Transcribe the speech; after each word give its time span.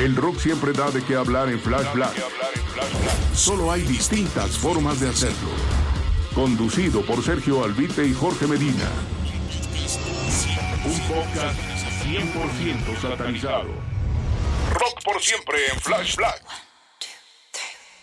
El 0.00 0.16
rock 0.16 0.38
siempre 0.38 0.72
da 0.72 0.90
de 0.90 1.04
qué 1.04 1.14
hablar 1.14 1.50
en 1.50 1.60
Flash 1.60 1.92
Black. 1.92 2.14
Solo 3.34 3.70
hay 3.70 3.82
distintas 3.82 4.56
formas 4.56 4.98
de 4.98 5.10
hacerlo. 5.10 5.50
Conducido 6.34 7.04
por 7.04 7.22
Sergio 7.22 7.62
Albite 7.62 8.06
y 8.06 8.14
Jorge 8.14 8.46
Medina. 8.46 8.88
Un 10.86 11.00
podcast 11.06 11.60
100% 12.02 12.96
satanizado. 12.98 13.68
Rock 14.72 15.04
por 15.04 15.20
siempre 15.20 15.58
en 15.70 15.78
Flash 15.78 16.16
Black. 16.16 16.46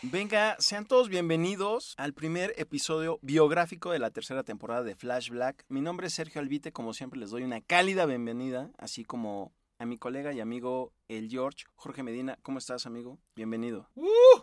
Venga, 0.03 0.55
sean 0.59 0.85
todos 0.85 1.09
bienvenidos 1.09 1.95
al 1.97 2.13
primer 2.13 2.53
episodio 2.57 3.17
biográfico 3.23 3.89
de 3.89 3.97
la 3.97 4.11
tercera 4.11 4.44
temporada 4.44 4.83
de 4.83 4.94
Flash 4.94 5.31
Black. 5.31 5.66
Mi 5.67 5.81
nombre 5.81 6.05
es 6.05 6.13
Sergio 6.13 6.41
Albite, 6.41 6.72
como 6.72 6.94
siempre 6.94 7.19
les 7.19 7.31
doy 7.31 7.41
una 7.41 7.61
cálida 7.61 8.05
bienvenida, 8.05 8.69
así 8.77 9.03
como 9.03 9.56
a 9.80 9.86
mi 9.86 9.97
colega 9.97 10.33
y 10.33 10.39
amigo 10.39 10.94
el 11.08 11.30
George, 11.30 11.66
Jorge 11.75 12.03
Medina. 12.03 12.38
¿Cómo 12.42 12.58
estás, 12.58 12.86
amigo? 12.86 13.20
Bienvenido. 13.36 13.89
¡Uh! 13.95 14.42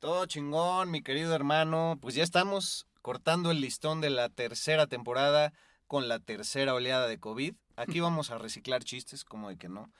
Todo 0.00 0.26
chingón, 0.26 0.90
mi 0.90 1.02
querido 1.02 1.34
hermano. 1.34 1.98
Pues 2.00 2.14
ya 2.14 2.22
estamos 2.22 2.86
cortando 3.00 3.50
el 3.50 3.60
listón 3.60 4.00
de 4.00 4.10
la 4.10 4.28
tercera 4.28 4.86
temporada 4.86 5.52
con 5.86 6.08
la 6.08 6.18
tercera 6.18 6.74
oleada 6.74 7.06
de 7.06 7.18
COVID. 7.18 7.54
Aquí 7.76 8.00
vamos 8.00 8.30
a 8.30 8.38
reciclar 8.38 8.84
chistes, 8.84 9.24
como 9.24 9.48
de 9.48 9.56
que 9.56 9.68
no. 9.68 9.92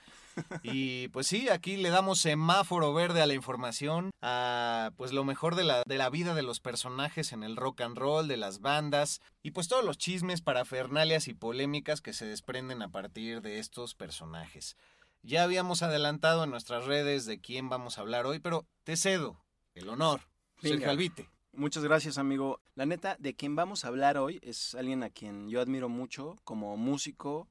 Y 0.62 1.08
pues 1.08 1.26
sí, 1.26 1.48
aquí 1.48 1.76
le 1.76 1.90
damos 1.90 2.20
semáforo 2.20 2.92
verde 2.92 3.22
a 3.22 3.26
la 3.26 3.34
información, 3.34 4.10
a 4.22 4.90
pues 4.96 5.12
lo 5.12 5.24
mejor 5.24 5.54
de 5.54 5.64
la, 5.64 5.82
de 5.86 5.98
la 5.98 6.10
vida 6.10 6.34
de 6.34 6.42
los 6.42 6.60
personajes 6.60 7.32
en 7.32 7.42
el 7.42 7.56
rock 7.56 7.82
and 7.82 7.96
roll, 7.96 8.28
de 8.28 8.36
las 8.36 8.60
bandas, 8.60 9.20
y 9.42 9.52
pues 9.52 9.68
todos 9.68 9.84
los 9.84 9.98
chismes, 9.98 10.42
parafernalias 10.42 11.28
y 11.28 11.34
polémicas 11.34 12.00
que 12.00 12.12
se 12.12 12.26
desprenden 12.26 12.82
a 12.82 12.90
partir 12.90 13.42
de 13.42 13.58
estos 13.58 13.94
personajes. 13.94 14.76
Ya 15.22 15.42
habíamos 15.42 15.82
adelantado 15.82 16.44
en 16.44 16.50
nuestras 16.50 16.84
redes 16.84 17.24
de 17.24 17.40
quién 17.40 17.68
vamos 17.68 17.96
a 17.96 18.02
hablar 18.02 18.26
hoy, 18.26 18.40
pero 18.40 18.66
te 18.84 18.96
cedo 18.96 19.44
el 19.74 19.88
honor, 19.88 20.20
Sergio 20.60 20.78
Venga. 20.78 20.90
Albite. 20.90 21.30
Muchas 21.56 21.84
gracias, 21.84 22.18
amigo. 22.18 22.60
La 22.74 22.84
neta, 22.84 23.16
de 23.20 23.34
quien 23.34 23.54
vamos 23.54 23.84
a 23.84 23.88
hablar 23.88 24.18
hoy 24.18 24.40
es 24.42 24.74
alguien 24.74 25.02
a 25.04 25.10
quien 25.10 25.48
yo 25.48 25.60
admiro 25.60 25.88
mucho 25.88 26.36
como 26.42 26.76
músico, 26.76 27.48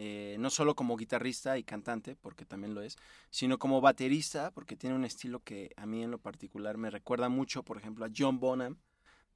eh, 0.00 0.36
no 0.38 0.48
solo 0.48 0.76
como 0.76 0.96
guitarrista 0.96 1.58
y 1.58 1.64
cantante, 1.64 2.14
porque 2.14 2.44
también 2.44 2.72
lo 2.72 2.82
es, 2.82 2.96
sino 3.30 3.58
como 3.58 3.80
baterista, 3.80 4.52
porque 4.52 4.76
tiene 4.76 4.94
un 4.94 5.04
estilo 5.04 5.40
que 5.40 5.72
a 5.76 5.86
mí 5.86 6.04
en 6.04 6.12
lo 6.12 6.18
particular 6.18 6.76
me 6.76 6.88
recuerda 6.88 7.28
mucho, 7.28 7.64
por 7.64 7.78
ejemplo, 7.78 8.04
a 8.04 8.08
John 8.16 8.38
Bonham 8.38 8.78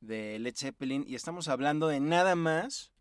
de 0.01 0.39
Led 0.39 0.55
Zeppelin. 0.57 1.05
Y 1.05 1.17
estamos 1.17 1.49
hablando 1.49 1.89
de 1.89 1.99
nada 1.99 2.37
más 2.37 2.93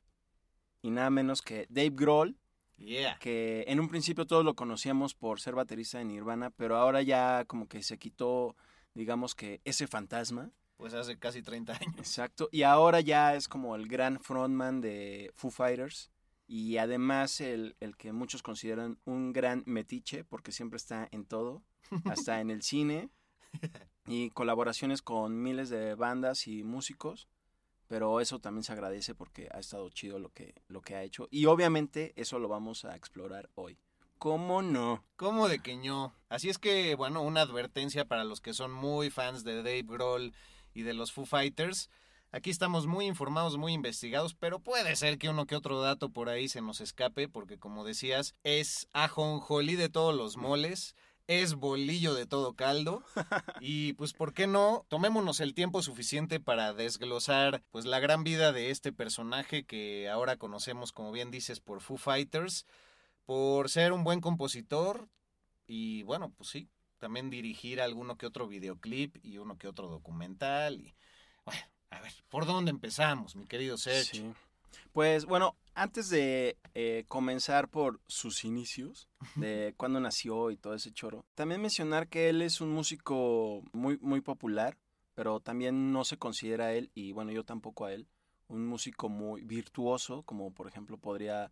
y 0.81 0.89
nada 0.89 1.11
menos 1.11 1.43
que 1.43 1.67
Dave 1.69 1.91
Grohl, 1.93 2.35
Yeah. 2.77 3.19
que 3.19 3.63
en 3.67 3.79
un 3.79 3.89
principio 3.89 4.25
todos 4.25 4.43
lo 4.43 4.55
conocíamos 4.55 5.13
por 5.13 5.39
ser 5.39 5.53
baterista 5.53 5.99
de 5.99 6.05
Nirvana, 6.05 6.49
pero 6.49 6.77
ahora 6.77 7.03
ya 7.03 7.45
como 7.45 7.67
que 7.67 7.83
se 7.83 7.99
quitó, 7.99 8.55
digamos 8.95 9.35
que 9.35 9.61
ese 9.65 9.85
fantasma. 9.85 10.49
Pues 10.77 10.95
hace 10.95 11.19
casi 11.19 11.43
30 11.43 11.73
años. 11.73 11.95
Exacto. 11.99 12.49
Y 12.51 12.63
ahora 12.63 13.01
ya 13.01 13.35
es 13.35 13.47
como 13.47 13.75
el 13.75 13.87
gran 13.87 14.19
frontman 14.19 14.81
de 14.81 15.31
Foo 15.35 15.51
Fighters. 15.51 16.09
Y 16.51 16.79
además 16.79 17.39
el, 17.39 17.77
el 17.79 17.95
que 17.95 18.11
muchos 18.11 18.43
consideran 18.43 18.99
un 19.05 19.31
gran 19.31 19.63
metiche, 19.65 20.25
porque 20.25 20.51
siempre 20.51 20.75
está 20.75 21.07
en 21.13 21.23
todo, 21.23 21.63
hasta 22.03 22.41
en 22.41 22.51
el 22.51 22.61
cine. 22.61 23.09
Y 24.07 24.31
colaboraciones 24.31 25.01
con 25.01 25.41
miles 25.41 25.69
de 25.69 25.95
bandas 25.95 26.47
y 26.47 26.63
músicos. 26.63 27.29
Pero 27.87 28.19
eso 28.19 28.39
también 28.39 28.63
se 28.63 28.73
agradece 28.73 29.15
porque 29.15 29.47
ha 29.53 29.59
estado 29.59 29.89
chido 29.91 30.19
lo 30.19 30.33
que, 30.33 30.55
lo 30.67 30.81
que 30.81 30.95
ha 30.95 31.03
hecho. 31.03 31.29
Y 31.31 31.45
obviamente 31.45 32.11
eso 32.17 32.37
lo 32.37 32.49
vamos 32.49 32.83
a 32.83 32.97
explorar 32.97 33.49
hoy. 33.55 33.77
¿Cómo 34.17 34.61
no? 34.61 35.05
¿Cómo 35.15 35.47
de 35.47 35.59
que 35.59 35.77
no? 35.77 36.13
Así 36.27 36.49
es 36.49 36.57
que, 36.57 36.95
bueno, 36.95 37.21
una 37.21 37.41
advertencia 37.41 38.03
para 38.03 38.25
los 38.25 38.41
que 38.41 38.53
son 38.53 38.73
muy 38.73 39.09
fans 39.09 39.45
de 39.45 39.57
Dave 39.57 39.83
Grohl 39.83 40.33
y 40.73 40.81
de 40.81 40.95
los 40.95 41.13
Foo 41.13 41.25
Fighters. 41.25 41.89
Aquí 42.33 42.49
estamos 42.49 42.87
muy 42.87 43.07
informados, 43.07 43.57
muy 43.57 43.73
investigados, 43.73 44.33
pero 44.33 44.59
puede 44.59 44.95
ser 44.95 45.17
que 45.17 45.27
uno 45.27 45.45
que 45.45 45.57
otro 45.57 45.81
dato 45.81 46.09
por 46.09 46.29
ahí 46.29 46.47
se 46.47 46.61
nos 46.61 46.79
escape, 46.79 47.27
porque 47.27 47.59
como 47.59 47.83
decías, 47.83 48.35
es 48.43 48.87
ajonjolí 48.93 49.75
de 49.75 49.89
todos 49.89 50.15
los 50.15 50.37
moles, 50.37 50.95
es 51.27 51.55
bolillo 51.55 52.13
de 52.13 52.25
todo 52.25 52.53
caldo. 52.53 53.03
Y 53.59 53.93
pues, 53.93 54.13
¿por 54.13 54.33
qué 54.33 54.47
no? 54.47 54.85
Tomémonos 54.87 55.41
el 55.41 55.53
tiempo 55.53 55.81
suficiente 55.81 56.39
para 56.39 56.73
desglosar 56.73 57.63
pues 57.69 57.85
la 57.85 57.99
gran 57.99 58.23
vida 58.23 58.53
de 58.53 58.71
este 58.71 58.93
personaje 58.93 59.65
que 59.65 60.09
ahora 60.09 60.37
conocemos, 60.37 60.93
como 60.93 61.11
bien 61.11 61.31
dices, 61.31 61.59
por 61.59 61.81
Foo 61.81 61.97
Fighters, 61.97 62.65
por 63.25 63.69
ser 63.69 63.91
un 63.91 64.05
buen 64.05 64.21
compositor 64.21 65.09
y 65.67 66.03
bueno, 66.03 66.31
pues 66.37 66.49
sí, 66.49 66.69
también 66.97 67.29
dirigir 67.29 67.81
alguno 67.81 68.17
que 68.17 68.25
otro 68.25 68.47
videoclip 68.47 69.17
y 69.21 69.37
uno 69.37 69.57
que 69.57 69.67
otro 69.67 69.89
documental. 69.89 70.79
Y 70.79 70.95
bueno, 71.45 71.61
a 71.91 72.01
ver, 72.01 72.11
¿por 72.29 72.45
dónde 72.45 72.71
empezamos, 72.71 73.35
mi 73.35 73.45
querido 73.45 73.77
Sergio? 73.77 74.21
Sí. 74.21 74.33
Pues 74.93 75.25
bueno, 75.25 75.55
antes 75.73 76.09
de 76.09 76.57
eh, 76.73 77.05
comenzar 77.07 77.69
por 77.69 78.01
sus 78.07 78.43
inicios, 78.43 79.07
de 79.35 79.73
cuándo 79.77 79.99
nació 79.99 80.51
y 80.51 80.57
todo 80.57 80.73
ese 80.73 80.91
choro, 80.91 81.25
también 81.35 81.61
mencionar 81.61 82.07
que 82.07 82.29
él 82.29 82.41
es 82.41 82.59
un 82.59 82.71
músico 82.71 83.61
muy, 83.71 83.97
muy 83.99 84.21
popular, 84.21 84.77
pero 85.13 85.39
también 85.39 85.91
no 85.91 86.03
se 86.03 86.17
considera 86.17 86.73
él, 86.73 86.91
y 86.93 87.11
bueno, 87.11 87.31
yo 87.31 87.43
tampoco 87.43 87.85
a 87.85 87.93
él, 87.93 88.07
un 88.47 88.65
músico 88.65 89.07
muy 89.07 89.43
virtuoso, 89.43 90.23
como 90.23 90.51
por 90.53 90.67
ejemplo 90.67 90.97
podría 90.97 91.51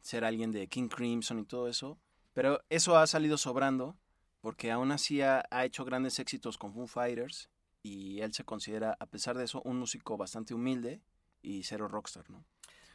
ser 0.00 0.24
alguien 0.24 0.52
de 0.52 0.68
King 0.68 0.88
Crimson 0.88 1.40
y 1.40 1.44
todo 1.44 1.68
eso, 1.68 1.98
pero 2.34 2.60
eso 2.70 2.96
ha 2.96 3.06
salido 3.06 3.38
sobrando, 3.38 3.96
porque 4.40 4.70
aún 4.70 4.92
así 4.92 5.22
ha, 5.22 5.44
ha 5.50 5.64
hecho 5.64 5.84
grandes 5.84 6.20
éxitos 6.20 6.56
con 6.56 6.72
Foo 6.72 6.86
Fighters, 6.86 7.48
y 7.86 8.20
él 8.20 8.34
se 8.34 8.44
considera, 8.44 8.96
a 8.98 9.06
pesar 9.06 9.38
de 9.38 9.44
eso, 9.44 9.62
un 9.62 9.78
músico 9.78 10.16
bastante 10.16 10.54
humilde 10.54 11.00
y 11.40 11.62
cero 11.62 11.86
rockstar, 11.86 12.28
¿no? 12.28 12.44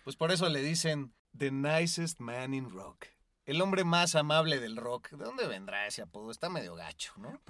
Pues 0.03 0.17
por 0.17 0.31
eso 0.31 0.49
le 0.49 0.61
dicen 0.61 1.13
The 1.37 1.51
Nicest 1.51 2.19
Man 2.19 2.53
in 2.53 2.69
Rock. 2.69 3.05
El 3.45 3.61
hombre 3.61 3.83
más 3.83 4.15
amable 4.15 4.59
del 4.59 4.75
rock. 4.75 5.11
¿De 5.11 5.23
dónde 5.23 5.47
vendrá 5.47 5.87
ese 5.87 6.01
apodo? 6.01 6.29
Está 6.29 6.49
medio 6.49 6.75
gacho, 6.75 7.13
¿no? 7.17 7.41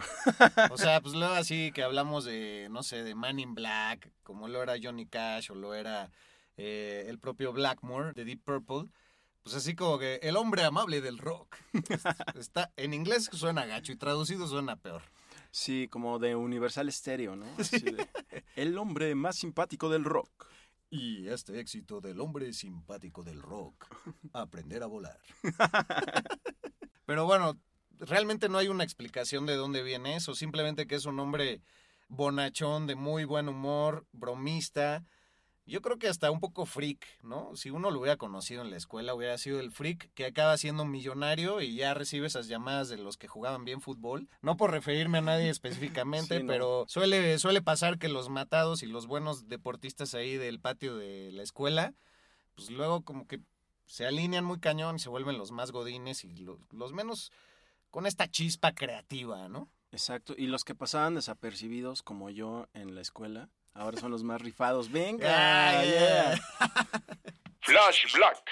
O 0.72 0.78
sea, 0.78 1.02
pues 1.02 1.16
luego 1.16 1.34
así 1.34 1.72
que 1.74 1.84
hablamos 1.84 2.24
de, 2.26 2.68
no 2.72 2.84
sé, 2.84 3.04
de 3.04 3.16
Man 3.16 3.40
in 3.40 3.56
Black, 3.56 4.12
como 4.24 4.48
lo 4.48 4.62
era 4.64 4.76
Johnny 4.82 5.06
Cash 5.06 5.52
o 5.52 5.56
lo 5.56 5.74
era 5.74 6.12
eh, 6.58 7.06
el 7.08 7.20
propio 7.20 7.52
Blackmore 7.54 8.14
de 8.14 8.24
Deep 8.24 8.44
Purple. 8.44 8.90
Pues 9.44 9.56
así 9.56 9.76
como 9.76 9.98
que 9.98 10.20
el 10.22 10.38
hombre 10.38 10.64
amable 10.64 11.02
del 11.02 11.18
rock. 11.18 11.58
Está, 12.36 12.72
en 12.78 12.94
inglés 12.94 13.30
suena 13.34 13.66
gacho 13.66 13.92
y 13.92 13.98
traducido 13.98 14.48
suena 14.48 14.76
peor. 14.76 15.02
Sí, 15.51 15.88
como 15.89 16.18
de 16.18 16.36
Universal 16.36 16.92
Stereo, 16.92 17.36
¿no? 17.36 17.45
Así 17.57 17.80
de, 17.80 18.07
el 18.56 18.77
hombre 18.77 19.13
más 19.15 19.38
simpático 19.38 19.89
del 19.89 20.06
rock. 20.06 20.48
Y 20.89 21.27
este 21.27 21.59
éxito 21.59 22.01
del 22.01 22.19
hombre 22.19 22.51
simpático 22.53 23.24
del 23.24 23.42
rock, 23.42 23.86
aprender 24.33 24.83
a 24.83 24.88
volar. 24.88 25.19
Pero 27.06 27.25
bueno, 27.25 27.57
realmente 28.00 28.50
no 28.50 28.57
hay 28.57 28.68
una 28.68 28.83
explicación 28.83 29.45
de 29.45 29.56
dónde 29.56 29.83
viene 29.83 30.15
eso, 30.15 30.36
simplemente 30.36 30.88
que 30.88 30.95
es 30.95 31.06
un 31.06 31.19
hombre 31.19 31.62
bonachón, 32.09 32.88
de 32.88 32.95
muy 32.95 33.24
buen 33.24 33.48
humor, 33.48 34.06
bromista, 34.12 35.06
yo 35.66 35.81
creo 35.81 35.98
que 35.98 36.08
hasta 36.08 36.31
un 36.31 36.40
poco 36.40 36.66
freak, 36.66 37.06
¿no? 37.24 37.56
Si 37.56 37.69
uno 37.69 37.92
lo 37.92 38.00
hubiera 38.00 38.18
conocido 38.18 38.62
en 38.62 38.72
la 38.72 38.78
escuela, 38.78 39.13
hubiera 39.13 39.38
sido 39.38 39.60
el 39.60 39.72
freak 39.72 40.12
que 40.13 40.25
acaba 40.25 40.58
siendo 40.58 40.86
millonario 40.86 41.62
y 41.62 41.75
ya 41.75 41.94
recibe 41.94 42.28
esas 42.28 42.48
llamadas 42.48 42.90
de 42.90 42.98
los 42.98 43.18
que 43.18 43.28
jugaban 43.28 43.63
bien 43.63 43.80
fútbol. 43.81 44.28
No 44.42 44.58
por 44.58 44.72
referirme 44.72 45.19
a 45.19 45.22
nadie 45.22 45.50
específicamente, 45.96 46.38
Sí, 46.38 46.44
no. 46.44 46.48
pero 46.52 46.86
suele, 46.88 47.38
suele 47.40 47.62
pasar 47.62 48.00
que 48.00 48.10
los 48.10 48.30
matados 48.30 48.84
y 48.84 48.88
los 48.88 49.08
buenos 49.08 49.48
deportistas 49.48 50.13
ahí 50.16 50.36
del 50.38 50.60
patio 50.60 50.96
de 50.98 51.31
la 51.31 51.44
escuela, 51.44 51.94
pues 52.56 52.69
luego 52.69 53.04
como 53.04 53.28
que 53.28 53.40
se 53.86 54.06
alinean 54.06 54.46
muy 54.46 54.60
cañón 54.60 54.96
y 54.96 55.00
se 55.00 55.10
vuelven 55.10 55.38
los 55.38 55.52
más 55.52 55.72
godines 55.72 56.24
y 56.24 56.36
lo- 56.38 56.60
los 56.72 56.92
menos 56.94 57.31
con 57.90 58.06
esta 58.06 58.28
chispa 58.30 58.72
creativa, 58.74 59.48
¿no? 59.50 59.69
Exacto. 59.92 60.34
Y 60.38 60.48
los 60.48 60.63
que 60.63 60.75
pasaban 60.75 61.16
desapercibidos, 61.16 62.02
como 62.02 62.30
yo 62.30 62.68
en 62.74 62.96
la 62.96 63.02
escuela, 63.02 63.50
ahora 63.74 64.00
son 64.00 64.12
los 64.12 64.24
más 64.24 64.42
rifados. 64.42 64.92
¡Venga! 64.92 65.28
Ah, 65.30 65.84
yeah. 65.84 65.94
yeah. 65.94 66.42
Flash 67.62 68.14
Black. 68.16 68.44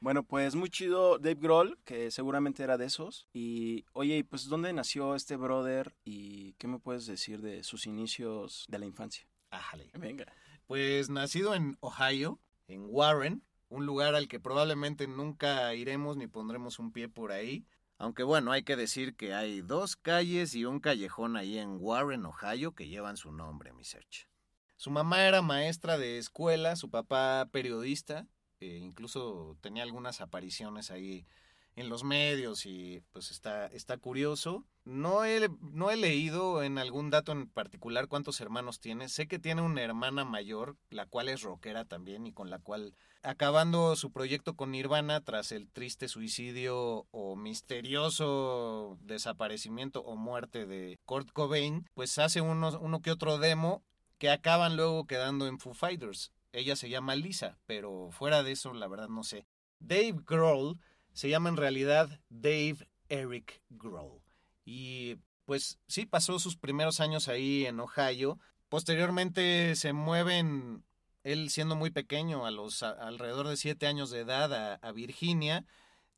Bueno, 0.00 0.22
pues 0.22 0.54
muy 0.54 0.70
chido 0.70 1.18
Dave 1.18 1.40
Grohl, 1.40 1.78
que 1.84 2.12
seguramente 2.12 2.62
era 2.62 2.78
de 2.78 2.86
esos. 2.86 3.26
Y 3.32 3.84
oye, 3.92 4.18
¿y 4.18 4.22
pues 4.22 4.48
¿dónde 4.48 4.72
nació 4.72 5.16
este 5.16 5.36
brother? 5.36 5.96
¿Y 6.04 6.52
qué 6.54 6.68
me 6.68 6.78
puedes 6.78 7.06
decir 7.06 7.40
de 7.40 7.64
sus 7.64 7.86
inicios 7.86 8.64
de 8.68 8.78
la 8.78 8.86
infancia? 8.86 9.26
Ájale. 9.50 9.90
Venga. 9.94 10.26
Pues 10.66 11.10
nacido 11.10 11.54
en 11.54 11.78
Ohio, 11.80 12.38
en 12.68 12.86
Warren, 12.88 13.42
un 13.68 13.86
lugar 13.86 14.14
al 14.14 14.28
que 14.28 14.38
probablemente 14.38 15.08
nunca 15.08 15.74
iremos 15.74 16.16
ni 16.16 16.28
pondremos 16.28 16.78
un 16.78 16.92
pie 16.92 17.08
por 17.08 17.32
ahí. 17.32 17.66
Aunque 17.96 18.22
bueno, 18.22 18.52
hay 18.52 18.62
que 18.62 18.76
decir 18.76 19.16
que 19.16 19.34
hay 19.34 19.62
dos 19.62 19.96
calles 19.96 20.54
y 20.54 20.64
un 20.64 20.78
callejón 20.78 21.36
ahí 21.36 21.58
en 21.58 21.78
Warren, 21.80 22.24
Ohio, 22.26 22.72
que 22.72 22.86
llevan 22.86 23.16
su 23.16 23.32
nombre, 23.32 23.72
mi 23.72 23.82
search. 23.82 24.28
Su 24.78 24.92
mamá 24.92 25.26
era 25.26 25.42
maestra 25.42 25.98
de 25.98 26.18
escuela, 26.18 26.76
su 26.76 26.88
papá 26.88 27.48
periodista, 27.50 28.28
eh, 28.60 28.78
incluso 28.80 29.56
tenía 29.60 29.82
algunas 29.82 30.20
apariciones 30.20 30.92
ahí 30.92 31.26
en 31.74 31.88
los 31.88 32.04
medios 32.04 32.64
y 32.64 33.02
pues 33.10 33.32
está, 33.32 33.66
está 33.66 33.98
curioso. 33.98 34.64
No 34.84 35.24
he, 35.24 35.48
no 35.60 35.90
he 35.90 35.96
leído 35.96 36.62
en 36.62 36.78
algún 36.78 37.10
dato 37.10 37.32
en 37.32 37.48
particular 37.48 38.06
cuántos 38.06 38.40
hermanos 38.40 38.78
tiene. 38.78 39.08
Sé 39.08 39.26
que 39.26 39.40
tiene 39.40 39.62
una 39.62 39.82
hermana 39.82 40.24
mayor, 40.24 40.76
la 40.90 41.06
cual 41.06 41.28
es 41.28 41.42
rockera 41.42 41.84
también 41.84 42.28
y 42.28 42.32
con 42.32 42.48
la 42.48 42.60
cual, 42.60 42.94
acabando 43.24 43.96
su 43.96 44.12
proyecto 44.12 44.54
con 44.54 44.70
Nirvana 44.70 45.22
tras 45.22 45.50
el 45.50 45.68
triste 45.68 46.06
suicidio 46.06 47.08
o 47.10 47.34
misterioso 47.34 48.96
desaparecimiento 49.00 50.02
o 50.02 50.14
muerte 50.14 50.66
de 50.66 51.00
Kurt 51.04 51.32
Cobain, 51.32 51.84
pues 51.94 52.16
hace 52.18 52.40
uno, 52.40 52.78
uno 52.80 53.02
que 53.02 53.10
otro 53.10 53.38
demo 53.38 53.82
que 54.18 54.30
acaban 54.30 54.76
luego 54.76 55.06
quedando 55.06 55.46
en 55.46 55.58
Foo 55.58 55.74
Fighters. 55.74 56.32
Ella 56.52 56.76
se 56.76 56.88
llama 56.88 57.16
Lisa, 57.16 57.58
pero 57.66 58.10
fuera 58.10 58.42
de 58.42 58.52
eso, 58.52 58.72
la 58.72 58.88
verdad 58.88 59.08
no 59.08 59.22
sé. 59.22 59.46
Dave 59.78 60.16
Grohl 60.26 60.78
se 61.12 61.28
llama 61.28 61.48
en 61.48 61.56
realidad 61.56 62.20
Dave 62.28 62.88
Eric 63.08 63.62
Grohl. 63.70 64.22
Y 64.64 65.16
pues 65.44 65.78
sí, 65.86 66.04
pasó 66.06 66.38
sus 66.38 66.56
primeros 66.56 67.00
años 67.00 67.28
ahí 67.28 67.66
en 67.66 67.80
Ohio. 67.80 68.38
Posteriormente 68.68 69.76
se 69.76 69.92
mueven, 69.92 70.84
él 71.22 71.50
siendo 71.50 71.74
muy 71.74 71.90
pequeño, 71.90 72.44
a 72.44 72.50
los 72.50 72.82
alrededor 72.82 73.48
de 73.48 73.56
siete 73.56 73.86
años 73.86 74.10
de 74.10 74.20
edad, 74.20 74.78
a 74.82 74.92
Virginia. 74.92 75.64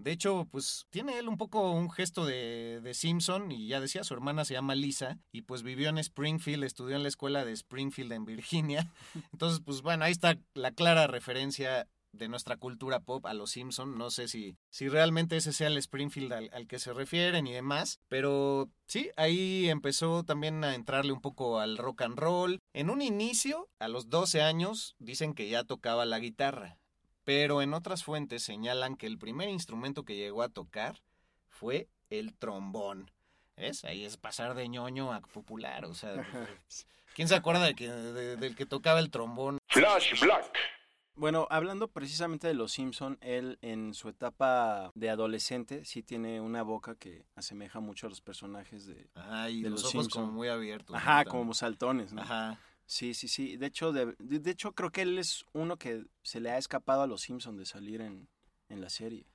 De 0.01 0.13
hecho, 0.13 0.49
pues 0.51 0.87
tiene 0.89 1.19
él 1.19 1.29
un 1.29 1.37
poco 1.37 1.73
un 1.73 1.91
gesto 1.91 2.25
de, 2.25 2.81
de 2.83 2.95
Simpson 2.95 3.53
y 3.53 3.69
ya 3.69 3.81
decía, 3.81 4.03
su 4.03 4.15
hermana 4.15 4.47
se 4.47 4.55
llama 4.55 4.75
Lisa 4.75 5.19
y 5.31 5.43
pues 5.43 5.63
vivió 5.63 5.91
en 5.91 5.99
Springfield, 5.99 6.65
estudió 6.65 6.97
en 6.97 7.03
la 7.03 7.09
escuela 7.09 7.45
de 7.45 7.53
Springfield 7.53 8.13
en 8.13 8.25
Virginia. 8.25 8.91
Entonces, 9.33 9.61
pues 9.63 9.83
bueno, 9.83 10.05
ahí 10.05 10.13
está 10.13 10.39
la 10.55 10.71
clara 10.71 11.07
referencia 11.07 11.87
de 12.13 12.29
nuestra 12.29 12.57
cultura 12.57 13.01
pop 13.01 13.27
a 13.27 13.35
los 13.35 13.51
Simpson. 13.51 13.99
No 13.99 14.11
sé 14.11 14.27
si, 14.27 14.57
si 14.71 14.89
realmente 14.89 15.37
ese 15.37 15.53
sea 15.53 15.69
el 15.69 15.77
Springfield 15.77 16.33
al, 16.33 16.51
al 16.55 16.67
que 16.67 16.79
se 16.79 16.95
refieren 16.95 17.47
y 17.47 17.53
demás, 17.53 18.01
pero 18.09 18.71
sí, 18.87 19.11
ahí 19.17 19.69
empezó 19.69 20.25
también 20.25 20.65
a 20.65 20.75
entrarle 20.75 21.13
un 21.13 21.21
poco 21.21 21.61
al 21.61 21.77
rock 21.77 22.03
and 22.03 22.19
roll. 22.19 22.59
En 22.73 22.89
un 22.89 23.03
inicio, 23.03 23.69
a 23.79 23.89
los 23.89 24.09
12 24.09 24.41
años, 24.41 24.97
dicen 24.99 25.35
que 25.35 25.49
ya 25.49 25.65
tocaba 25.65 26.07
la 26.07 26.19
guitarra, 26.19 26.79
pero 27.25 27.63
en 27.63 27.75
otras 27.75 28.05
fuentes 28.05 28.43
señalan 28.43 28.97
que 28.97 29.07
el 29.07 29.19
primer 29.19 29.49
instrumento 29.49 30.05
que 30.05 30.17
llegó 30.17 30.43
a 30.43 30.49
tocar 30.49 31.03
fue 31.49 31.89
el 32.11 32.35
trombón. 32.35 33.11
¿Ves? 33.57 33.85
Ahí 33.85 34.05
es 34.05 34.17
pasar 34.17 34.55
de 34.55 34.69
ñoño 34.69 35.13
a 35.13 35.21
popular, 35.21 35.85
o 35.85 35.95
sea, 35.95 36.15
¿quién 37.15 37.29
se 37.29 37.35
acuerda 37.35 37.65
de 37.65 37.75
que, 37.75 37.89
de- 37.91 38.37
del 38.37 38.57
que 38.57 38.65
tocaba 38.67 38.99
el 39.01 39.11
trombón? 39.11 39.59
Flash 39.69 40.19
Black. 40.21 40.51
Bueno, 41.15 41.47
hablando 41.51 41.89
precisamente 41.89 42.47
de 42.49 42.55
los 42.55 42.73
Simpson, 42.73 43.19
él 43.21 43.59
en 43.61 43.93
su 43.93 44.09
etapa 44.09 44.91
de 44.95 45.11
adolescente 45.11 45.85
sí 45.85 46.03
tiene 46.03 46.41
una 46.41 46.63
boca 46.63 46.95
que 46.95 47.27
asemeja 47.35 47.81
mucho 47.81 48.07
a 48.07 48.11
los 48.11 48.23
personajes 48.23 48.87
de... 48.87 49.11
Ay, 49.15 49.61
De 49.61 49.69
los, 49.69 49.83
los 49.83 49.95
ojos 49.95 50.05
Simpson. 50.07 50.23
como 50.23 50.33
muy 50.39 50.49
abiertos. 50.49 50.97
Ajá, 50.97 51.25
¿no? 51.25 51.31
como 51.31 51.53
saltones, 51.53 52.15
¿no? 52.15 52.23
Ajá. 52.23 52.59
Sí, 52.93 53.15
sí, 53.15 53.29
sí. 53.29 53.57
De 53.57 53.67
hecho, 53.67 53.93
de, 53.93 54.17
de- 54.19 54.51
hecho 54.51 54.73
creo 54.75 54.91
que 54.91 55.03
él 55.03 55.17
es 55.17 55.45
uno 55.53 55.77
que 55.77 56.05
se 56.25 56.41
le 56.41 56.51
ha 56.51 56.59
escapado 56.59 57.03
a 57.03 57.07
los 57.07 57.21
Simpson 57.21 57.57
de 57.57 57.65
salir 57.65 58.01
en, 58.01 58.29
en 58.69 58.81
la 58.81 58.91
serie. 58.91 59.27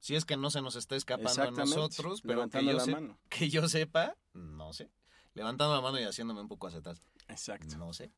Si 0.00 0.16
es 0.16 0.24
que 0.24 0.36
no 0.36 0.50
se 0.50 0.62
nos 0.62 0.74
está 0.74 0.96
escapando 0.96 1.42
a 1.42 1.50
nosotros, 1.52 2.22
pero 2.22 2.48
que 2.48 2.64
yo, 2.64 2.72
la 2.72 2.80
se- 2.80 2.90
mano. 2.90 3.16
que 3.28 3.48
yo 3.48 3.68
sepa, 3.68 4.16
no 4.34 4.72
sé. 4.72 4.90
Levantando 5.34 5.76
la 5.76 5.80
mano 5.80 6.00
y 6.00 6.02
haciéndome 6.02 6.40
un 6.40 6.48
poco 6.48 6.66
hacia 6.66 6.80
atrás. 6.80 7.00
Exacto. 7.28 7.78
No 7.78 7.92
sé. 7.92 8.10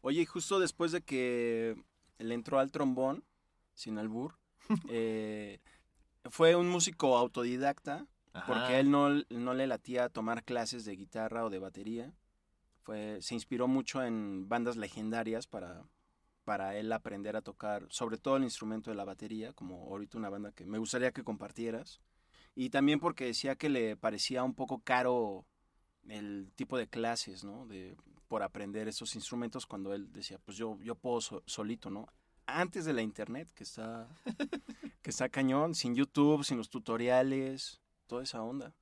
Oye, 0.00 0.22
y 0.22 0.26
justo 0.26 0.58
después 0.58 0.90
de 0.92 1.02
que 1.02 1.76
le 2.18 2.32
entró 2.34 2.58
al 2.60 2.70
trombón, 2.70 3.24
sin 3.74 3.98
albur, 3.98 4.38
eh, 4.88 5.60
fue 6.30 6.56
un 6.56 6.70
músico 6.70 7.18
autodidacta, 7.18 8.06
Ajá. 8.32 8.46
porque 8.46 8.80
él 8.80 8.90
no, 8.90 9.10
no 9.28 9.52
le 9.52 9.66
latía 9.66 10.08
tomar 10.08 10.44
clases 10.44 10.86
de 10.86 10.96
guitarra 10.96 11.44
o 11.44 11.50
de 11.50 11.58
batería. 11.58 12.10
Fue, 12.84 13.18
se 13.22 13.34
inspiró 13.34 13.68
mucho 13.68 14.04
en 14.04 14.48
bandas 14.48 14.76
legendarias 14.76 15.46
para, 15.48 15.84
para 16.44 16.76
él 16.76 16.92
aprender 16.92 17.36
a 17.36 17.42
tocar, 17.42 17.86
sobre 17.90 18.18
todo 18.18 18.36
el 18.36 18.44
instrumento 18.44 18.90
de 18.90 18.96
la 18.96 19.04
batería, 19.04 19.52
como 19.54 19.84
ahorita 19.88 20.18
una 20.18 20.30
banda 20.30 20.52
que 20.52 20.66
me 20.66 20.78
gustaría 20.78 21.12
que 21.12 21.24
compartieras. 21.24 22.00
Y 22.54 22.70
también 22.70 23.00
porque 23.00 23.26
decía 23.26 23.56
que 23.56 23.68
le 23.70 23.96
parecía 23.96 24.44
un 24.44 24.54
poco 24.54 24.80
caro 24.82 25.46
el 26.08 26.52
tipo 26.56 26.78
de 26.78 26.88
clases, 26.88 27.44
¿no? 27.44 27.66
De, 27.66 27.96
por 28.28 28.42
aprender 28.42 28.88
esos 28.88 29.14
instrumentos 29.16 29.66
cuando 29.66 29.94
él 29.94 30.12
decía, 30.12 30.38
pues 30.44 30.56
yo, 30.56 30.78
yo 30.80 30.94
puedo 30.94 31.20
so- 31.20 31.42
solito, 31.46 31.90
¿no? 31.90 32.06
Antes 32.46 32.84
de 32.84 32.92
la 32.92 33.02
internet, 33.02 33.50
que 33.54 33.64
está, 33.64 34.08
que 35.02 35.10
está 35.10 35.28
cañón, 35.28 35.74
sin 35.74 35.94
YouTube, 35.94 36.44
sin 36.44 36.58
los 36.58 36.70
tutoriales, 36.70 37.80
toda 38.06 38.22
esa 38.22 38.42
onda. 38.42 38.74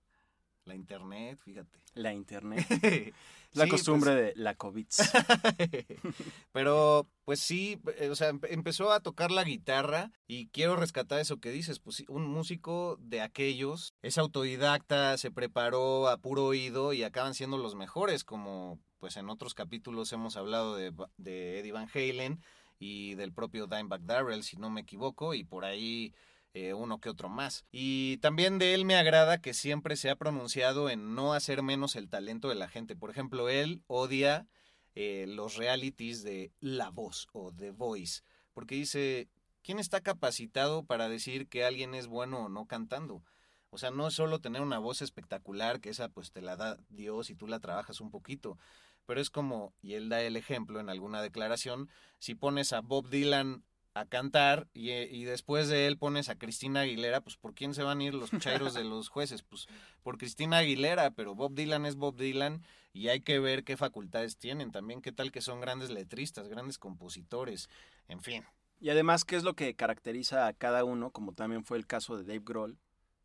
La 0.65 0.75
internet, 0.75 1.39
fíjate. 1.45 1.79
La 1.95 2.13
internet. 2.13 2.65
La 3.55 3.65
Sí, 3.65 3.71
costumbre 3.71 4.15
de 4.15 4.33
la 4.37 4.55
COVID. 4.55 4.87
Pero, 6.53 7.07
pues 7.25 7.41
sí, 7.41 7.81
eh, 7.99 8.09
o 8.09 8.15
sea, 8.15 8.31
empe- 8.33 8.49
empezó 8.51 8.93
a 8.93 9.01
tocar 9.01 9.31
la 9.31 9.45
guitarra 9.45 10.11
y 10.27 10.47
quiero 10.49 10.77
rescatar 10.77 11.21
eso 11.21 11.39
que 11.41 11.51
dices, 11.51 11.79
pues 11.79 12.03
un 12.09 12.27
músico 12.27 12.97
de 13.01 13.21
aquellos 13.21 13.95
es 14.03 14.19
autodidacta, 14.19 15.19
se 15.19 15.31
preparó 15.31 16.09
a 16.09 16.17
puro 16.19 16.47
oído 16.47 16.93
y 16.93 17.03
acaban 17.03 17.35
siendo 17.35 17.59
los 17.59 17.75
mejores, 17.75 18.25
como 18.25 18.79
pues 18.99 19.17
en 19.17 19.29
otros 19.29 19.55
capítulos 19.55 20.13
hemos 20.13 20.37
hablado 20.37 20.77
de, 20.77 20.93
de 21.19 21.59
Eddie 21.61 21.73
Van 21.73 21.89
Halen 21.93 22.41
y 22.79 23.15
del 23.17 23.33
propio 23.33 23.67
Dimebag 23.67 24.05
Darrell, 24.07 24.45
si 24.45 24.57
no 24.57 24.71
me 24.71 24.81
equivoco, 24.83 25.35
y 25.35 25.45
por 25.45 25.65
ahí 25.65 26.15
eh, 26.55 26.75
uno 26.75 27.01
que 27.01 27.09
otro 27.09 27.29
más. 27.29 27.65
Y 27.73 28.19
también 28.19 28.59
de 28.59 28.75
él 28.75 28.85
me 28.85 28.97
agrada 28.97 29.39
que 29.39 29.55
siempre 29.55 29.97
se 29.97 30.11
ha 30.11 30.17
pronunciado 30.17 30.91
en 30.91 31.15
no 31.15 31.33
hacer 31.33 31.63
menos 31.63 31.97
el 31.97 32.09
talento 32.09 32.49
de 32.49 32.55
la 32.55 32.69
gente. 32.69 32.97
Por 32.97 33.11
ejemplo, 33.11 33.49
él 33.49 33.83
odia 33.87 34.47
eh, 34.95 35.27
los 35.29 35.57
realities 35.57 36.23
de 36.23 36.53
La 36.61 36.91
Voz 36.91 37.29
o 37.33 37.53
The 37.53 37.71
Voice, 37.71 38.23
porque 38.53 38.75
dice, 38.75 39.29
¿quién 39.63 39.79
está 39.79 40.01
capacitado 40.03 40.85
para 40.85 41.09
decir 41.09 41.49
que 41.49 41.65
alguien 41.65 41.95
es 41.95 42.07
bueno 42.07 42.45
o 42.45 42.49
no 42.49 42.67
cantando? 42.67 43.25
O 43.71 43.79
sea, 43.79 43.91
no 43.91 44.09
es 44.09 44.15
solo 44.15 44.39
tener 44.39 44.61
una 44.61 44.79
voz 44.79 45.01
espectacular, 45.01 45.81
que 45.81 45.89
esa 45.89 46.11
pues 46.11 46.31
te 46.31 46.43
la 46.43 46.57
da 46.57 46.77
Dios 46.91 47.31
y 47.31 47.35
tú 47.35 47.47
la 47.49 47.59
trabajas 47.59 48.03
un 48.03 48.11
poquito, 48.11 48.59
pero 49.07 49.19
es 49.19 49.31
como, 49.31 49.73
y 49.81 49.95
él 49.95 50.11
da 50.11 50.21
el 50.21 50.37
ejemplo 50.37 50.79
en 50.79 50.91
alguna 50.91 51.23
declaración, 51.23 51.89
si 52.19 52.35
pones 52.35 52.75
a 52.75 52.83
Bob 52.83 53.09
Dylan 53.09 53.65
a 53.95 54.07
cantar 54.07 54.69
y, 54.73 54.91
eh, 54.91 55.09
y 55.11 55.25
después 55.25 55.69
de 55.69 55.87
él 55.87 55.99
pones 55.99 56.29
a 56.29 56.39
Cristina 56.39 56.81
Aguilera, 56.81 57.21
pues 57.21 57.37
¿por 57.37 57.55
quién 57.55 57.75
se 57.75 57.83
van 57.83 58.01
a 58.01 58.05
ir 58.05 58.15
los 58.15 58.31
chairos 58.39 58.75
de 58.75 58.85
los 58.85 59.09
jueces? 59.09 59.43
Pues 59.43 59.69
por 60.03 60.19
Cristina 60.19 60.59
Aguilera, 60.59 61.11
pero 61.11 61.35
Bob 61.35 61.55
Dylan 61.55 61.87
es 61.87 61.97
Bob 61.97 62.17
Dylan 62.17 62.63
y 62.93 63.09
hay 63.09 63.21
que 63.21 63.39
ver 63.39 63.65
qué 63.65 63.77
facultades 63.77 64.37
tienen 64.37 64.71
también, 64.73 65.03
qué 65.03 65.13
tal 65.13 65.33
que 65.33 65.41
son 65.41 65.61
grandes 65.61 65.91
letristas, 65.91 66.49
grandes 66.49 66.79
compositores, 66.79 67.69
en 68.09 68.21
fin. 68.21 68.45
Y 68.81 68.91
además, 68.91 69.25
¿qué 69.25 69.37
es 69.37 69.45
lo 69.45 69.55
que 69.55 69.75
caracteriza 69.75 70.47
a 70.47 70.53
cada 70.53 70.85
uno? 70.85 71.11
Como 71.11 71.33
también 71.33 71.65
fue 71.65 71.79
el 71.79 71.87
caso 71.87 72.17
de 72.17 72.25
Dave 72.25 72.43
Grohl, 72.45 72.79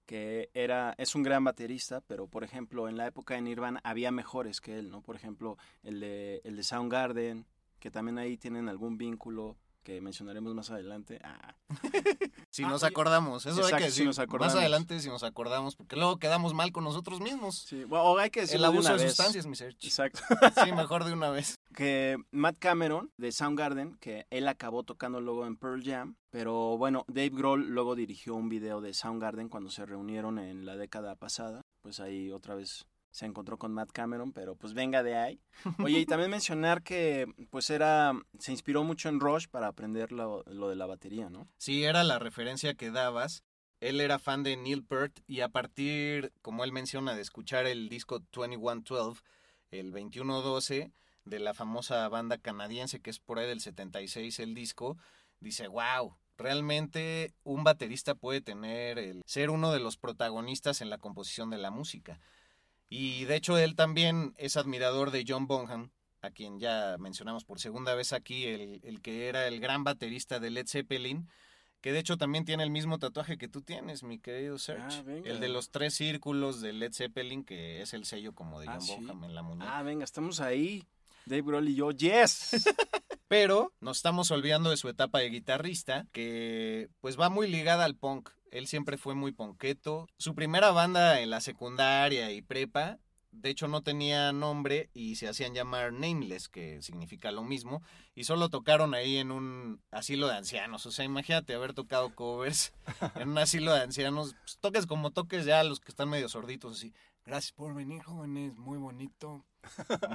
que 0.05 0.49
era, 0.53 0.93
es 0.97 1.15
un 1.15 1.23
gran 1.23 1.43
baterista, 1.43 2.01
pero 2.01 2.27
por 2.27 2.43
ejemplo, 2.43 2.87
en 2.87 2.95
la 2.95 3.07
época 3.07 3.33
de 3.33 3.41
Nirvana 3.41 3.81
había 3.83 4.11
mejores 4.11 4.61
que 4.61 4.77
él, 4.77 4.91
¿no? 4.91 5.01
Por 5.01 5.15
ejemplo, 5.15 5.57
el 5.83 5.99
de, 5.99 6.41
el 6.43 6.55
de 6.55 6.63
Soundgarden, 6.63 7.45
que 7.79 7.91
también 7.91 8.17
ahí 8.17 8.37
tienen 8.37 8.69
algún 8.69 8.97
vínculo 8.97 9.57
que 9.87 10.01
mencionaremos 10.01 10.53
más 10.53 10.69
adelante. 10.69 11.17
Ah. 11.23 11.55
Si 12.51 12.63
Ah, 12.63 12.69
nos 12.69 12.83
acordamos, 12.83 13.45
eso 13.45 13.63
hay 13.65 13.71
que 13.73 13.77
si 13.79 13.85
decir 13.85 14.05
nos 14.07 14.17
más 14.17 14.23
acordamos. 14.23 14.55
adelante 14.55 14.99
si 14.99 15.07
nos 15.09 15.21
acordamos, 15.23 15.75
porque 15.75 15.95
luego 15.95 16.17
quedamos 16.17 16.53
mal 16.55 16.71
con 16.71 16.83
nosotros 16.83 17.21
mismos. 17.21 17.55
Sí, 17.67 17.83
bueno, 17.83 18.03
o 18.05 18.17
hay 18.17 18.29
que 18.31 18.39
El 18.41 18.45
decirlo 18.47 18.63
de 18.67 18.73
abuso 18.73 18.89
una 18.89 18.97
de 18.97 19.03
vez. 19.03 19.15
sustancias, 19.15 19.45
mi 19.45 19.55
search. 19.55 19.83
Exacto. 19.85 20.19
Sí, 20.65 20.71
mejor 20.73 21.03
de 21.05 21.13
una 21.13 21.29
vez. 21.29 21.55
que 21.75 22.17
Matt 22.31 22.57
Cameron 22.57 23.11
de 23.17 23.31
Soundgarden, 23.31 23.95
que 23.99 24.25
él 24.31 24.47
acabó 24.47 24.83
tocando 24.83 25.21
luego 25.21 25.45
en 25.45 25.55
Pearl 25.55 25.83
Jam, 25.83 26.15
pero 26.31 26.77
bueno, 26.77 27.05
Dave 27.07 27.29
Grohl 27.29 27.67
luego 27.69 27.95
dirigió 27.95 28.33
un 28.35 28.49
video 28.49 28.81
de 28.81 28.93
Soundgarden 28.93 29.47
cuando 29.49 29.69
se 29.69 29.85
reunieron 29.85 30.39
en 30.39 30.65
la 30.65 30.75
década 30.77 31.15
pasada, 31.15 31.61
pues 31.83 31.99
ahí 31.99 32.31
otra 32.31 32.55
vez 32.55 32.87
se 33.17 33.25
encontró 33.25 33.57
con 33.57 33.73
Matt 33.73 33.91
Cameron, 33.91 34.31
pero 34.31 34.55
pues 34.55 34.75
venga 34.75 35.01
de 35.01 35.17
ahí. 35.17 35.41
Oye, 35.83 36.01
y 36.01 36.05
también 36.05 36.29
mencionar 36.29 36.83
que 36.83 37.25
pues 37.49 37.71
era, 37.71 38.13
se 38.37 38.51
inspiró 38.51 38.83
mucho 38.83 39.09
en 39.09 39.19
Rush 39.19 39.47
para 39.47 39.65
aprender 39.65 40.11
lo, 40.11 40.43
lo 40.43 40.69
de 40.69 40.75
la 40.75 40.85
batería, 40.85 41.27
¿no? 41.27 41.47
Sí, 41.57 41.83
era 41.83 42.03
la 42.03 42.19
referencia 42.19 42.75
que 42.75 42.91
dabas. 42.91 43.43
Él 43.79 44.01
era 44.01 44.19
fan 44.19 44.43
de 44.43 44.55
Neil 44.55 44.83
Peart 44.83 45.19
y 45.25 45.41
a 45.41 45.49
partir, 45.49 46.31
como 46.43 46.63
él 46.63 46.71
menciona, 46.71 47.15
de 47.15 47.23
escuchar 47.23 47.65
el 47.65 47.89
disco 47.89 48.19
2112, 48.31 49.23
el 49.71 49.91
2112, 49.91 50.91
de 51.25 51.39
la 51.39 51.55
famosa 51.55 52.07
banda 52.09 52.37
canadiense 52.37 52.99
que 52.99 53.09
es 53.09 53.17
por 53.17 53.39
ahí 53.39 53.47
del 53.47 53.61
76 53.61 54.39
el 54.41 54.53
disco, 54.53 54.95
dice, 55.39 55.67
wow, 55.67 56.15
realmente 56.37 57.33
un 57.43 57.63
baterista 57.63 58.13
puede 58.13 58.41
tener 58.41 58.99
el 58.99 59.23
ser 59.25 59.49
uno 59.49 59.71
de 59.71 59.79
los 59.79 59.97
protagonistas 59.97 60.81
en 60.81 60.91
la 60.91 60.99
composición 60.99 61.49
de 61.49 61.57
la 61.57 61.71
música. 61.71 62.19
Y 62.89 63.25
de 63.25 63.35
hecho 63.35 63.57
él 63.57 63.75
también 63.75 64.33
es 64.37 64.55
admirador 64.57 65.11
de 65.11 65.25
John 65.27 65.47
Bonham, 65.47 65.89
a 66.21 66.31
quien 66.31 66.59
ya 66.59 66.95
mencionamos 66.99 67.43
por 67.45 67.59
segunda 67.59 67.95
vez 67.95 68.13
aquí, 68.13 68.45
el, 68.45 68.79
el 68.83 69.01
que 69.01 69.27
era 69.27 69.47
el 69.47 69.59
gran 69.59 69.83
baterista 69.83 70.39
de 70.39 70.49
Led 70.51 70.67
Zeppelin, 70.67 71.27
que 71.81 71.91
de 71.91 71.99
hecho 71.99 72.17
también 72.17 72.43
tiene 72.45 72.63
el 72.63 72.71
mismo 72.71 72.97
tatuaje 72.97 73.37
que 73.37 73.47
tú 73.47 73.61
tienes, 73.61 74.03
mi 74.03 74.17
querido 74.19 74.57
Serge. 74.57 74.83
Ah, 74.83 75.03
el 75.25 75.39
de 75.39 75.47
los 75.47 75.69
tres 75.69 75.93
círculos 75.93 76.59
de 76.61 76.73
Led 76.73 76.91
Zeppelin, 76.93 77.43
que 77.43 77.81
es 77.81 77.93
el 77.93 78.05
sello 78.05 78.33
como 78.33 78.59
de 78.59 78.67
Ah, 78.67 78.73
John 78.79 78.81
¿sí? 78.81 78.95
Bonham 78.95 79.23
en 79.25 79.35
la 79.35 79.43
muñeca. 79.43 79.77
Ah, 79.77 79.83
venga, 79.83 80.03
estamos 80.03 80.39
ahí. 80.39 80.83
Dave 81.27 81.43
Grohl 81.43 81.69
y 81.69 81.75
yo, 81.75 81.91
yes. 81.91 82.65
Pero 83.27 83.73
nos 83.81 83.97
estamos 83.97 84.31
olvidando 84.31 84.69
de 84.69 84.77
su 84.77 84.87
etapa 84.87 85.19
de 85.19 85.29
guitarrista, 85.29 86.07
que 86.11 86.89
pues 87.01 87.19
va 87.19 87.29
muy 87.29 87.47
ligada 87.47 87.83
al 87.83 87.95
punk. 87.95 88.29
Él 88.51 88.67
siempre 88.67 88.97
fue 88.97 89.15
muy 89.15 89.33
ponqueto. 89.33 90.07
Su 90.17 90.33
primera 90.33 90.71
banda 90.71 91.19
en 91.19 91.29
la 91.29 91.41
secundaria 91.41 92.31
y 92.31 92.41
prepa, 92.41 92.99
de 93.31 93.49
hecho 93.49 93.67
no 93.67 93.81
tenía 93.81 94.31
nombre 94.31 94.89
y 94.93 95.15
se 95.15 95.27
hacían 95.27 95.53
llamar 95.53 95.93
Nameless, 95.93 96.49
que 96.49 96.81
significa 96.81 97.31
lo 97.31 97.43
mismo, 97.43 97.81
y 98.15 98.23
solo 98.23 98.49
tocaron 98.49 98.93
ahí 98.93 99.17
en 99.17 99.31
un 99.31 99.81
asilo 99.91 100.27
de 100.27 100.35
ancianos. 100.35 100.85
O 100.85 100.91
sea, 100.91 101.05
imagínate 101.05 101.53
haber 101.53 101.73
tocado 101.73 102.13
covers 102.15 102.73
en 103.15 103.29
un 103.29 103.37
asilo 103.37 103.73
de 103.73 103.81
ancianos. 103.81 104.35
Pues, 104.39 104.57
toques 104.59 104.85
como 104.85 105.11
toques 105.11 105.45
ya 105.45 105.63
los 105.63 105.79
que 105.79 105.91
están 105.91 106.09
medio 106.09 106.29
sorditos 106.29 106.77
así. 106.77 106.93
Gracias 107.27 107.51
por 107.51 107.73
venir, 107.75 108.01
jóvenes. 108.03 108.55
Muy 108.55 108.77
bonito. 108.77 109.43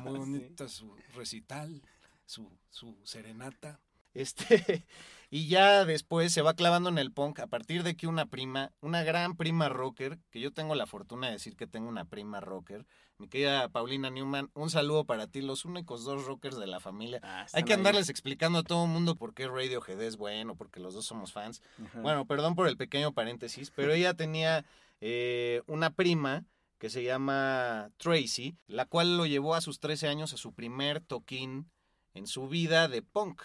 Muy 0.03 0.19
bonita 0.19 0.67
su 0.67 0.97
recital, 1.15 1.83
su, 2.25 2.51
su 2.71 2.97
serenata. 3.05 3.79
Este, 4.15 4.87
y 5.31 5.47
ya 5.47 5.85
después 5.85 6.33
se 6.33 6.41
va 6.41 6.55
clavando 6.55 6.89
en 6.89 6.97
el 6.97 7.13
punk 7.13 7.41
a 7.41 7.49
partir 7.49 7.83
de 7.83 7.97
que 7.97 8.07
una 8.07 8.25
prima, 8.25 8.73
una 8.81 9.03
gran 9.03 9.37
prima 9.37 9.69
rocker, 9.69 10.21
que 10.31 10.41
yo 10.41 10.53
tengo 10.53 10.75
la 10.75 10.87
fortuna 10.87 11.27
de 11.27 11.35
decir 11.35 11.55
que 11.55 11.67
tengo 11.67 11.87
una 11.87 12.07
prima 12.07 12.41
rocker, 12.41 12.87
mi 13.19 13.29
querida 13.29 13.69
Paulina 13.69 14.09
Newman, 14.09 14.51
un 14.55 14.71
saludo 14.71 15.05
para 15.05 15.27
ti, 15.27 15.43
los 15.43 15.67
únicos 15.67 16.05
dos 16.05 16.25
rockers 16.25 16.57
de 16.59 16.67
la 16.67 16.81
familia. 16.81 17.21
Ah, 17.23 17.47
Hay 17.53 17.65
que 17.65 17.75
ahí. 17.75 17.79
andarles 17.79 18.09
explicando 18.09 18.61
a 18.61 18.63
todo 18.63 18.87
el 18.87 18.91
mundo 18.91 19.17
por 19.17 19.35
qué 19.35 19.49
Radiohead 19.49 20.01
es 20.01 20.17
bueno, 20.17 20.57
porque 20.57 20.81
los 20.81 20.95
dos 20.95 21.05
somos 21.05 21.31
fans. 21.31 21.61
Bueno, 22.03 22.25
perdón 22.27 22.55
por 22.55 22.69
el 22.69 22.79
pequeño 22.79 23.13
paréntesis, 23.13 23.71
pero 23.71 23.93
ella 23.93 24.15
tenía 24.15 24.65
eh, 25.03 25.61
una 25.67 25.91
prima 25.91 26.45
que 26.83 26.91
se 26.91 27.05
llama 27.05 27.93
Tracy, 27.97 28.59
la 28.67 28.87
cual 28.87 29.17
lo 29.17 29.25
llevó 29.25 29.55
a 29.55 29.61
sus 29.61 29.79
13 29.79 30.09
años 30.09 30.33
a 30.33 30.37
su 30.37 30.53
primer 30.53 31.01
toquín 31.01 31.71
en 32.13 32.27
su 32.27 32.49
vida 32.49 32.89
de 32.89 33.03
punk, 33.03 33.41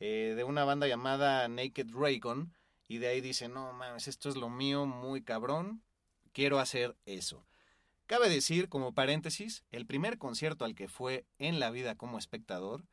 eh, 0.00 0.34
de 0.36 0.44
una 0.44 0.64
banda 0.64 0.86
llamada 0.86 1.48
Naked 1.48 1.86
Raygon, 1.94 2.52
y 2.86 2.98
de 2.98 3.08
ahí 3.08 3.22
dice, 3.22 3.48
no 3.48 3.72
mames, 3.72 4.06
esto 4.06 4.28
es 4.28 4.36
lo 4.36 4.50
mío, 4.50 4.84
muy 4.84 5.22
cabrón, 5.22 5.82
quiero 6.34 6.58
hacer 6.58 6.94
eso. 7.06 7.46
Cabe 8.04 8.28
decir, 8.28 8.68
como 8.68 8.92
paréntesis, 8.92 9.64
el 9.70 9.86
primer 9.86 10.18
concierto 10.18 10.66
al 10.66 10.74
que 10.74 10.88
fue 10.88 11.24
en 11.38 11.60
la 11.60 11.70
vida 11.70 11.94
como 11.94 12.18
espectador, 12.18 12.84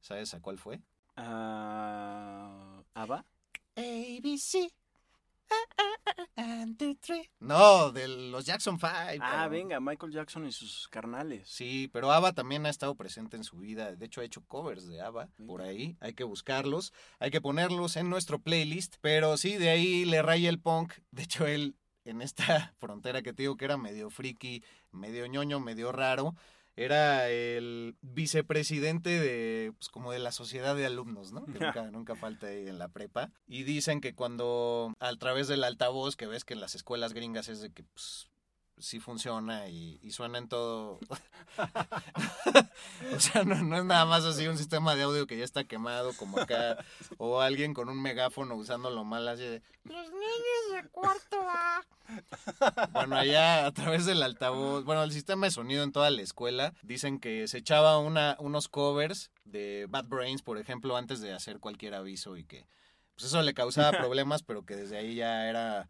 ¿sabes 0.00 0.32
a 0.34 0.40
cuál 0.40 0.58
fue? 0.60 0.80
Ah, 1.16 2.84
¿Ava? 2.94 3.26
ABC. 3.74 4.72
No, 7.40 7.92
de 7.92 8.08
los 8.08 8.44
Jackson 8.44 8.78
5. 8.78 8.88
Ah, 9.20 9.48
venga, 9.48 9.80
Michael 9.80 10.12
Jackson 10.12 10.46
y 10.46 10.52
sus 10.52 10.88
carnales. 10.88 11.48
Sí, 11.48 11.88
pero 11.92 12.10
ABBA 12.10 12.32
también 12.32 12.66
ha 12.66 12.70
estado 12.70 12.94
presente 12.94 13.36
en 13.36 13.44
su 13.44 13.58
vida. 13.58 13.94
De 13.94 14.06
hecho, 14.06 14.20
ha 14.20 14.24
hecho 14.24 14.42
covers 14.46 14.86
de 14.86 15.00
ABBA 15.00 15.28
por 15.46 15.62
ahí. 15.62 15.96
Hay 16.00 16.14
que 16.14 16.24
buscarlos, 16.24 16.92
hay 17.18 17.30
que 17.30 17.40
ponerlos 17.40 17.96
en 17.96 18.10
nuestro 18.10 18.38
playlist. 18.38 18.96
Pero 19.00 19.36
sí, 19.36 19.56
de 19.56 19.70
ahí 19.70 20.04
le 20.04 20.22
raya 20.22 20.48
el 20.48 20.60
punk. 20.60 20.94
De 21.10 21.22
hecho, 21.22 21.46
él, 21.46 21.76
en 22.04 22.22
esta 22.22 22.74
frontera 22.78 23.22
que 23.22 23.32
te 23.32 23.42
digo 23.42 23.56
que 23.56 23.64
era 23.64 23.76
medio 23.76 24.10
friki, 24.10 24.64
medio 24.90 25.26
ñoño, 25.26 25.60
medio 25.60 25.92
raro, 25.92 26.34
era 26.76 27.28
el 27.28 27.96
vicepresidente 28.02 29.10
de, 29.10 29.72
pues 29.78 29.88
como 29.88 30.12
de 30.12 30.18
la 30.18 30.32
sociedad 30.32 30.74
de 30.74 30.86
alumnos, 30.86 31.32
¿no? 31.32 31.44
Que 31.46 31.58
nunca, 31.60 31.90
nunca 31.90 32.16
falta 32.16 32.48
ahí 32.48 32.68
en 32.68 32.78
la 32.78 32.88
prepa. 32.88 33.30
Y 33.46 33.62
dicen 33.62 34.00
que 34.00 34.14
cuando, 34.14 34.94
a 35.00 35.14
través 35.16 35.48
del 35.48 35.64
altavoz, 35.64 36.16
que 36.16 36.26
ves 36.26 36.44
que 36.44 36.54
en 36.54 36.60
las 36.60 36.74
escuelas 36.74 37.12
gringas 37.12 37.48
es 37.48 37.60
de 37.60 37.72
que, 37.72 37.84
pues, 37.84 38.28
sí 38.78 39.00
funciona 39.00 39.68
y, 39.68 39.98
y 40.02 40.10
suena 40.10 40.38
en 40.38 40.48
todo. 40.48 40.98
o 43.14 43.20
sea, 43.20 43.44
no, 43.44 43.62
no 43.62 43.78
es 43.78 43.84
nada 43.84 44.04
más 44.04 44.24
así 44.24 44.46
un 44.46 44.58
sistema 44.58 44.94
de 44.94 45.02
audio 45.02 45.26
que 45.26 45.38
ya 45.38 45.44
está 45.44 45.64
quemado 45.64 46.12
como 46.14 46.38
acá, 46.38 46.78
o 47.18 47.40
alguien 47.40 47.74
con 47.74 47.88
un 47.88 48.00
megáfono 48.00 48.54
usándolo 48.56 49.04
mal 49.04 49.26
así 49.28 49.42
de... 49.42 49.62
Los 49.84 50.10
niños 50.10 50.82
de 50.82 50.88
cuarto 50.90 51.40
A. 51.48 51.84
Bueno, 52.92 53.16
allá 53.16 53.66
a 53.66 53.72
través 53.72 54.06
del 54.06 54.22
altavoz, 54.22 54.84
bueno, 54.84 55.02
el 55.02 55.12
sistema 55.12 55.46
de 55.46 55.52
sonido 55.52 55.82
en 55.82 55.92
toda 55.92 56.10
la 56.10 56.22
escuela, 56.22 56.74
dicen 56.82 57.18
que 57.18 57.48
se 57.48 57.58
echaba 57.58 57.98
una, 57.98 58.36
unos 58.38 58.68
covers 58.68 59.30
de 59.44 59.86
Bad 59.88 60.06
Brains, 60.06 60.42
por 60.42 60.58
ejemplo, 60.58 60.96
antes 60.96 61.20
de 61.20 61.32
hacer 61.32 61.60
cualquier 61.60 61.94
aviso 61.94 62.36
y 62.36 62.44
que 62.44 62.66
pues 63.14 63.26
eso 63.26 63.42
le 63.42 63.54
causaba 63.54 63.92
problemas, 63.98 64.42
pero 64.42 64.64
que 64.64 64.76
desde 64.76 64.96
ahí 64.96 65.14
ya 65.14 65.48
era 65.48 65.88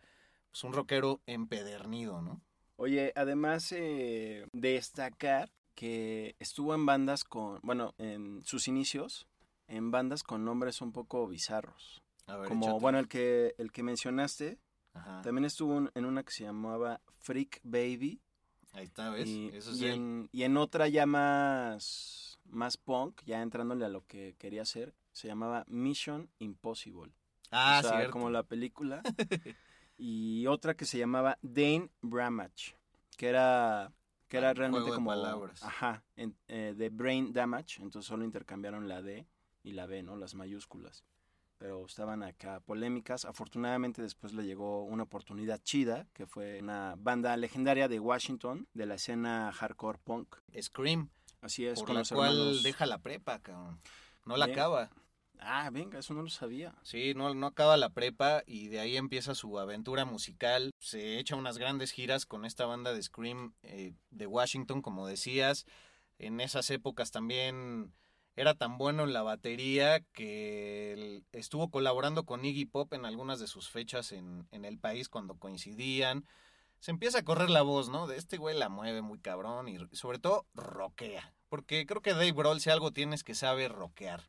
pues, 0.51 0.63
un 0.65 0.73
rockero 0.73 1.21
empedernido, 1.27 2.23
¿no? 2.23 2.41
Oye, 2.77 3.13
además 3.15 3.71
eh, 3.73 4.47
destacar 4.53 5.51
que 5.75 6.35
estuvo 6.39 6.75
en 6.75 6.87
bandas 6.87 7.25
con, 7.25 7.61
bueno, 7.63 7.95
en 7.99 8.43
sus 8.45 8.69
inicios, 8.69 9.27
en 9.69 9.91
bandas 9.91 10.23
con 10.23 10.45
nombres 10.45 10.81
un 10.81 10.93
poco 10.93 11.27
bizarros. 11.27 12.03
A 12.27 12.37
ver, 12.37 12.49
Como, 12.49 12.67
échate. 12.67 12.81
bueno, 12.83 12.99
el 12.99 13.09
que, 13.09 13.55
el 13.59 13.71
que 13.73 13.83
mencionaste, 13.83 14.59
Ajá. 14.95 15.23
también 15.23 15.45
estuvo 15.45 15.89
en- 15.95 16.05
una 16.05 16.23
que 16.25 16.33
se 16.33 16.45
llamaba 16.45 17.01
Freak 17.21 17.61
Baby. 17.63 18.21
Ahí 18.73 18.85
está, 18.85 19.11
¿ves? 19.11 19.29
Y, 19.29 19.49
Eso 19.55 19.71
es 19.71 19.81
y 19.81 19.87
en, 19.87 20.29
y 20.33 20.43
en 20.43 20.57
otra 20.57 20.89
ya 20.89 21.07
más, 21.07 22.39
más 22.45 22.77
punk, 22.77 23.23
ya 23.25 23.41
entrándole 23.43 23.85
a 23.85 23.89
lo 23.89 24.05
que 24.07 24.35
quería 24.39 24.63
hacer, 24.63 24.95
se 25.13 25.29
llamaba 25.29 25.65
Mission 25.69 26.29
Impossible. 26.39 27.13
Ah, 27.51 27.79
o 27.79 27.83
sea, 27.89 27.99
cierto. 27.99 28.13
como 28.13 28.31
la 28.31 28.43
película. 28.43 29.03
y 29.97 30.47
otra 30.47 30.75
que 30.75 30.85
se 30.85 30.99
llamaba 30.99 31.39
Dane 31.43 31.91
Bramage, 32.03 32.77
que 33.17 33.29
era 33.29 33.93
que 34.29 34.39
era 34.39 34.51
Ah, 34.51 34.55
realmente 34.55 34.91
como 34.91 35.11
palabras. 35.11 35.63
ajá, 35.63 36.03
en- 36.17 36.37
eh, 36.49 36.75
de 36.77 36.89
brain 36.89 37.33
damage, 37.33 37.81
entonces 37.83 38.09
solo 38.09 38.25
intercambiaron 38.25 38.89
la 38.89 39.01
D 39.03 39.27
y 39.63 39.73
la 39.73 39.87
B, 39.87 40.03
¿no? 40.03 40.17
Las 40.17 40.35
mayúsculas. 40.35 41.05
Pero 41.59 41.87
estaban 41.87 42.23
acá 42.25 42.59
polémicas. 42.61 43.25
Afortunadamente 43.27 44.03
después 44.03 44.33
le 44.33 44.45
llegó 44.45 44.83
una 44.85 45.05
oportunidad 45.05 45.63
chida, 45.63 46.09
que 46.13 46.27
fue 46.27 46.59
una 46.61 46.97
banda 46.99 47.37
legendaria 47.37 47.87
de 47.87 48.01
Washington, 48.01 48.67
de 48.75 48.87
la 48.87 48.97
escena 48.97 49.53
hardcore 49.53 49.99
punk. 50.03 50.35
Scream, 50.61 51.11
Así 51.41 51.65
es, 51.67 51.79
por 51.79 51.87
con 51.87 51.95
la 51.95 52.01
los 52.01 52.11
cual 52.11 52.35
hermanos. 52.37 52.63
deja 52.65 52.87
la 52.87 52.99
prepa, 52.99 53.39
cabrón. 53.39 53.79
No 54.25 54.37
la 54.37 54.47
Bien. 54.47 54.59
acaba. 54.59 54.91
Ah, 55.47 55.69
venga, 55.71 55.99
eso 55.99 56.15
no 56.15 56.23
lo 56.23 56.31
sabía. 56.31 56.75
Sí, 56.83 57.13
no, 57.15 57.35
no 57.35 57.47
acaba 57.49 57.77
la 57.77 57.91
prepa 57.91 58.43
y 58.47 58.69
de 58.69 58.81
ahí 58.81 58.97
empieza 58.97 59.35
su 59.35 59.59
aventura 59.59 60.07
musical. 60.07 60.71
Se 60.79 61.19
echa 61.19 61.37
unas 61.37 61.59
grandes 61.59 61.93
giras 61.93 62.25
con 62.25 62.47
esta 62.47 62.65
banda 62.65 62.95
de 62.95 63.03
Scream 63.03 63.55
eh, 63.63 63.93
de 64.11 64.27
Washington, 64.27 64.81
como 64.81 65.07
decías. 65.07 65.67
En 66.19 66.41
esas 66.41 66.71
épocas 66.71 67.11
también 67.11 67.93
era 68.37 68.55
tan 68.55 68.79
bueno 68.79 69.05
en 69.05 69.13
la 69.13 69.23
batería 69.23 70.01
que 70.13 71.23
estuvo 71.33 71.71
colaborando 71.71 72.25
con 72.25 72.45
Iggy 72.45 72.65
Pop 72.65 72.93
en 72.95 73.05
algunas 73.05 73.39
de 73.39 73.47
sus 73.47 73.69
fechas 73.69 74.13
en, 74.13 74.49
en 74.51 74.65
el 74.65 74.79
país 74.79 75.09
cuando 75.11 75.37
coincidían. 75.37 76.25
Se 76.81 76.91
empieza 76.91 77.19
a 77.19 77.25
correr 77.25 77.51
la 77.51 77.63
voz, 77.63 77.89
¿no? 77.91 78.07
De 78.07 78.17
este 78.17 78.39
güey 78.39 78.57
la 78.57 78.69
mueve 78.71 79.03
muy 79.03 79.19
cabrón 79.19 79.69
y 79.69 79.79
sobre 79.93 80.19
todo 80.19 80.47
rockea. 80.55 81.35
porque 81.49 81.87
creo 81.87 82.03
que 82.03 82.13
Dave 82.13 82.33
Grohl, 82.33 82.61
si 82.61 82.71
algo 82.71 82.93
tienes 82.93 83.25
que 83.25 83.35
sabe 83.35 83.69
rockear. 83.69 84.25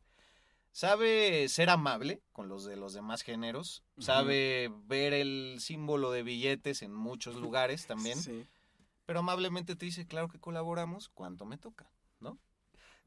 Sabe 0.76 1.48
ser 1.48 1.70
amable 1.70 2.20
con 2.32 2.48
los 2.50 2.66
de 2.66 2.76
los 2.76 2.92
demás 2.92 3.22
géneros, 3.22 3.82
sabe 3.96 4.70
ver 4.84 5.14
el 5.14 5.56
símbolo 5.58 6.10
de 6.10 6.22
billetes 6.22 6.82
en 6.82 6.92
muchos 6.92 7.36
lugares 7.36 7.86
también, 7.86 8.18
Sí. 8.20 8.46
pero 9.06 9.20
amablemente 9.20 9.74
te 9.74 9.86
dice, 9.86 10.06
claro 10.06 10.28
que 10.28 10.38
colaboramos, 10.38 11.08
cuánto 11.08 11.46
me 11.46 11.56
toca, 11.56 11.90
¿no? 12.20 12.36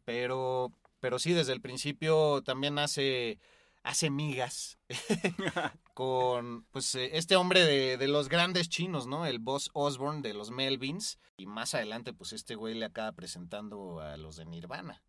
Pero, 0.03 0.73
pero 0.99 1.19
sí, 1.19 1.33
desde 1.33 1.53
el 1.53 1.61
principio 1.61 2.41
también 2.41 2.79
hace, 2.79 3.37
hace 3.83 4.09
migas 4.09 4.79
con 5.93 6.63
pues 6.71 6.95
eh, 6.95 7.11
este 7.17 7.35
hombre 7.35 7.63
de, 7.63 7.97
de 7.97 8.07
los 8.07 8.29
grandes 8.29 8.67
chinos, 8.69 9.05
¿no? 9.05 9.27
El 9.27 9.37
boss 9.37 9.69
Osborne 9.73 10.23
de 10.23 10.33
los 10.33 10.49
Melvins. 10.49 11.19
Y 11.37 11.45
más 11.45 11.75
adelante, 11.75 12.13
pues 12.13 12.33
este 12.33 12.55
güey 12.55 12.73
le 12.73 12.85
acaba 12.85 13.11
presentando 13.11 13.99
a 13.99 14.17
los 14.17 14.37
de 14.37 14.45
Nirvana. 14.45 15.03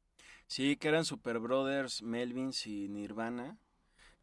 Sí, 0.51 0.75
que 0.77 0.89
eran 0.89 1.05
Super 1.05 1.39
Brothers, 1.39 2.03
Melvins 2.03 2.67
y 2.67 2.89
Nirvana. 2.89 3.57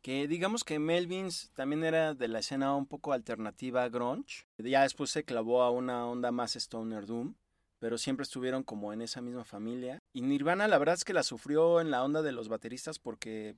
Que 0.01 0.27
digamos 0.27 0.65
que 0.65 0.77
Melvins 0.77 1.51
también 1.53 1.85
era 1.85 2.15
de 2.15 2.27
la 2.27 2.39
escena 2.39 2.75
un 2.75 2.85
poco 2.85 3.13
alternativa 3.13 3.87
grunge. 3.87 4.45
Ya 4.57 4.81
después 4.81 5.09
se 5.09 5.23
clavó 5.23 5.61
a 5.63 5.71
una 5.71 6.05
onda 6.05 6.33
más 6.33 6.57
Stoner 6.57 7.05
Doom. 7.05 7.35
Pero 7.79 7.97
siempre 7.97 8.23
estuvieron 8.23 8.63
como 8.63 8.91
en 8.91 9.01
esa 9.01 9.21
misma 9.21 9.45
familia. 9.45 9.99
Y 10.11 10.21
Nirvana 10.21 10.67
la 10.67 10.77
verdad 10.77 10.95
es 10.95 11.05
que 11.05 11.13
la 11.13 11.23
sufrió 11.23 11.79
en 11.79 11.91
la 11.91 12.03
onda 12.03 12.21
de 12.21 12.33
los 12.33 12.49
bateristas 12.49 12.99
porque 12.99 13.55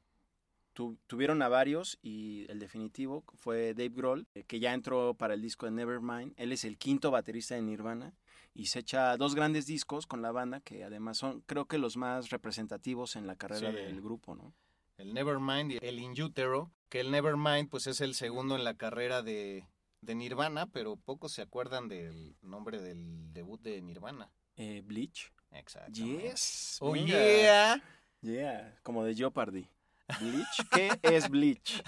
tu- 0.73 0.99
tuvieron 1.07 1.41
a 1.41 1.49
varios 1.49 1.97
y 2.03 2.45
el 2.51 2.59
definitivo 2.59 3.23
fue 3.33 3.73
Dave 3.73 3.89
Grohl, 3.95 4.27
eh, 4.35 4.43
que 4.43 4.59
ya 4.59 4.75
entró 4.75 5.15
para 5.15 5.33
el 5.33 5.41
disco 5.41 5.65
de 5.65 5.71
Nevermind. 5.71 6.33
Él 6.37 6.51
es 6.51 6.65
el 6.65 6.77
quinto 6.77 7.09
baterista 7.09 7.55
de 7.55 7.63
Nirvana 7.63 8.13
y 8.53 8.65
se 8.67 8.79
echa 8.79 9.15
dos 9.17 9.35
grandes 9.35 9.65
discos 9.65 10.05
con 10.07 10.21
la 10.21 10.31
banda 10.31 10.59
que 10.61 10.83
además 10.83 11.17
son 11.17 11.41
creo 11.41 11.65
que 11.65 11.77
los 11.77 11.97
más 11.97 12.29
representativos 12.29 13.15
en 13.15 13.27
la 13.27 13.35
carrera 13.35 13.69
Sí. 13.71 13.75
del 13.77 14.01
grupo, 14.01 14.35
¿no? 14.35 14.53
El 14.97 15.13
Nevermind 15.13 15.71
y 15.73 15.77
el 15.81 15.99
In 15.99 16.19
Utero, 16.21 16.71
que 16.89 16.99
el 16.99 17.09
Nevermind 17.11 17.69
pues 17.69 17.87
es 17.87 18.01
el 18.01 18.15
segundo 18.15 18.55
en 18.55 18.63
la 18.65 18.73
carrera 18.73 19.21
de, 19.21 19.65
de 20.01 20.15
Nirvana, 20.15 20.65
pero 20.67 20.97
pocos 20.97 21.31
se 21.31 21.41
acuerdan 21.41 21.87
del 21.87 22.35
nombre 22.41 22.81
del 22.81 23.31
debut 23.31 23.61
de 23.61 23.81
Nirvana. 23.81 24.29
Eh, 24.57 24.81
Bleach. 24.83 25.31
Exacto. 25.51 25.93
Yes. 25.93 26.77
Oh 26.81 26.91
venga. 26.91 27.07
yeah. 27.13 27.83
Yeah, 28.21 28.77
como 28.83 29.05
de 29.05 29.15
Jeopardy. 29.15 29.69
Bleach, 30.19 30.69
¿qué 30.71 30.89
es 31.03 31.29
Bleach? 31.29 31.81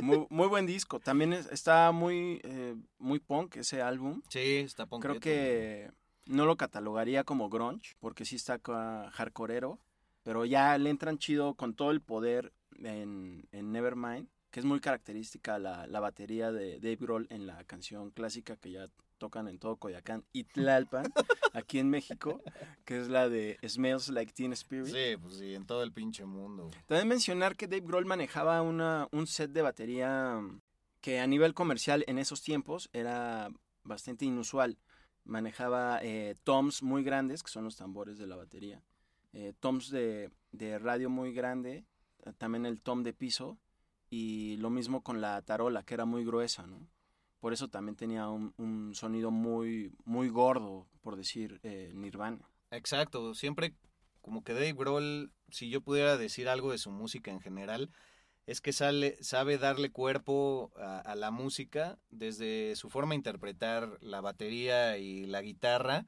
Muy, 0.00 0.26
muy 0.30 0.48
buen 0.48 0.66
disco. 0.66 0.98
También 1.00 1.32
es- 1.32 1.46
está 1.52 1.92
muy, 1.92 2.40
eh, 2.44 2.74
muy 2.98 3.18
punk 3.20 3.56
ese 3.56 3.80
álbum. 3.82 4.22
Sí, 4.28 4.56
está 4.58 4.84
Creo 4.86 4.88
ponqueto. 4.88 5.20
que 5.20 5.90
no 6.26 6.46
lo 6.46 6.56
catalogaría 6.56 7.24
como 7.24 7.48
grunge, 7.48 7.94
porque 8.00 8.24
sí 8.24 8.36
está 8.36 8.58
hardcoreero, 9.12 9.78
pero 10.22 10.44
ya 10.44 10.76
le 10.78 10.90
entran 10.90 11.18
chido 11.18 11.54
con 11.54 11.74
todo 11.74 11.90
el 11.90 12.00
poder 12.00 12.52
en, 12.82 13.46
en 13.52 13.72
Nevermind, 13.72 14.28
que 14.50 14.60
es 14.60 14.66
muy 14.66 14.80
característica 14.80 15.58
la, 15.58 15.86
la 15.86 16.00
batería 16.00 16.52
de 16.52 16.74
Dave 16.80 16.96
Grohl 16.96 17.26
en 17.30 17.46
la 17.46 17.64
canción 17.64 18.10
clásica 18.10 18.56
que 18.56 18.70
ya 18.72 18.88
tocan 19.22 19.46
en 19.46 19.60
todo 19.60 19.76
Coyacán 19.76 20.24
y 20.32 20.42
Tlalpan, 20.42 21.04
aquí 21.54 21.78
en 21.78 21.88
México, 21.90 22.42
que 22.84 22.98
es 23.00 23.06
la 23.06 23.28
de 23.28 23.56
Smells 23.64 24.08
Like 24.08 24.32
Teen 24.32 24.52
Spirit. 24.52 24.88
Sí, 24.92 25.16
pues 25.22 25.36
sí, 25.36 25.54
en 25.54 25.64
todo 25.64 25.84
el 25.84 25.92
pinche 25.92 26.24
mundo. 26.24 26.72
También 26.86 27.06
mencionar 27.06 27.54
que 27.54 27.68
Dave 27.68 27.86
Grohl 27.86 28.04
manejaba 28.04 28.60
una, 28.62 29.06
un 29.12 29.28
set 29.28 29.52
de 29.52 29.62
batería 29.62 30.40
que 31.00 31.20
a 31.20 31.26
nivel 31.28 31.54
comercial 31.54 32.02
en 32.08 32.18
esos 32.18 32.42
tiempos 32.42 32.90
era 32.92 33.48
bastante 33.84 34.24
inusual. 34.24 34.76
Manejaba 35.24 36.00
eh, 36.02 36.34
toms 36.42 36.82
muy 36.82 37.04
grandes, 37.04 37.44
que 37.44 37.50
son 37.50 37.62
los 37.62 37.76
tambores 37.76 38.18
de 38.18 38.26
la 38.26 38.34
batería. 38.34 38.82
eh, 39.32 39.52
toms 39.60 39.88
de, 39.90 40.30
de 40.50 40.80
radio 40.80 41.08
muy 41.10 41.32
grande, 41.32 41.84
también 42.38 42.66
el 42.66 42.80
tom 42.80 43.04
de 43.04 43.12
piso, 43.12 43.56
y 44.10 44.56
lo 44.56 44.68
mismo 44.68 45.02
con 45.04 45.20
la 45.20 45.40
tarola, 45.42 45.84
que 45.84 45.94
era 45.94 46.06
muy 46.06 46.24
gruesa, 46.24 46.66
¿no? 46.66 46.88
Por 47.42 47.52
eso 47.52 47.66
también 47.66 47.96
tenía 47.96 48.28
un, 48.28 48.92
sonido 48.94 49.32
muy, 49.32 49.92
muy 50.04 50.28
gordo, 50.28 50.86
por 51.00 51.16
decir 51.16 51.58
eh, 51.64 51.90
Nirvana. 51.92 52.38
Exacto, 52.70 53.34
siempre 53.34 53.74
como 54.20 54.44
que 54.44 54.54
Dave 54.54 54.74
Grohl, 54.74 55.32
si 55.50 55.68
yo 55.68 55.80
pudiera 55.80 56.16
decir 56.16 56.48
algo 56.48 56.70
de 56.70 56.78
su 56.78 56.92
música 56.92 57.32
en 57.32 57.40
general, 57.40 57.90
es 58.46 58.60
que 58.60 58.72
sale, 58.72 59.18
sabe 59.20 59.58
darle 59.58 59.90
cuerpo 59.90 60.70
a, 60.76 61.00
a 61.00 61.16
la 61.16 61.32
música 61.32 61.98
desde 62.10 62.76
su 62.76 62.90
forma 62.90 63.10
de 63.10 63.16
interpretar 63.16 63.98
la 64.00 64.20
batería 64.20 64.98
y 64.98 65.26
la 65.26 65.42
guitarra 65.42 66.06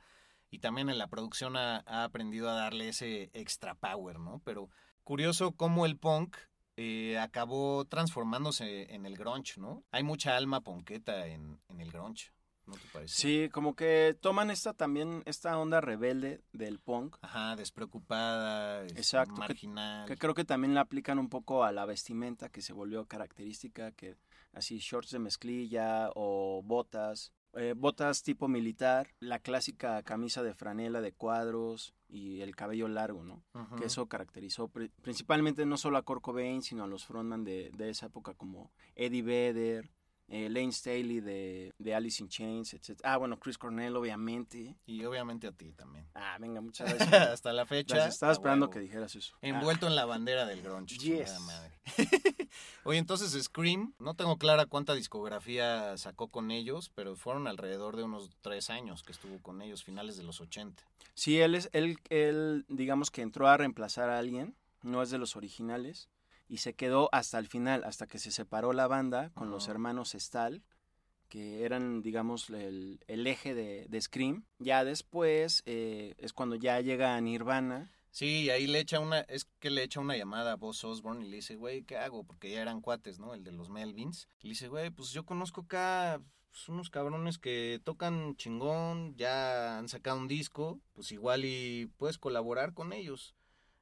y 0.52 0.60
también 0.60 0.88
en 0.88 0.98
la 0.98 1.08
producción 1.08 1.56
ha, 1.56 1.82
ha 1.86 2.04
aprendido 2.04 2.48
a 2.48 2.54
darle 2.54 2.90
ese 2.90 3.30
extra 3.32 3.74
power, 3.74 4.20
¿no? 4.20 4.40
Pero 4.44 4.70
curioso 5.02 5.50
cómo 5.50 5.84
el 5.84 5.98
punk 5.98 6.36
eh, 6.76 7.18
acabó 7.18 7.84
transformándose 7.84 8.92
en 8.94 9.06
el 9.06 9.16
grunge, 9.16 9.60
¿no? 9.60 9.84
Hay 9.90 10.02
mucha 10.02 10.36
alma 10.36 10.60
ponqueta 10.60 11.26
en, 11.26 11.60
en 11.68 11.80
el 11.80 11.90
grunge, 11.92 12.32
¿no 12.66 12.74
te 12.74 12.86
parece? 12.92 13.14
Sí, 13.14 13.48
como 13.50 13.74
que 13.76 14.16
toman 14.20 14.50
esta 14.50 14.72
también, 14.74 15.22
esta 15.26 15.56
onda 15.58 15.80
rebelde 15.80 16.42
del 16.52 16.78
punk, 16.80 17.16
Ajá, 17.22 17.54
despreocupada, 17.56 18.84
este, 18.84 18.98
Exacto, 18.98 19.34
que- 19.34 19.40
marginal. 19.40 20.06
que 20.06 20.16
creo 20.16 20.34
que 20.34 20.44
también 20.44 20.74
la 20.74 20.80
aplican 20.82 21.18
un 21.18 21.28
poco 21.28 21.64
a 21.64 21.72
la 21.72 21.84
vestimenta 21.86 22.48
que 22.48 22.62
se 22.62 22.72
volvió 22.72 23.06
característica, 23.06 23.92
que 23.92 24.16
así 24.52 24.78
shorts 24.78 25.10
de 25.10 25.18
mezclilla 25.18 26.10
o 26.14 26.62
botas, 26.64 27.32
eh, 27.56 27.74
botas 27.76 28.22
tipo 28.22 28.48
militar, 28.48 29.08
la 29.20 29.38
clásica 29.38 30.02
camisa 30.02 30.42
de 30.42 30.54
franela 30.54 31.00
de 31.00 31.12
cuadros 31.12 31.94
y 32.08 32.40
el 32.40 32.54
cabello 32.56 32.88
largo, 32.88 33.22
¿no? 33.24 33.42
Que 33.76 33.86
eso 33.86 34.06
caracterizó 34.06 34.68
pri- 34.68 34.90
principalmente 35.02 35.66
no 35.66 35.76
solo 35.76 35.96
a 35.98 36.02
Kurt 36.02 36.22
Cobain, 36.22 36.62
sino 36.62 36.84
a 36.84 36.86
los 36.86 37.04
frontman 37.06 37.44
de, 37.44 37.70
de 37.76 37.90
esa 37.90 38.06
época 38.06 38.34
como 38.34 38.70
Eddie 38.94 39.22
Vedder, 39.22 39.90
eh, 40.28 40.48
Lane 40.48 40.72
Staley 40.72 41.20
de, 41.20 41.72
de 41.78 41.94
Alice 41.94 42.22
in 42.22 42.28
Chains, 42.28 42.74
etc. 42.74 43.00
Ah, 43.04 43.16
bueno, 43.18 43.38
Chris 43.38 43.58
Cornell, 43.58 43.94
obviamente. 43.96 44.76
Y 44.86 45.04
obviamente 45.04 45.46
a 45.46 45.52
ti 45.52 45.72
también. 45.72 46.06
Ah, 46.14 46.36
venga, 46.40 46.60
muchas 46.60 46.92
gracias. 46.94 47.28
Hasta 47.28 47.52
la 47.52 47.66
fecha. 47.66 47.94
Gracias, 47.96 48.14
Estaba 48.14 48.32
esperando 48.32 48.66
huevo. 48.66 48.72
que 48.72 48.80
dijeras 48.80 49.14
eso. 49.14 49.34
Ah, 49.36 49.48
Envuelto 49.48 49.86
en 49.86 49.94
la 49.96 50.04
bandera 50.06 50.46
del 50.46 50.62
grunge. 50.62 50.96
Yes. 50.98 51.38
madre. 51.40 51.78
Oye, 52.84 52.98
entonces 52.98 53.32
Scream, 53.42 53.94
no 53.98 54.14
tengo 54.14 54.38
clara 54.38 54.66
cuánta 54.66 54.94
discografía 54.94 55.96
sacó 55.98 56.28
con 56.28 56.50
ellos, 56.50 56.90
pero 56.94 57.16
fueron 57.16 57.46
alrededor 57.46 57.96
de 57.96 58.04
unos 58.04 58.30
tres 58.40 58.70
años 58.70 59.02
que 59.02 59.12
estuvo 59.12 59.38
con 59.40 59.60
ellos, 59.62 59.84
finales 59.84 60.16
de 60.16 60.22
los 60.24 60.40
80. 60.40 60.82
Sí, 61.14 61.38
él 61.40 61.54
es, 61.54 61.68
él, 61.72 61.98
él, 62.10 62.64
digamos 62.68 63.10
que 63.10 63.22
entró 63.22 63.48
a 63.48 63.56
reemplazar 63.56 64.08
a 64.10 64.18
alguien, 64.18 64.56
no 64.82 65.02
es 65.02 65.10
de 65.10 65.18
los 65.18 65.36
originales, 65.36 66.08
y 66.48 66.58
se 66.58 66.74
quedó 66.74 67.08
hasta 67.12 67.38
el 67.38 67.48
final, 67.48 67.84
hasta 67.84 68.06
que 68.06 68.18
se 68.18 68.30
separó 68.30 68.72
la 68.72 68.86
banda 68.86 69.30
con 69.34 69.50
los 69.50 69.68
hermanos 69.68 70.14
Stahl, 70.14 70.62
que 71.28 71.64
eran, 71.64 72.02
digamos, 72.02 72.50
el, 72.50 73.00
el 73.06 73.26
eje 73.26 73.54
de, 73.54 73.86
de 73.88 74.00
Scream. 74.00 74.44
Ya 74.58 74.84
después 74.84 75.62
eh, 75.66 76.14
es 76.18 76.32
cuando 76.32 76.54
ya 76.54 76.80
llega 76.80 77.16
a 77.16 77.20
Nirvana. 77.20 77.90
Sí, 78.10 78.48
ahí 78.50 78.68
le 78.68 78.78
echa 78.78 79.00
una, 79.00 79.20
es 79.22 79.46
que 79.58 79.70
le 79.70 79.82
echa 79.82 79.98
una 79.98 80.16
llamada 80.16 80.52
a 80.52 80.56
Boss 80.56 80.84
Osborne 80.84 81.26
y 81.26 81.28
le 81.28 81.36
dice, 81.36 81.56
güey, 81.56 81.82
¿qué 81.82 81.96
hago? 81.96 82.22
Porque 82.22 82.50
ya 82.50 82.62
eran 82.62 82.80
cuates, 82.80 83.18
¿no? 83.18 83.34
El 83.34 83.42
de 83.42 83.50
los 83.50 83.70
Melvins. 83.70 84.28
Y 84.40 84.46
le 84.46 84.50
dice, 84.50 84.68
güey, 84.68 84.90
pues 84.90 85.10
yo 85.10 85.24
conozco 85.24 85.62
acá 85.62 86.20
pues, 86.52 86.68
unos 86.68 86.90
cabrones 86.90 87.38
que 87.38 87.80
tocan 87.82 88.36
chingón, 88.36 89.16
ya 89.16 89.78
han 89.78 89.88
sacado 89.88 90.18
un 90.18 90.28
disco, 90.28 90.80
pues 90.92 91.10
igual 91.10 91.44
y 91.44 91.90
puedes 91.96 92.18
colaborar 92.18 92.72
con 92.74 92.92
ellos. 92.92 93.34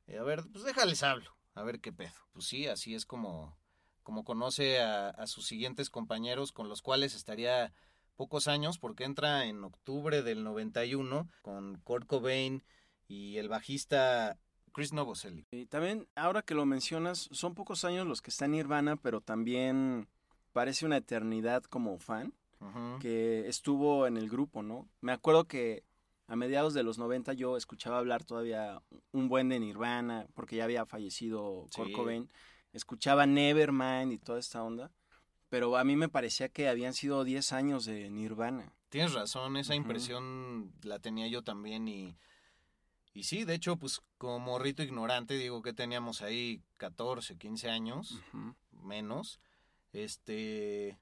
Eh, 0.07 0.17
a 0.17 0.23
ver, 0.23 0.45
pues 0.51 0.65
déjales 0.65 1.03
hablo, 1.03 1.37
a 1.55 1.63
ver 1.63 1.81
qué 1.81 1.93
pedo. 1.93 2.13
Pues 2.33 2.47
sí, 2.47 2.67
así 2.67 2.95
es 2.95 3.07
como, 3.07 3.57
como 4.03 4.25
conoce 4.25 4.81
a, 4.81 5.09
a 5.11 5.27
sus 5.27 5.47
siguientes 5.47 5.91
compañeros 5.91 6.53
con 6.53 6.69
los 6.69 6.83
cuales 6.83 7.15
estaría 7.15 7.73
pocos 8.17 8.49
años 8.49 8.79
porque 8.79 9.05
entra 9.05 9.47
en 9.47 9.65
octubre 9.65 10.23
del 10.23 10.45
91 10.45 11.29
con 11.43 11.81
Kurt 11.81 12.07
Cobain 12.07 12.63
y 13.09 13.39
el 13.39 13.49
bajista 13.49 14.39
Chris 14.73 14.93
Novoselic. 14.93 15.47
Y 15.51 15.67
también, 15.67 16.09
ahora 16.15 16.43
que 16.43 16.55
lo 16.55 16.67
mencionas, 16.67 17.29
son 17.33 17.55
pocos 17.55 17.85
años 17.85 18.07
los 18.07 18.23
que 18.23 18.31
está 18.31 18.47
en 18.47 18.53
Nirvana, 18.53 18.97
pero 18.97 19.21
también 19.21 20.09
parece 20.53 20.87
una 20.87 20.97
eternidad 20.97 21.63
como 21.65 21.99
fan. 21.99 22.35
Que 23.01 23.49
estuvo 23.49 24.07
en 24.07 24.17
el 24.17 24.31
grupo, 24.31 24.63
¿no? 24.63 24.89
Me 25.01 25.11
acuerdo 25.11 25.49
que 25.49 25.83
a 26.27 26.37
mediados 26.37 26.73
de 26.75 26.83
los 26.83 26.99
90 26.99 27.33
yo 27.35 27.57
escuchaba 27.57 27.99
hablar 27.99 28.25
todavía 28.25 28.83
un 29.13 29.29
buen 29.29 29.49
de 29.49 29.61
Nirvana, 29.61 30.27
porque 30.35 30.57
ya 30.57 30.65
había 30.65 30.87
fallecido 30.87 31.67
Kurt 31.75 31.89
Sí. 31.89 31.93
Cobain. 31.93 32.31
Escuchaba 32.73 33.27
Nevermind 33.27 34.13
y 34.13 34.19
toda 34.19 34.39
esta 34.39 34.63
onda, 34.63 34.91
pero 35.51 35.77
a 35.77 35.85
mí 35.85 35.95
me 35.97 36.09
parecía 36.09 36.49
que 36.49 36.69
habían 36.69 36.95
sido 36.95 37.25
10 37.25 37.53
años 37.53 37.85
de 37.85 38.09
Nirvana. 38.11 38.73
Tienes 38.89 39.13
razón, 39.13 39.57
esa 39.57 39.75
impresión 39.75 40.73
la 40.83 40.99
tenía 40.99 41.27
yo 41.27 41.43
también 41.43 41.89
y, 41.89 42.17
y 43.15 43.25
sí, 43.25 43.45
de 43.45 43.55
hecho, 43.55 43.77
pues 43.77 44.01
como 44.17 44.59
rito 44.59 44.83
ignorante, 44.83 45.35
digo 45.35 45.61
que 45.63 45.73
teníamos 45.75 46.23
ahí 46.23 46.63
14, 46.79 47.37
15 47.37 47.69
años, 47.71 48.21
menos, 48.83 49.41
este, 49.93 50.99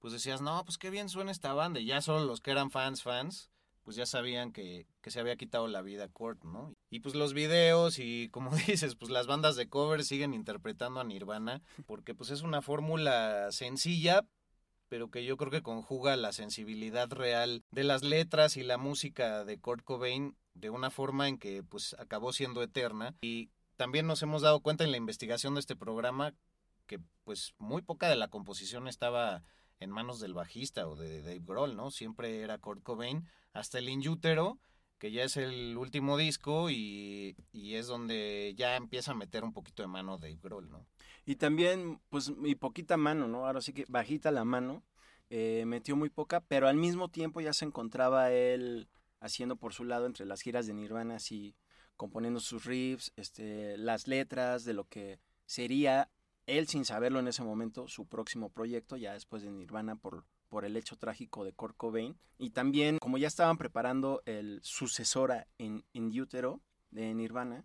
pues 0.00 0.12
decías, 0.12 0.40
no, 0.40 0.64
pues 0.64 0.78
qué 0.78 0.90
bien 0.90 1.08
suena 1.08 1.30
esta 1.30 1.52
banda, 1.52 1.80
y 1.80 1.86
ya 1.86 2.00
solo 2.00 2.24
los 2.24 2.40
que 2.40 2.50
eran 2.50 2.70
fans, 2.70 3.02
fans, 3.02 3.50
pues 3.84 3.96
ya 3.96 4.06
sabían 4.06 4.50
que, 4.52 4.86
que 5.00 5.10
se 5.10 5.20
había 5.20 5.36
quitado 5.36 5.68
la 5.68 5.82
vida 5.82 6.08
Kurt, 6.08 6.42
¿no? 6.44 6.74
Y 6.90 7.00
pues 7.00 7.14
los 7.14 7.34
videos 7.34 7.98
y 7.98 8.28
como 8.30 8.50
dices, 8.66 8.96
pues 8.96 9.10
las 9.10 9.26
bandas 9.26 9.56
de 9.56 9.68
cover 9.68 10.04
siguen 10.04 10.34
interpretando 10.34 11.00
a 11.00 11.04
Nirvana 11.04 11.62
porque 11.86 12.14
pues 12.14 12.30
es 12.30 12.42
una 12.42 12.62
fórmula 12.62 13.52
sencilla, 13.52 14.24
pero 14.88 15.10
que 15.10 15.24
yo 15.24 15.36
creo 15.36 15.50
que 15.50 15.62
conjuga 15.62 16.16
la 16.16 16.32
sensibilidad 16.32 17.10
real 17.12 17.62
de 17.70 17.84
las 17.84 18.02
letras 18.02 18.56
y 18.56 18.62
la 18.62 18.78
música 18.78 19.44
de 19.44 19.58
Kurt 19.58 19.84
Cobain 19.84 20.36
de 20.54 20.70
una 20.70 20.90
forma 20.90 21.28
en 21.28 21.38
que 21.38 21.62
pues 21.62 21.94
acabó 21.98 22.32
siendo 22.32 22.62
eterna 22.62 23.14
y 23.20 23.50
también 23.76 24.06
nos 24.06 24.22
hemos 24.22 24.42
dado 24.42 24.60
cuenta 24.60 24.84
en 24.84 24.92
la 24.92 24.96
investigación 24.96 25.54
de 25.54 25.60
este 25.60 25.76
programa 25.76 26.32
que 26.86 27.00
pues 27.24 27.54
muy 27.58 27.82
poca 27.82 28.08
de 28.08 28.16
la 28.16 28.28
composición 28.28 28.88
estaba 28.88 29.42
en 29.80 29.90
manos 29.90 30.20
del 30.20 30.34
bajista 30.34 30.88
o 30.88 30.96
de 30.96 31.22
Dave 31.22 31.42
Grohl, 31.44 31.76
¿no? 31.76 31.90
Siempre 31.90 32.40
era 32.40 32.58
Kurt 32.58 32.82
Cobain, 32.82 33.26
hasta 33.52 33.78
el 33.78 33.88
Inútero, 33.88 34.58
que 34.98 35.12
ya 35.12 35.24
es 35.24 35.36
el 35.36 35.76
último 35.76 36.16
disco 36.16 36.70
y, 36.70 37.36
y, 37.52 37.74
es 37.74 37.86
donde 37.86 38.54
ya 38.56 38.76
empieza 38.76 39.12
a 39.12 39.14
meter 39.14 39.44
un 39.44 39.52
poquito 39.52 39.82
de 39.82 39.88
mano 39.88 40.18
Dave 40.18 40.38
Grohl, 40.42 40.70
¿no? 40.70 40.86
Y 41.26 41.36
también, 41.36 42.00
pues, 42.10 42.32
y 42.44 42.54
poquita 42.54 42.96
mano, 42.96 43.28
¿no? 43.28 43.46
Ahora 43.46 43.60
sí 43.60 43.72
que 43.72 43.84
bajita 43.88 44.30
la 44.30 44.44
mano, 44.44 44.82
eh, 45.30 45.64
metió 45.66 45.96
muy 45.96 46.10
poca, 46.10 46.40
pero 46.40 46.68
al 46.68 46.76
mismo 46.76 47.08
tiempo 47.10 47.40
ya 47.40 47.52
se 47.52 47.64
encontraba 47.64 48.30
él 48.30 48.88
haciendo 49.20 49.56
por 49.56 49.72
su 49.72 49.84
lado 49.84 50.06
entre 50.06 50.26
las 50.26 50.42
giras 50.42 50.66
de 50.66 50.74
Nirvana, 50.74 51.16
así 51.16 51.56
componiendo 51.96 52.40
sus 52.40 52.64
riffs, 52.64 53.12
este, 53.16 53.76
las 53.78 54.06
letras 54.06 54.64
de 54.64 54.74
lo 54.74 54.84
que 54.84 55.18
sería 55.46 56.10
él 56.46 56.68
sin 56.68 56.84
saberlo 56.84 57.18
en 57.20 57.28
ese 57.28 57.42
momento 57.42 57.88
su 57.88 58.06
próximo 58.06 58.50
proyecto, 58.50 58.96
ya 58.96 59.12
después 59.12 59.42
de 59.42 59.50
Nirvana 59.50 59.96
por, 59.96 60.24
por 60.48 60.64
el 60.64 60.76
hecho 60.76 60.96
trágico 60.96 61.44
de 61.44 61.52
Kurt 61.52 61.76
Cobain. 61.76 62.16
Y 62.38 62.50
también, 62.50 62.98
como 62.98 63.18
ya 63.18 63.28
estaban 63.28 63.58
preparando 63.58 64.22
el 64.26 64.60
sucesora 64.62 65.46
en, 65.58 65.84
en 65.94 66.18
Utero 66.18 66.60
de 66.90 67.14
Nirvana, 67.14 67.64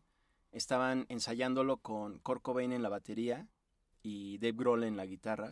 estaban 0.52 1.06
ensayándolo 1.10 1.78
con 1.78 2.20
Kurt 2.20 2.42
Cobain 2.42 2.72
en 2.72 2.82
la 2.82 2.90
batería 2.90 3.48
y 4.02 4.38
Dave 4.38 4.54
Grohl 4.54 4.84
en 4.84 4.98
la 4.98 5.06
guitarra, 5.06 5.52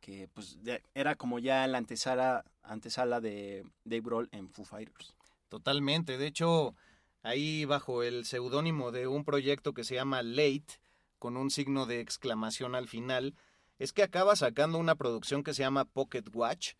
que 0.00 0.28
pues 0.28 0.58
era 0.94 1.14
como 1.14 1.38
ya 1.38 1.66
la 1.66 1.78
antesala, 1.78 2.44
antesala 2.62 3.20
de 3.20 3.64
Dave 3.84 4.02
Grohl 4.02 4.28
en 4.32 4.50
Foo 4.50 4.64
Fighters. 4.64 5.14
Totalmente, 5.48 6.18
de 6.18 6.26
hecho, 6.26 6.74
ahí 7.22 7.64
bajo 7.64 8.02
el 8.02 8.24
seudónimo 8.24 8.92
de 8.92 9.06
un 9.06 9.24
proyecto 9.24 9.72
que 9.72 9.84
se 9.84 9.94
llama 9.94 10.22
Late, 10.22 10.78
con 11.18 11.36
un 11.36 11.50
signo 11.50 11.86
de 11.86 12.00
exclamación 12.00 12.74
al 12.74 12.88
final, 12.88 13.34
es 13.78 13.92
que 13.92 14.02
acaba 14.02 14.36
sacando 14.36 14.78
una 14.78 14.96
producción 14.96 15.42
que 15.42 15.54
se 15.54 15.62
llama 15.62 15.84
Pocket 15.84 16.24
Watch 16.32 16.74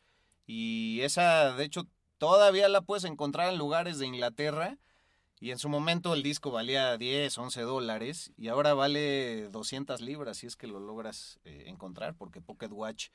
y 0.46 1.00
esa 1.02 1.54
de 1.54 1.64
hecho 1.64 1.86
todavía 2.18 2.68
la 2.68 2.80
puedes 2.80 3.04
encontrar 3.04 3.52
en 3.52 3.58
lugares 3.58 3.98
de 3.98 4.06
Inglaterra 4.06 4.78
y 5.40 5.52
en 5.52 5.58
su 5.58 5.68
momento 5.68 6.14
el 6.14 6.22
disco 6.22 6.50
valía 6.50 6.96
10, 6.96 7.38
11 7.38 7.60
dólares 7.62 8.32
y 8.36 8.48
ahora 8.48 8.74
vale 8.74 9.48
200 9.50 10.00
libras 10.00 10.38
si 10.38 10.46
es 10.46 10.56
que 10.56 10.66
lo 10.66 10.80
logras 10.80 11.38
eh, 11.44 11.64
encontrar 11.66 12.14
porque 12.16 12.40
Pocket 12.40 12.72
Watch 12.72 13.08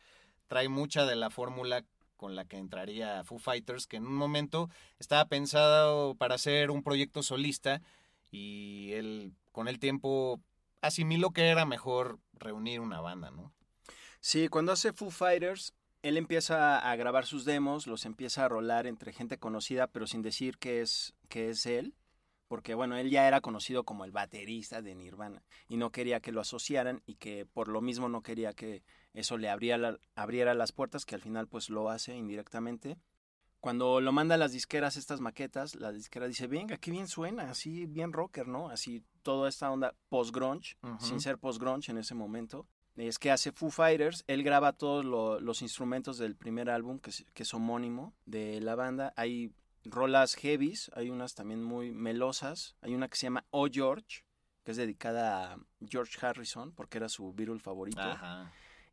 trae 0.48 0.70
mucha 0.70 1.06
de 1.06 1.16
la 1.16 1.30
fórmula 1.30 1.84
con 2.16 2.36
la 2.36 2.46
que 2.46 2.58
entraría 2.58 3.24
Foo 3.26 3.40
Fighters 3.40 3.88
que 3.88 3.98
en 3.98 4.06
un 4.08 4.16
momento 4.16 4.70
estaba 5.00 5.26
pensado 5.26 6.16
para 6.16 6.36
hacer 6.36 6.72
un 6.72 6.84
proyecto 6.84 7.24
solista 7.24 7.82
y 8.32 8.92
él 8.94 9.34
con 9.52 9.68
el 9.68 9.80
tiempo 9.80 10.40
asimiló 10.84 11.32
que 11.32 11.50
era 11.50 11.66
mejor 11.66 12.20
reunir 12.34 12.82
una 12.82 13.02
banda, 13.02 13.32
¿no? 13.32 13.54
Sí, 14.20 14.50
cuando 14.50 14.74
hace 14.74 14.94
Foo 14.94 15.10
Fighters, 15.10 15.74
él 16.04 16.18
empieza 16.18 16.78
a 16.78 16.96
grabar 16.96 17.26
sus 17.26 17.46
demos, 17.46 17.88
los 17.88 18.06
empieza 18.06 18.46
a 18.46 18.50
rolar 18.50 18.86
entre 18.86 19.14
gente 19.14 19.40
conocida, 19.40 19.88
pero 19.88 20.06
sin 20.06 20.22
decir 20.22 20.58
que 20.58 20.82
es, 20.82 21.14
que 21.30 21.50
es 21.50 21.66
él, 21.66 21.96
porque 22.50 22.74
bueno, 22.76 22.98
él 22.98 23.10
ya 23.10 23.28
era 23.28 23.40
conocido 23.40 23.86
como 23.86 24.04
el 24.04 24.12
baterista 24.12 24.82
de 24.82 24.94
Nirvana 24.96 25.44
y 25.68 25.78
no 25.78 25.92
quería 25.92 26.20
que 26.20 26.34
lo 26.34 26.42
asociaran 26.42 27.02
y 27.06 27.16
que 27.16 27.46
por 27.46 27.70
lo 27.70 27.82
mismo 27.82 28.10
no 28.10 28.22
quería 28.22 28.54
que 28.54 28.84
eso 29.14 29.38
le 29.38 29.50
abriera, 29.50 29.98
abriera 30.16 30.54
las 30.54 30.74
puertas, 30.74 31.06
que 31.06 31.16
al 31.16 31.22
final 31.22 31.48
pues 31.48 31.70
lo 31.70 31.90
hace 31.90 32.16
indirectamente. 32.16 32.98
Cuando 33.64 34.02
lo 34.02 34.12
manda 34.12 34.36
a 34.36 34.38
las 34.38 34.52
disqueras 34.52 34.98
estas 34.98 35.22
maquetas, 35.22 35.76
la 35.76 35.94
disquera 35.94 36.28
dice, 36.28 36.48
venga, 36.48 36.76
qué 36.76 36.92
bien 36.92 37.08
suena, 37.08 37.50
así 37.50 37.86
bien 37.86 38.12
rocker, 38.12 38.46
¿no? 38.46 38.68
Así 38.68 39.06
toda 39.22 39.48
esta 39.48 39.72
onda 39.72 39.96
post-grunge, 40.10 40.76
sin 41.00 41.22
ser 41.22 41.38
post-grunge 41.38 41.90
en 41.90 41.98
ese 41.98 42.14
momento. 42.14 42.68
Es 42.98 43.18
que 43.18 43.32
hace 43.32 43.54
Foo 43.54 43.70
Fighters, 43.70 44.26
él 44.28 44.44
graba 44.44 44.74
todos 44.74 45.06
los 45.06 45.62
instrumentos 45.62 46.18
del 46.18 46.36
primer 46.36 46.70
álbum, 46.70 47.00
que 47.00 47.12
es, 47.12 47.26
que 47.34 47.44
es 47.44 47.54
homónimo 47.54 48.14
de 48.26 48.60
la 48.60 48.76
banda. 48.76 49.14
Hay 49.16 49.54
rolas 49.86 50.36
heavies, 50.36 50.92
hay 50.94 51.10
unas 51.10 51.34
también 51.34 51.64
muy 51.64 51.94
melosas. 51.94 52.76
Hay 52.82 52.94
una 52.94 53.08
que 53.08 53.16
se 53.16 53.28
llama 53.28 53.46
Oh 53.50 53.70
George, 53.72 54.26
que 54.66 54.72
es 54.72 54.78
dedicada 54.78 55.54
a 55.54 55.58
George 55.88 56.18
Harrison, 56.20 56.74
porque 56.74 56.98
era 56.98 57.08
su 57.08 57.32
Beatle 57.34 57.60
favorito. 57.60 58.02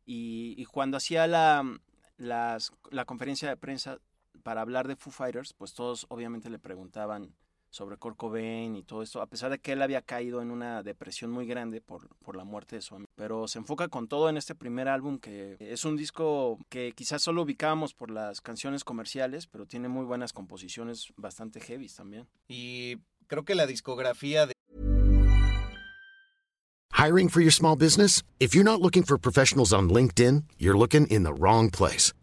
Y, 0.05 0.55
y, 0.57 0.63
cuando 0.63 0.95
hacía 0.95 1.27
la, 1.27 1.77
las, 2.15 2.71
la 2.89 3.03
conferencia 3.03 3.49
de 3.49 3.57
prensa 3.57 3.99
para 4.43 4.61
hablar 4.61 4.87
de 4.87 4.95
Foo 4.95 5.11
Fighters, 5.11 5.53
pues 5.53 5.73
todos 5.73 6.05
obviamente 6.09 6.49
le 6.49 6.59
preguntaban 6.59 7.35
sobre 7.71 7.95
Kurt 7.97 8.17
Cobain 8.17 8.75
y 8.75 8.83
todo 8.83 9.01
esto, 9.01 9.21
a 9.21 9.27
pesar 9.27 9.49
de 9.49 9.59
que 9.59 9.71
él 9.71 9.81
había 9.81 10.01
caído 10.01 10.41
en 10.41 10.51
una 10.51 10.83
depresión 10.83 11.31
muy 11.31 11.47
grande 11.47 11.79
por, 11.79 12.09
por 12.17 12.35
la 12.35 12.43
muerte 12.43 12.75
de 12.75 12.81
su 12.81 12.95
amigo. 12.95 13.09
Pero 13.15 13.47
se 13.47 13.59
enfoca 13.59 13.87
con 13.87 14.07
todo 14.07 14.29
en 14.29 14.37
este 14.37 14.55
primer 14.55 14.89
álbum, 14.89 15.19
que 15.19 15.55
es 15.59 15.85
un 15.85 15.95
disco 15.95 16.59
que 16.69 16.91
quizás 16.91 17.21
solo 17.21 17.43
ubicábamos 17.43 17.93
por 17.93 18.11
las 18.11 18.41
canciones 18.41 18.83
comerciales, 18.83 19.47
pero 19.47 19.65
tiene 19.65 19.87
muy 19.87 20.05
buenas 20.05 20.33
composiciones 20.33 21.13
bastante 21.15 21.61
heavy 21.61 21.87
también. 21.87 22.27
Y 22.47 22.97
creo 23.27 23.45
que 23.45 23.55
la 23.55 23.65
discografía 23.65 24.45
de... 24.45 24.53
Hiring 26.93 27.29
for 27.29 27.41
your 27.41 27.53
small 27.53 27.77
business? 27.77 28.21
If 28.37 28.53
you're 28.53 28.69
not 28.69 28.81
looking 28.81 29.03
for 29.03 29.17
professionals 29.17 29.73
on 29.73 29.89
LinkedIn, 29.89 30.43
you're 30.59 30.77
looking 30.77 31.07
in 31.07 31.23
the 31.23 31.33
wrong 31.33 31.71
place. 31.71 32.13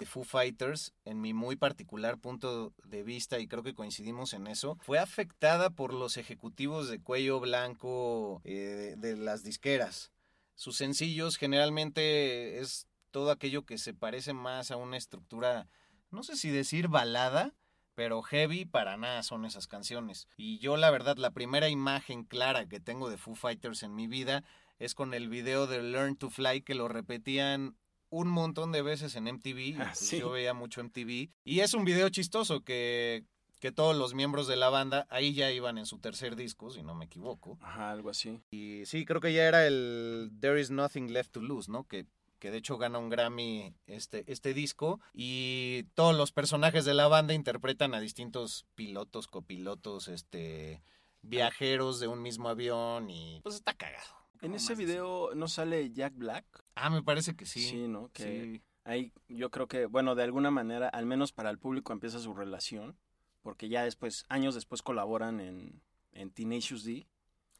De 0.00 0.06
Foo 0.06 0.24
Fighters, 0.24 0.94
en 1.04 1.20
mi 1.20 1.34
muy 1.34 1.56
particular 1.56 2.18
punto 2.18 2.72
de 2.84 3.02
vista, 3.04 3.38
y 3.38 3.46
creo 3.46 3.62
que 3.62 3.74
coincidimos 3.74 4.32
en 4.32 4.46
eso, 4.46 4.78
fue 4.80 4.98
afectada 4.98 5.70
por 5.70 5.92
los 5.92 6.16
ejecutivos 6.16 6.88
de 6.88 7.00
cuello 7.00 7.38
blanco 7.38 8.40
eh, 8.44 8.96
de, 8.96 8.96
de 8.96 9.16
las 9.16 9.44
disqueras. 9.44 10.10
Sus 10.54 10.76
sencillos 10.76 11.36
generalmente 11.36 12.58
es 12.60 12.86
todo 13.10 13.30
aquello 13.30 13.66
que 13.66 13.78
se 13.78 13.94
parece 13.94 14.32
más 14.32 14.70
a 14.70 14.76
una 14.76 14.96
estructura, 14.96 15.68
no 16.10 16.22
sé 16.22 16.36
si 16.36 16.50
decir 16.50 16.88
balada, 16.88 17.54
pero 17.94 18.22
heavy 18.22 18.64
para 18.64 18.96
nada 18.96 19.22
son 19.22 19.44
esas 19.44 19.66
canciones. 19.66 20.26
Y 20.38 20.58
yo 20.60 20.78
la 20.78 20.90
verdad, 20.90 21.18
la 21.18 21.32
primera 21.32 21.68
imagen 21.68 22.24
clara 22.24 22.66
que 22.66 22.80
tengo 22.80 23.10
de 23.10 23.18
Foo 23.18 23.34
Fighters 23.34 23.82
en 23.82 23.94
mi 23.94 24.06
vida 24.06 24.44
es 24.78 24.94
con 24.94 25.12
el 25.12 25.28
video 25.28 25.66
de 25.66 25.82
Learn 25.82 26.16
to 26.16 26.30
Fly 26.30 26.62
que 26.62 26.74
lo 26.74 26.88
repetían 26.88 27.76
un 28.10 28.28
montón 28.28 28.72
de 28.72 28.82
veces 28.82 29.16
en 29.16 29.24
MTV. 29.24 29.80
Ah, 29.80 29.84
pues 29.86 29.98
sí. 29.98 30.18
Yo 30.18 30.30
veía 30.30 30.54
mucho 30.54 30.82
MTV. 30.82 31.30
Y 31.44 31.60
es 31.60 31.74
un 31.74 31.84
video 31.84 32.08
chistoso 32.08 32.62
que, 32.62 33.24
que 33.60 33.72
todos 33.72 33.96
los 33.96 34.14
miembros 34.14 34.46
de 34.46 34.56
la 34.56 34.68
banda 34.68 35.06
ahí 35.10 35.32
ya 35.32 35.50
iban 35.50 35.78
en 35.78 35.86
su 35.86 35.98
tercer 35.98 36.36
disco, 36.36 36.70
si 36.70 36.82
no 36.82 36.94
me 36.94 37.06
equivoco. 37.06 37.58
Ajá, 37.62 37.90
algo 37.90 38.10
así. 38.10 38.42
Y 38.50 38.84
sí, 38.86 39.04
creo 39.04 39.20
que 39.20 39.32
ya 39.32 39.44
era 39.44 39.66
el 39.66 40.30
There 40.40 40.60
is 40.60 40.70
Nothing 40.70 41.12
Left 41.12 41.32
to 41.32 41.40
Lose, 41.40 41.70
¿no? 41.70 41.84
Que, 41.84 42.06
que 42.38 42.50
de 42.50 42.58
hecho 42.58 42.78
gana 42.78 42.98
un 42.98 43.10
Grammy 43.10 43.74
este, 43.86 44.24
este 44.30 44.54
disco. 44.54 45.00
Y 45.14 45.84
todos 45.94 46.16
los 46.16 46.32
personajes 46.32 46.84
de 46.84 46.94
la 46.94 47.08
banda 47.08 47.34
interpretan 47.34 47.94
a 47.94 48.00
distintos 48.00 48.66
pilotos, 48.74 49.28
copilotos, 49.28 50.08
este 50.08 50.82
viajeros 51.22 52.00
de 52.00 52.08
un 52.08 52.22
mismo 52.22 52.48
avión 52.48 53.10
y 53.10 53.40
pues 53.42 53.56
está 53.56 53.74
cagado. 53.74 54.19
En 54.42 54.54
ese 54.54 54.74
video 54.74 55.34
no 55.34 55.48
sale 55.48 55.90
Jack 55.90 56.14
Black. 56.16 56.44
Ah, 56.74 56.90
me 56.90 57.02
parece 57.02 57.34
que 57.36 57.44
sí. 57.46 57.60
Sí, 57.60 57.88
¿no? 57.88 58.08
Que 58.12 58.22
Sí. 58.54 58.62
ahí 58.84 59.12
yo 59.28 59.50
creo 59.50 59.66
que, 59.68 59.86
bueno, 59.86 60.14
de 60.14 60.22
alguna 60.22 60.50
manera, 60.50 60.88
al 60.88 61.06
menos 61.06 61.32
para 61.32 61.50
el 61.50 61.58
público 61.58 61.92
empieza 61.92 62.18
su 62.18 62.32
relación, 62.34 62.96
porque 63.42 63.68
ya 63.68 63.82
después, 63.84 64.24
años 64.28 64.54
después 64.54 64.82
colaboran 64.82 65.40
en, 65.40 65.82
en 66.12 66.30
Tenacious 66.30 66.84
D, 66.84 66.94
que 67.02 67.06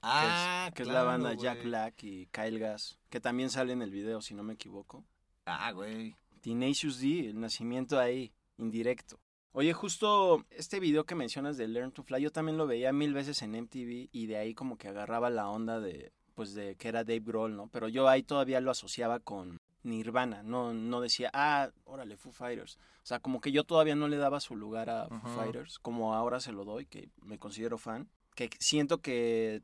Ah, 0.03 0.66
es, 0.69 0.75
que 0.75 0.83
es 0.83 0.88
la 0.88 1.03
banda 1.03 1.35
Jack. 1.35 1.62
Black 1.64 2.03
y 2.05 2.27
Kyle 2.29 2.59
Gass, 2.59 2.99
que 3.11 3.21
también 3.21 3.51
sale 3.51 3.73
en 3.75 3.83
el 3.83 3.90
video, 3.90 4.23
si 4.23 4.35
no 4.35 4.43
me 4.43 4.55
equivoco. 4.55 5.05
Ah, 5.45 5.73
güey. 5.73 6.16
Tenacious 6.40 7.01
D, 7.01 7.29
el 7.29 7.40
nacimiento 7.40 7.99
ahí, 7.99 8.33
indirecto. 8.57 9.21
Oye, 9.53 9.73
justo 9.75 10.47
este 10.51 10.81
video 10.81 11.05
que 11.05 11.14
mencionas 11.14 11.57
de 11.59 11.69
Learn 11.69 11.93
to 11.93 12.03
Fly, 12.03 12.23
yo 12.23 12.31
también 12.31 12.57
lo 12.57 12.66
veía 12.66 12.93
mil 12.93 13.12
veces 13.12 13.43
en 13.43 13.55
MTV 13.55 14.09
y 14.12 14.27
de 14.27 14.37
ahí 14.38 14.55
como 14.55 14.79
que 14.79 14.88
agarraba 14.88 15.29
la 15.29 15.49
onda 15.51 15.81
de, 15.81 16.12
pues 16.35 16.55
de 16.55 16.77
que 16.77 16.88
era 16.88 17.05
Dave 17.05 17.21
Grohl, 17.21 17.57
¿no? 17.57 17.69
Pero 17.69 17.88
yo 17.88 18.09
ahí 18.09 18.23
todavía 18.23 18.61
lo 18.61 18.71
asociaba 18.71 19.21
con 19.21 19.59
Nirvana, 19.83 20.43
no, 20.43 20.75
no 20.75 21.01
decía, 21.01 21.31
ah, 21.33 21.71
órale, 21.85 22.16
Foo 22.16 22.33
Fighters. 22.33 22.79
O 23.03 23.07
sea, 23.07 23.21
como 23.21 23.40
que 23.40 23.53
yo 23.53 23.64
todavía 23.64 23.95
no 23.95 24.09
le 24.09 24.19
daba 24.19 24.40
su 24.40 24.57
lugar 24.57 24.90
a 24.90 25.09
Foo. 25.09 25.31
Fighters, 25.31 25.79
como 25.79 26.14
ahora 26.14 26.40
se 26.40 26.53
lo 26.53 26.64
doy, 26.64 26.87
que 26.87 27.09
me 27.23 27.38
considero 27.38 27.79
fan. 27.79 28.09
Que 28.35 28.51
siento 28.59 29.01
que, 29.01 29.62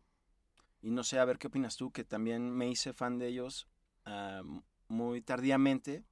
y 0.83 0.91
no 0.91 1.05
sé, 1.05 1.19
a 1.19 1.25
ver 1.25 1.39
qué 1.39 1.49
opinas 1.49 1.77
tú, 1.77 1.91
que 1.91 2.05
también 2.05 2.51
me 2.51 2.69
hice 2.69 2.93
fan 2.93 3.19
de 3.19 3.29
ellos 3.29 3.69
ah, 4.05 4.43
muy 4.89 5.21
tardíamente, 5.21 6.05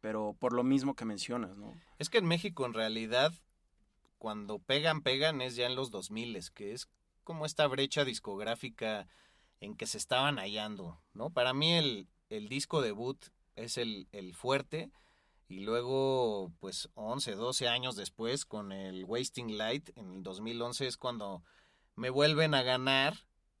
pero 0.00 0.36
por 0.38 0.52
lo 0.52 0.64
mismo 0.64 0.94
que 0.94 1.04
mencionas, 1.04 1.56
¿no? 1.56 1.72
Es 1.98 2.10
que 2.10 2.18
en 2.18 2.26
México 2.26 2.66
en 2.66 2.74
realidad 2.74 3.32
cuando 4.24 4.58
pegan, 4.58 5.02
pegan 5.02 5.42
es 5.42 5.54
ya 5.54 5.66
en 5.66 5.76
los 5.76 5.90
2000, 5.90 6.50
que 6.54 6.72
es 6.72 6.88
como 7.24 7.44
esta 7.44 7.66
brecha 7.66 8.06
discográfica 8.06 9.06
en 9.64 9.76
que 9.76 9.86
se 9.86 9.98
estaban 9.98 10.36
hallando, 10.36 11.00
¿no? 11.14 11.30
Para 11.30 11.54
mí 11.54 11.72
el, 11.72 12.08
el 12.28 12.48
disco 12.48 12.82
debut 12.82 13.18
es 13.56 13.78
el, 13.78 14.08
el 14.12 14.34
fuerte 14.34 14.90
y 15.48 15.60
luego 15.60 16.52
pues 16.60 16.90
11, 16.94 17.34
12 17.34 17.68
años 17.68 17.96
después 17.96 18.44
con 18.44 18.72
el 18.72 19.04
Wasting 19.04 19.56
Light 19.56 19.90
en 19.96 20.12
el 20.12 20.22
2011 20.22 20.86
es 20.86 20.96
cuando 20.96 21.42
me 21.96 22.10
vuelven 22.10 22.54
a 22.54 22.62
ganar. 22.62 23.14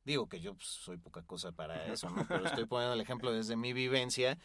Digo 0.04 0.28
que 0.28 0.40
yo 0.40 0.54
pues, 0.54 0.68
soy 0.68 0.98
poca 0.98 1.22
cosa 1.22 1.52
para 1.52 1.86
eso, 1.86 2.10
¿no? 2.10 2.26
Pero 2.28 2.44
estoy 2.46 2.66
poniendo 2.66 2.94
el 2.94 3.00
ejemplo 3.00 3.32
desde 3.32 3.56
mi 3.56 3.72
vivencia. 3.72 4.38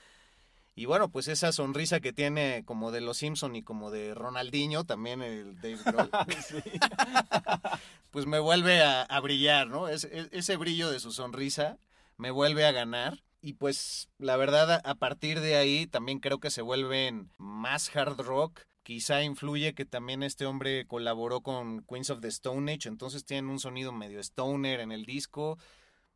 Y 0.76 0.86
bueno, 0.86 1.10
pues 1.10 1.28
esa 1.28 1.52
sonrisa 1.52 2.00
que 2.00 2.14
tiene 2.14 2.64
como 2.66 2.92
de 2.92 3.02
los 3.02 3.18
Simpson 3.18 3.56
y 3.56 3.64
como 3.64 3.92
de 3.92 4.14
Ronaldinho, 4.16 4.86
también 4.86 5.22
el 5.22 5.56
Dave 5.56 5.78
Grohl, 5.84 6.10
pues 8.12 8.26
me 8.26 8.40
vuelve 8.40 8.82
a, 8.82 9.04
a 9.04 9.20
brillar, 9.20 9.68
¿no? 9.68 9.88
Es- 9.88 10.06
es- 10.06 10.30
ese 10.32 10.58
brillo 10.58 10.90
de 10.90 11.00
su 11.00 11.12
sonrisa 11.12 11.78
me 12.18 12.32
vuelve 12.32 12.66
a 12.66 12.72
ganar. 12.72 13.24
Y 13.42 13.54
pues 13.54 14.10
la 14.18 14.36
verdad, 14.36 14.72
a, 14.72 14.76
a 14.90 14.96
partir 14.96 15.40
de 15.40 15.56
ahí 15.56 15.88
también 15.88 16.20
creo 16.20 16.40
que 16.40 16.52
se 16.52 16.62
vuelven 16.62 17.30
más 17.38 17.96
hard 17.96 18.20
rock. 18.22 18.62
Quizá 18.84 19.24
influye 19.24 19.74
que 19.76 19.86
también 19.86 20.24
este 20.24 20.46
hombre 20.46 20.86
colaboró 20.88 21.42
con 21.42 21.84
Queens 21.84 22.10
of 22.10 22.22
the 22.22 22.28
Stone 22.30 22.72
Age, 22.72 22.90
entonces 22.90 23.24
tienen 23.24 23.50
un 23.50 23.60
sonido 23.60 23.92
medio 23.94 24.20
stoner 24.20 24.80
en 24.80 24.92
el 24.92 25.06
disco. 25.06 25.58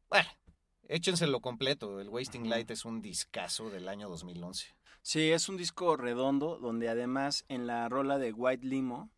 Bueno, 0.09 0.29
échenselo 0.93 1.41
completo. 1.41 1.99
El 1.99 2.09
Wasting 2.09 2.49
Light 2.49 2.69
es 2.71 2.85
un 2.85 3.01
discazo 3.01 3.69
del 3.69 3.87
año 3.87 4.09
2011. 4.09 4.67
Sí, 5.01 5.31
es 5.31 5.49
un 5.49 5.57
disco 5.57 5.97
redondo 5.97 6.57
donde 6.59 6.87
además 6.87 7.45
en 7.49 7.67
la 7.67 7.89
rola 7.89 8.19
de 8.19 8.31
White 8.31 8.65
Limo, 8.65 9.09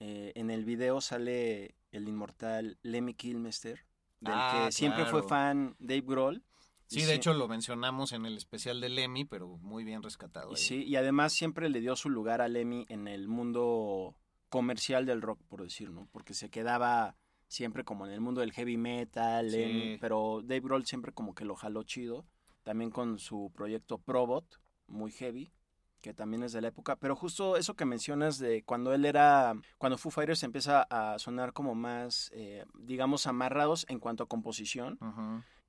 eh, 0.00 0.32
en 0.36 0.50
el 0.50 0.64
video 0.64 1.00
sale 1.00 1.74
el 1.90 2.08
inmortal 2.08 2.78
Lemmy 2.82 3.14
Kilmister, 3.14 3.84
del 4.20 4.34
Ah, 4.34 4.64
que 4.66 4.72
siempre 4.72 5.04
fue 5.06 5.22
fan 5.22 5.74
Dave 5.78 6.04
Grohl. 6.06 6.44
Sí, 6.86 7.02
de 7.02 7.14
hecho 7.14 7.34
lo 7.34 7.48
mencionamos 7.48 8.12
en 8.12 8.24
el 8.24 8.36
especial 8.38 8.80
de 8.80 8.88
Lemmy, 8.88 9.26
pero 9.26 9.58
muy 9.58 9.84
bien 9.84 10.02
rescatado. 10.02 10.50
ahí. 10.50 10.56
sí, 10.56 10.84
y 10.84 10.96
además 10.96 11.34
siempre 11.34 11.68
le 11.68 11.80
dio 11.80 11.96
su 11.96 12.08
lugar 12.08 12.40
a 12.40 12.48
Lemmy 12.48 12.86
en 12.88 13.08
el 13.08 13.28
mundo 13.28 14.16
comercial 14.48 15.04
del 15.04 15.20
rock, 15.20 15.40
por 15.48 15.62
decir, 15.62 15.90
¿no? 15.90 16.08
Porque 16.10 16.32
se 16.32 16.48
quedaba 16.48 17.16
siempre 17.48 17.84
como 17.84 18.06
en 18.06 18.12
el 18.12 18.20
mundo 18.20 18.40
del 18.40 18.52
heavy 18.52 18.76
metal, 18.76 19.50
Sí. 19.50 19.96
Pero 20.00 20.40
Dave 20.42 20.60
Grohl 20.60 20.86
siempre 20.86 21.12
como 21.12 21.34
que 21.34 21.44
lo 21.44 21.56
jaló 21.56 21.82
chido, 21.82 22.26
también 22.62 22.90
con 22.90 23.18
su 23.18 23.50
proyecto 23.54 23.98
Probot, 23.98 24.60
muy 24.86 25.10
heavy, 25.10 25.52
que 26.00 26.14
también 26.14 26.44
es 26.44 26.52
de 26.52 26.60
la 26.60 26.68
época, 26.68 26.96
pero 26.96 27.16
justo 27.16 27.56
eso 27.56 27.74
que 27.74 27.84
mencionas 27.84 28.38
de 28.38 28.62
cuando 28.62 28.94
él 28.94 29.04
era, 29.04 29.54
cuando 29.78 29.98
Foo 29.98 30.10
Fighters 30.12 30.42
empieza 30.44 30.82
a 30.82 31.18
sonar 31.18 31.52
como 31.52 31.74
más, 31.74 32.30
eh, 32.34 32.64
digamos, 32.78 33.26
amarrados 33.26 33.84
en 33.88 33.98
cuanto 33.98 34.22
a 34.22 34.28
composición, 34.28 34.98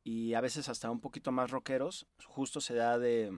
y 0.03 0.33
a 0.33 0.41
veces 0.41 0.69
hasta 0.69 0.91
un 0.91 1.01
poquito 1.01 1.31
más 1.31 1.51
rockeros. 1.51 2.07
Justo 2.25 2.61
se 2.61 2.75
da 2.75 2.97
de 2.99 3.31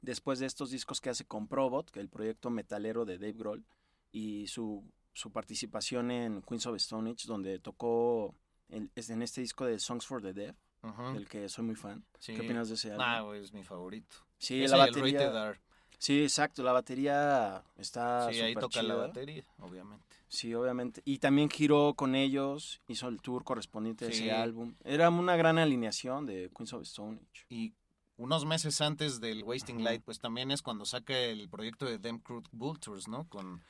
después 0.00 0.38
de 0.40 0.46
estos 0.46 0.70
discos 0.70 1.00
que 1.00 1.10
hace 1.10 1.24
con 1.24 1.46
Probot, 1.46 1.90
que 1.90 2.00
el 2.00 2.08
proyecto 2.08 2.50
metalero 2.50 3.04
de 3.04 3.18
Dave 3.18 3.34
Grohl, 3.34 3.64
y 4.10 4.48
su, 4.48 4.84
su 5.12 5.30
participación 5.30 6.10
en 6.10 6.42
Queens 6.42 6.66
of 6.66 6.76
Stone 6.76 7.10
Age, 7.10 7.26
donde 7.26 7.58
tocó 7.58 8.34
en, 8.68 8.90
es 8.94 9.10
en 9.10 9.22
este 9.22 9.40
disco 9.40 9.64
de 9.66 9.78
Songs 9.78 10.06
for 10.06 10.22
the 10.22 10.32
Deaf, 10.32 10.56
Ujú. 10.82 11.12
del 11.14 11.28
que 11.28 11.48
soy 11.48 11.64
muy 11.64 11.74
fan. 11.76 12.04
Sí. 12.18 12.34
¿Qué 12.34 12.40
opinas 12.40 12.68
de 12.68 12.74
ese 12.74 12.90
álbum? 12.92 13.04
Ah, 13.06 13.36
es 13.36 13.52
mi 13.52 13.62
favorito. 13.62 14.16
sí, 14.38 14.62
Ese 14.64 14.76
la 14.76 14.84
el 14.86 14.90
batería. 14.92 15.18
Rated 15.20 15.36
R. 15.50 15.60
Sí, 15.98 16.22
exacto, 16.22 16.64
la 16.64 16.72
batería 16.72 17.62
está 17.76 18.32
Sí, 18.32 18.40
ahí 18.40 18.54
toca 18.54 18.82
la 18.82 18.96
batería, 18.96 19.44
obviamente. 19.60 20.16
Sí, 20.26 20.52
obviamente. 20.54 21.00
Y 21.04 21.18
también 21.18 21.48
giró 21.48 21.94
con 21.94 22.16
ellos, 22.16 22.80
hizo 22.88 23.06
el 23.06 23.20
tour 23.20 23.44
correspondiente 23.44 24.06
a 24.06 24.08
Sí. 24.10 24.22
ese 24.24 24.32
álbum. 24.32 24.74
Era 24.82 25.10
una 25.10 25.36
gran 25.36 25.58
alineación 25.58 26.26
de 26.26 26.50
Queens 26.56 26.72
of 26.72 26.82
Stone 26.82 27.20
Age. 27.20 27.44
Y 27.50 27.72
unos 28.16 28.44
meses 28.44 28.80
antes 28.80 29.20
del 29.20 29.44
Wasting. 29.44 29.84
Light, 29.84 30.02
pues 30.02 30.18
también 30.18 30.50
es 30.50 30.62
cuando 30.62 30.84
saca 30.86 31.16
el 31.16 31.48
proyecto 31.48 31.84
de 31.86 31.98
Them 32.00 32.18
Crooked 32.18 32.50
Vultures, 32.50 33.06
¿no? 33.06 33.28
Con, 33.28 33.62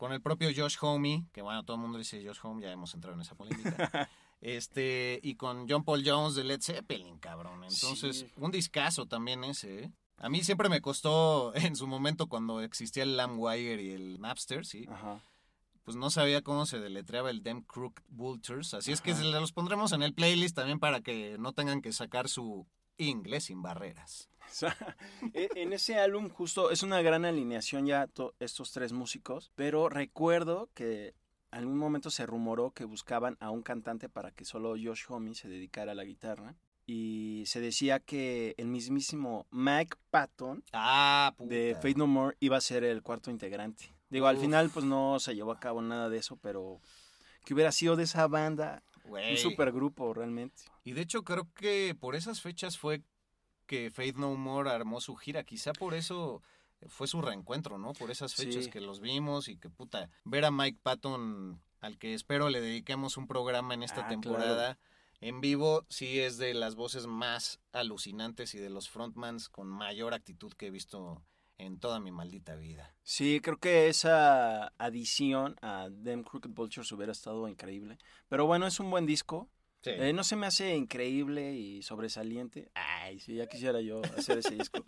con 0.00 0.14
el 0.14 0.22
propio 0.22 0.48
Josh 0.56 0.78
Homme, 0.80 1.26
que 1.30 1.42
bueno, 1.42 1.62
todo 1.62 1.76
el 1.76 1.82
mundo 1.82 1.98
dice 1.98 2.24
Josh 2.26 2.38
Homme, 2.42 2.62
ya 2.62 2.72
hemos 2.72 2.94
entrado 2.94 3.14
en 3.16 3.20
esa 3.20 3.34
polémica. 3.34 4.08
este, 4.40 5.20
y 5.22 5.34
con 5.34 5.68
John 5.68 5.84
Paul 5.84 6.02
Jones 6.02 6.34
de 6.36 6.42
Led 6.44 6.62
Zeppelin, 6.62 7.18
cabrón. 7.18 7.64
Entonces, 7.64 8.20
Sí. 8.20 8.32
un 8.36 8.50
discazo 8.50 9.04
también 9.04 9.44
ese, 9.44 9.84
¿eh? 9.84 9.92
A 10.16 10.30
mí 10.30 10.42
siempre 10.42 10.70
me 10.70 10.80
costó 10.80 11.52
en 11.54 11.76
su 11.76 11.86
momento 11.86 12.28
cuando 12.28 12.62
existía 12.62 13.02
el 13.02 13.18
LimeWire 13.18 13.82
y 13.82 13.90
el 13.90 14.18
Napster, 14.22 14.64
¿sí? 14.64 14.86
Ajá. 14.90 15.20
Pues 15.84 15.98
no 15.98 16.08
sabía 16.08 16.40
cómo 16.40 16.64
se 16.64 16.78
deletreaba 16.80 17.28
el 17.28 17.42
Them 17.42 17.60
Crooked 17.60 18.02
Vultures. 18.08 18.72
Así 18.72 18.92
es 18.92 19.02
que 19.02 19.12
los 19.12 19.52
pondremos 19.52 19.92
en 19.92 20.02
el 20.02 20.14
playlist 20.14 20.56
también 20.56 20.78
para 20.78 21.02
que 21.02 21.36
no 21.38 21.52
tengan 21.52 21.82
que 21.82 21.92
sacar 21.92 22.30
su 22.30 22.66
inglés 22.96 23.44
sin 23.44 23.60
barreras. 23.60 24.29
O 24.50 24.54
sea, 24.54 24.76
e- 25.34 25.48
en 25.54 25.72
ese 25.72 25.98
álbum 25.98 26.28
justo 26.28 26.70
es 26.70 26.82
una 26.82 27.00
gran 27.02 27.24
alineación 27.24 27.86
ya 27.86 28.06
to- 28.08 28.34
estos 28.40 28.72
tres 28.72 28.92
músicos, 28.92 29.52
pero 29.54 29.88
recuerdo 29.88 30.68
que 30.74 31.14
en 31.52 31.58
algún 31.60 31.78
momento 31.78 32.10
se 32.10 32.26
rumoró 32.26 32.70
que 32.72 32.84
buscaban 32.84 33.36
a 33.40 33.50
un 33.50 33.62
cantante 33.62 34.08
para 34.08 34.30
que 34.32 34.44
solo 34.44 34.70
Josh 34.70 35.04
Homme 35.08 35.34
se 35.34 35.48
dedicara 35.48 35.92
a 35.92 35.94
la 35.94 36.04
guitarra 36.04 36.54
y 36.86 37.44
se 37.46 37.60
decía 37.60 38.00
que 38.00 38.54
el 38.58 38.66
mismísimo 38.66 39.46
Mike 39.50 39.96
Patton 40.10 40.64
Ah, 40.72 41.34
de 41.38 41.74
Fate 41.76 41.94
No 41.94 42.06
More 42.06 42.36
iba 42.40 42.56
a 42.56 42.60
ser 42.60 42.82
el 42.84 43.02
cuarto 43.02 43.30
integrante. 43.30 43.92
Digo, 44.08 44.26
al 44.26 44.38
final 44.38 44.70
pues 44.70 44.84
no 44.84 45.20
se 45.20 45.34
llevó 45.36 45.52
a 45.52 45.60
cabo 45.60 45.82
nada 45.82 46.08
de 46.08 46.18
eso, 46.18 46.36
pero 46.36 46.80
que 47.44 47.54
hubiera 47.54 47.70
sido 47.70 47.94
de 47.96 48.02
esa 48.04 48.26
banda 48.26 48.82
Güey. 49.04 49.32
un 49.32 49.36
supergrupo 49.36 50.12
realmente. 50.14 50.62
Y 50.84 50.92
de 50.92 51.02
hecho 51.02 51.22
creo 51.22 51.48
que 51.54 51.96
por 51.98 52.16
esas 52.16 52.40
fechas 52.40 52.76
fue 52.78 53.02
que 53.70 53.88
Faith 53.92 54.16
No 54.16 54.34
More 54.34 54.68
armó 54.68 55.00
su 55.00 55.14
gira. 55.14 55.44
Quizá 55.44 55.72
por 55.72 55.94
eso 55.94 56.42
fue 56.88 57.06
su 57.06 57.22
reencuentro, 57.22 57.78
¿no? 57.78 57.92
Por 57.92 58.10
esas 58.10 58.34
fechas 58.34 58.64
Sí. 58.64 58.70
que 58.70 58.80
los 58.80 58.98
vimos 59.00 59.46
y 59.46 59.56
que 59.56 59.70
puta, 59.70 60.10
ver 60.24 60.44
a 60.44 60.50
Mike 60.50 60.80
Patton, 60.82 61.62
al 61.80 61.96
que 61.96 62.14
espero 62.14 62.48
le 62.50 62.60
dediquemos 62.60 63.16
un 63.16 63.28
programa 63.28 63.74
en 63.74 63.84
esta 63.84 64.06
Ah, 64.06 64.08
temporada. 64.08 64.76
En 65.20 65.40
vivo 65.40 65.86
sí 65.88 66.18
es 66.18 66.36
de 66.36 66.52
las 66.52 66.74
voces 66.74 67.06
más 67.06 67.60
alucinantes 67.72 68.56
y 68.56 68.58
de 68.58 68.70
los 68.70 68.88
frontmans 68.90 69.48
con 69.48 69.68
mayor 69.68 70.14
actitud 70.14 70.52
que 70.54 70.66
he 70.66 70.70
visto 70.72 71.22
en 71.58 71.78
toda 71.78 72.00
mi 72.00 72.10
maldita 72.10 72.56
vida. 72.56 72.92
Sí, 73.04 73.38
creo 73.40 73.58
que 73.58 73.86
esa 73.88 74.72
adición 74.78 75.54
a 75.62 75.90
Them 76.02 76.24
Crooked 76.24 76.50
Vultures 76.50 76.90
hubiera 76.90 77.12
estado 77.12 77.46
increíble. 77.46 77.98
Pero 78.28 78.46
bueno, 78.46 78.66
es 78.66 78.80
un 78.80 78.90
buen 78.90 79.06
disco. 79.06 79.48
Sí. 79.82 79.90
Eh, 79.94 80.12
no 80.12 80.24
se 80.24 80.36
me 80.36 80.46
hace 80.46 80.76
increíble 80.76 81.54
y 81.54 81.82
sobresaliente. 81.82 82.70
Ay, 82.74 83.18
sí, 83.18 83.34
ya 83.36 83.46
quisiera 83.46 83.80
yo 83.80 84.02
hacer 84.16 84.38
ese 84.38 84.54
disco. 84.54 84.84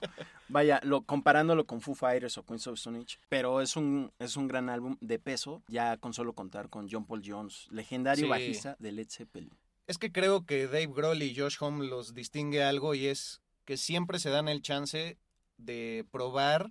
Vaya, 0.48 0.81
lo, 0.83 1.02
comparándolo 1.02 1.66
con 1.66 1.81
Foo 1.81 1.94
Fighters 1.94 2.37
o 2.37 2.44
Queens 2.44 2.66
of 2.66 2.74
Stone 2.78 2.98
Age. 2.98 3.18
Pero 3.31 3.62
es 3.62 3.76
un, 3.76 4.12
es 4.18 4.37
un 4.37 4.48
gran 4.48 4.68
álbum 4.68 4.98
de 5.00 5.18
peso, 5.18 5.62
ya 5.66 5.96
con 5.96 6.12
solo 6.12 6.35
contar 6.35 6.68
con 6.68 6.90
John 6.90 7.07
Paul 7.07 7.22
Jones, 7.24 7.68
legendario 7.70 8.24
Sí. 8.24 8.28
bajista 8.31 8.76
de 8.78 8.92
Led 8.92 9.09
Zeppelin. 9.09 9.50
Es 9.87 9.96
que 9.98 10.12
creo 10.12 10.44
que 10.44 10.66
Dave 10.66 10.88
Grohl 10.88 11.22
y 11.22 11.35
Josh 11.35 11.57
Homme 11.61 11.87
los 11.87 12.14
distingue 12.14 12.62
algo 12.62 12.94
y 12.94 13.07
es 13.07 13.40
que 13.64 13.76
siempre 13.76 14.18
se 14.18 14.31
dan 14.31 14.48
el 14.48 14.61
chance 14.62 15.18
de 15.57 16.07
probar 16.11 16.70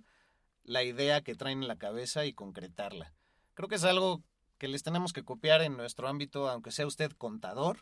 la 0.64 0.84
idea 0.84 1.22
que 1.22 1.34
traen 1.34 1.62
en 1.62 1.68
la 1.68 1.76
cabeza 1.76 2.24
y 2.24 2.32
concretarla. 2.32 3.12
Creo 3.54 3.68
que 3.68 3.74
es 3.74 3.84
algo 3.84 4.22
que 4.58 4.68
les 4.68 4.82
tenemos 4.82 5.12
que 5.12 5.24
copiar 5.24 5.60
en 5.62 5.76
nuestro 5.76 6.06
ámbito, 6.08 6.48
aunque 6.48 6.70
sea 6.70 6.86
usted 6.86 7.10
contador 7.12 7.78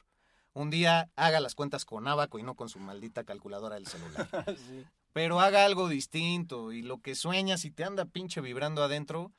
un 0.52 0.70
día 0.70 1.10
haga 1.16 1.40
las 1.40 1.54
cuentas 1.54 1.84
con 1.84 2.08
Abaco 2.08 2.38
y 2.38 2.42
no 2.42 2.54
con 2.54 2.68
su 2.68 2.78
maldita 2.78 3.24
calculadora 3.24 3.76
del 3.76 3.86
celular. 3.86 4.28
Pero 5.12 5.40
haga 5.40 5.64
algo 5.64 5.88
distinto 5.88 6.72
y 6.72 6.82
lo 6.82 6.98
que 6.98 7.14
sueñas 7.14 7.64
y 7.64 7.70
te 7.70 7.84
anda 7.84 8.04
pinche 8.04 8.40
vibrando 8.40 8.82
adentro, 8.82 9.32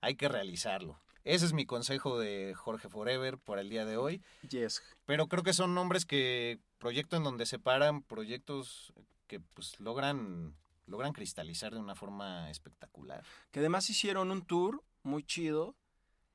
hay 0.00 0.16
que 0.16 0.28
realizarlo. 0.28 0.98
Ese 1.24 1.46
es 1.46 1.52
mi 1.54 1.64
consejo 1.64 2.18
de 2.18 2.52
Jorge 2.54 2.88
Forever 2.88 3.38
por 3.38 3.58
el 3.58 3.70
día 3.70 3.86
de 3.86 3.96
hoy. 3.96 4.22
Yes. 4.48 4.82
Pero 5.06 5.26
creo 5.26 5.42
que 5.42 5.54
son 5.54 5.74
nombres 5.74 6.04
que, 6.04 6.58
proyecto 6.78 7.16
en 7.16 7.22
donde 7.22 7.46
se 7.46 7.58
paran, 7.58 8.02
proyectos 8.02 8.92
que 9.26 9.40
pues 9.40 9.80
logran, 9.80 10.54
logran 10.86 11.12
cristalizar 11.12 11.72
de 11.72 11.80
una 11.80 11.94
forma 11.94 12.50
espectacular. 12.50 13.24
Que 13.50 13.60
además 13.60 13.88
hicieron 13.88 14.30
un 14.30 14.44
tour 14.44 14.84
muy 15.02 15.22
chido 15.22 15.74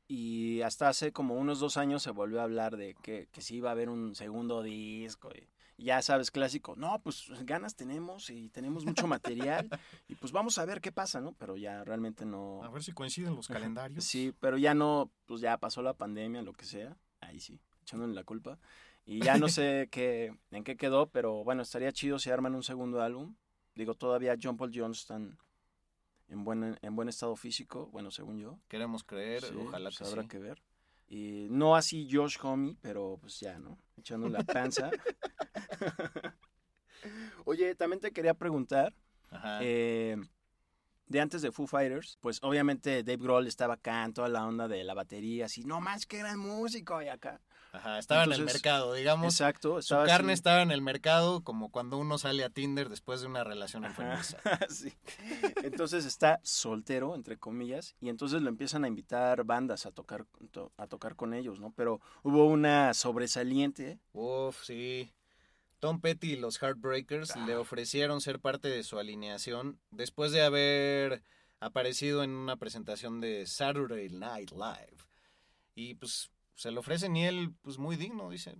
y 0.09 0.63
hasta 0.63 0.89
hace 0.89 1.13
como 1.13 1.35
unos 1.35 1.59
dos 1.59 1.77
años 1.77 2.01
se 2.01 2.09
volvió 2.09 2.41
a 2.41 2.43
hablar 2.43 2.77
de 2.77 2.95
que, 2.95 3.27
que 3.31 3.41
sí 3.41 3.57
iba 3.57 3.69
a 3.69 3.73
haber 3.73 3.89
un 3.89 4.15
segundo 4.15 4.63
disco. 4.63 5.29
Y, 5.29 5.47
ya 5.77 6.01
sabes, 6.01 6.31
clásico, 6.31 6.75
no, 6.75 6.99
pues 7.03 7.29
ganas 7.45 7.75
tenemos 7.75 8.31
y 8.31 8.49
tenemos 8.49 8.85
mucho 8.85 9.05
material 9.05 9.69
y 10.09 10.15
pues 10.15 10.31
vamos 10.31 10.57
a 10.57 10.65
ver 10.65 10.81
qué 10.81 10.91
pasa, 10.91 11.21
¿no? 11.21 11.33
Pero 11.33 11.57
ya 11.57 11.83
realmente 11.83 12.25
no... 12.25 12.63
A 12.63 12.69
ver 12.69 12.83
si 12.83 12.91
coinciden 12.91 13.35
los 13.35 13.47
calendarios. 13.47 14.03
Sí, 14.03 14.33
pero 14.39 14.57
ya 14.57 14.73
no, 14.73 15.11
pues 15.27 15.41
ya 15.41 15.57
pasó 15.57 15.83
la 15.83 15.93
pandemia, 15.93 16.41
lo 16.41 16.53
que 16.53 16.65
sea. 16.65 16.97
Ahí 17.21 17.39
sí, 17.39 17.59
echándole 17.83 18.15
la 18.15 18.23
culpa. 18.23 18.57
Y 19.05 19.21
ya 19.21 19.37
no 19.37 19.47
sé 19.47 19.87
qué, 19.91 20.35
en 20.49 20.63
qué 20.63 20.75
quedó, 20.75 21.07
pero 21.11 21.43
bueno, 21.43 21.61
estaría 21.61 21.91
chido 21.91 22.17
si 22.17 22.31
arman 22.31 22.55
un 22.55 22.63
segundo 22.63 23.03
álbum. 23.03 23.35
Digo, 23.75 23.93
todavía 23.93 24.35
John 24.41 24.57
Paul 24.57 24.71
Jones 24.73 25.01
están 25.01 25.37
en 26.29 26.43
buen, 26.43 26.77
en 26.81 26.95
buen 26.95 27.09
estado 27.09 27.35
físico, 27.35 27.87
bueno, 27.91 28.11
según 28.11 28.39
yo. 28.39 28.59
Queremos 28.67 29.03
creer, 29.03 29.43
Sí, 29.43 29.55
ojalá 29.57 29.89
pues 29.89 29.97
que 29.97 30.03
habrá 30.05 30.21
sí. 30.23 30.27
que 30.27 30.39
ver. 30.39 30.61
Y 31.07 31.47
no 31.49 31.75
así 31.75 32.07
Josh 32.11 32.37
Homme, 32.41 32.75
pero 32.81 33.17
pues 33.19 33.39
ya, 33.39 33.57
¿no? 33.59 33.77
Echando 33.97 34.29
la 34.29 34.43
panza. 34.43 34.91
Oye, 37.45 37.75
también 37.75 37.99
te 37.99 38.11
quería 38.11 38.33
preguntar, 38.33 38.93
Ajá. 39.31 39.59
eh, 39.61 40.17
de 41.07 41.19
antes 41.21 41.41
de 41.41 41.51
Foo 41.51 41.65
Fighters, 41.65 42.17
pues 42.21 42.39
obviamente 42.43 43.03
Dave 43.03 43.17
Grohl 43.23 43.47
estaba 43.47 43.75
acá 43.75 44.03
en 44.05 44.13
toda 44.13 44.29
la 44.29 44.45
onda 44.45 44.67
de 44.67 44.83
la 44.83 44.93
batería, 44.93 45.45
así, 45.45 45.63
no 45.63 45.81
más 45.81 46.05
que 46.05 46.19
gran 46.19 46.39
músico 46.39 47.01
y 47.01 47.07
acá. 47.07 47.41
Ajá, 47.71 47.99
estaba 47.99 48.23
en 48.23 48.31
el 48.33 48.43
mercado, 48.45 48.93
digamos. 48.93 49.33
Exacto, 49.35 49.79
Su 49.83 49.93
carne 49.95 50.33
así. 50.33 50.39
estaba 50.39 50.63
en 50.63 50.71
el 50.71 50.81
mercado 50.81 51.43
como 51.43 51.69
cuando 51.69 51.97
uno 51.97 52.17
sale 52.17 52.43
a 52.43 52.49
Tinder 52.49 52.89
después 52.89 53.21
de 53.21 53.27
una 53.27 53.43
relación 53.43 53.85
enfermiza. 53.85 54.37
Sí. 54.69 54.91
Entonces 55.63 56.05
está 56.05 56.39
soltero, 56.43 57.13
entre 57.15 57.37
comillas, 57.37 57.95
y 58.01 58.09
entonces 58.09 58.41
lo 58.41 58.49
empiezan 58.49 58.85
a 58.85 58.87
invitar 58.87 59.43
bandas 59.43 59.85
a 59.85 59.91
tocar, 59.91 60.25
to- 60.51 60.71
a 60.77 60.87
tocar 60.87 61.15
con 61.15 61.33
ellos, 61.35 61.59
¿no? 61.59 61.71
Pero 61.75 62.01
hubo 62.23 62.45
una 62.47 62.93
sobresaliente 62.95 63.99
Uf, 64.13 64.63
sí. 64.63 65.13
Tom 65.79 66.01
Petty 66.01 66.33
y 66.33 66.35
los 66.37 66.57
Heartbreakers 66.61 67.35
le 67.45 67.53
Ah. 67.53 67.59
ofrecieron 67.59 68.19
ser 68.19 68.39
parte 68.39 68.67
de 68.67 68.83
su 68.83 68.97
alineación 68.99 69.79
después 69.91 70.31
de 70.31 70.41
haber 70.41 71.23
aparecido 71.59 72.23
en 72.23 72.31
una 72.31 72.57
presentación 72.57 73.21
de 73.21 73.45
Saturday 73.45 74.09
Night 74.09 74.51
Live. 74.51 74.97
Y 75.75 75.93
pues 75.93 76.31
se 76.59 76.71
le 76.71 76.79
ofrecen 76.79 77.15
y 77.15 77.25
él, 77.25 77.53
pues 77.61 77.77
muy 77.77 77.95
digno, 77.95 78.29
dice, 78.29 78.53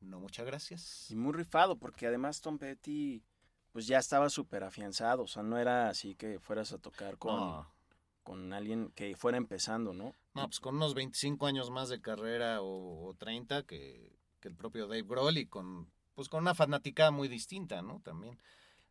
no, 0.00 0.20
muchas 0.20 0.46
gracias. 0.46 1.10
y 1.10 1.16
muy 1.16 1.32
rifado, 1.32 1.76
porque 1.76 2.06
además 2.06 2.40
Tom 2.40 2.56
Petty 2.56 3.24
pues 3.72 3.88
ya 3.88 3.98
estaba 3.98 4.30
súper 4.30 4.62
afianzado, 4.62 5.24
o 5.24 5.26
sea, 5.26 5.42
no 5.42 5.58
era 5.58 5.88
así 5.88 6.14
que 6.14 6.38
fueras 6.38 6.72
a 6.72 6.78
tocar 6.78 7.18
con, 7.18 7.34
No, 7.34 7.74
con 8.22 8.52
alguien 8.52 8.92
que 8.94 9.16
fuera 9.16 9.38
empezando, 9.38 9.92
¿no? 9.92 10.14
no, 10.34 10.46
pues 10.46 10.60
con 10.60 10.76
unos 10.76 10.94
25 10.94 11.46
años 11.46 11.70
más 11.70 11.88
de 11.88 12.00
carrera 12.00 12.62
o, 12.62 13.08
o 13.08 13.14
30 13.14 13.64
que, 13.64 14.16
que 14.38 14.46
el 14.46 14.54
propio 14.54 14.86
Dave 14.86 15.02
Grohl 15.02 15.36
y 15.38 15.46
con, 15.46 15.90
pues 16.14 16.28
con 16.28 16.42
una 16.42 16.54
fanaticada 16.54 17.10
muy 17.10 17.26
distinta, 17.26 17.82
¿no? 17.82 18.00
También. 18.04 18.38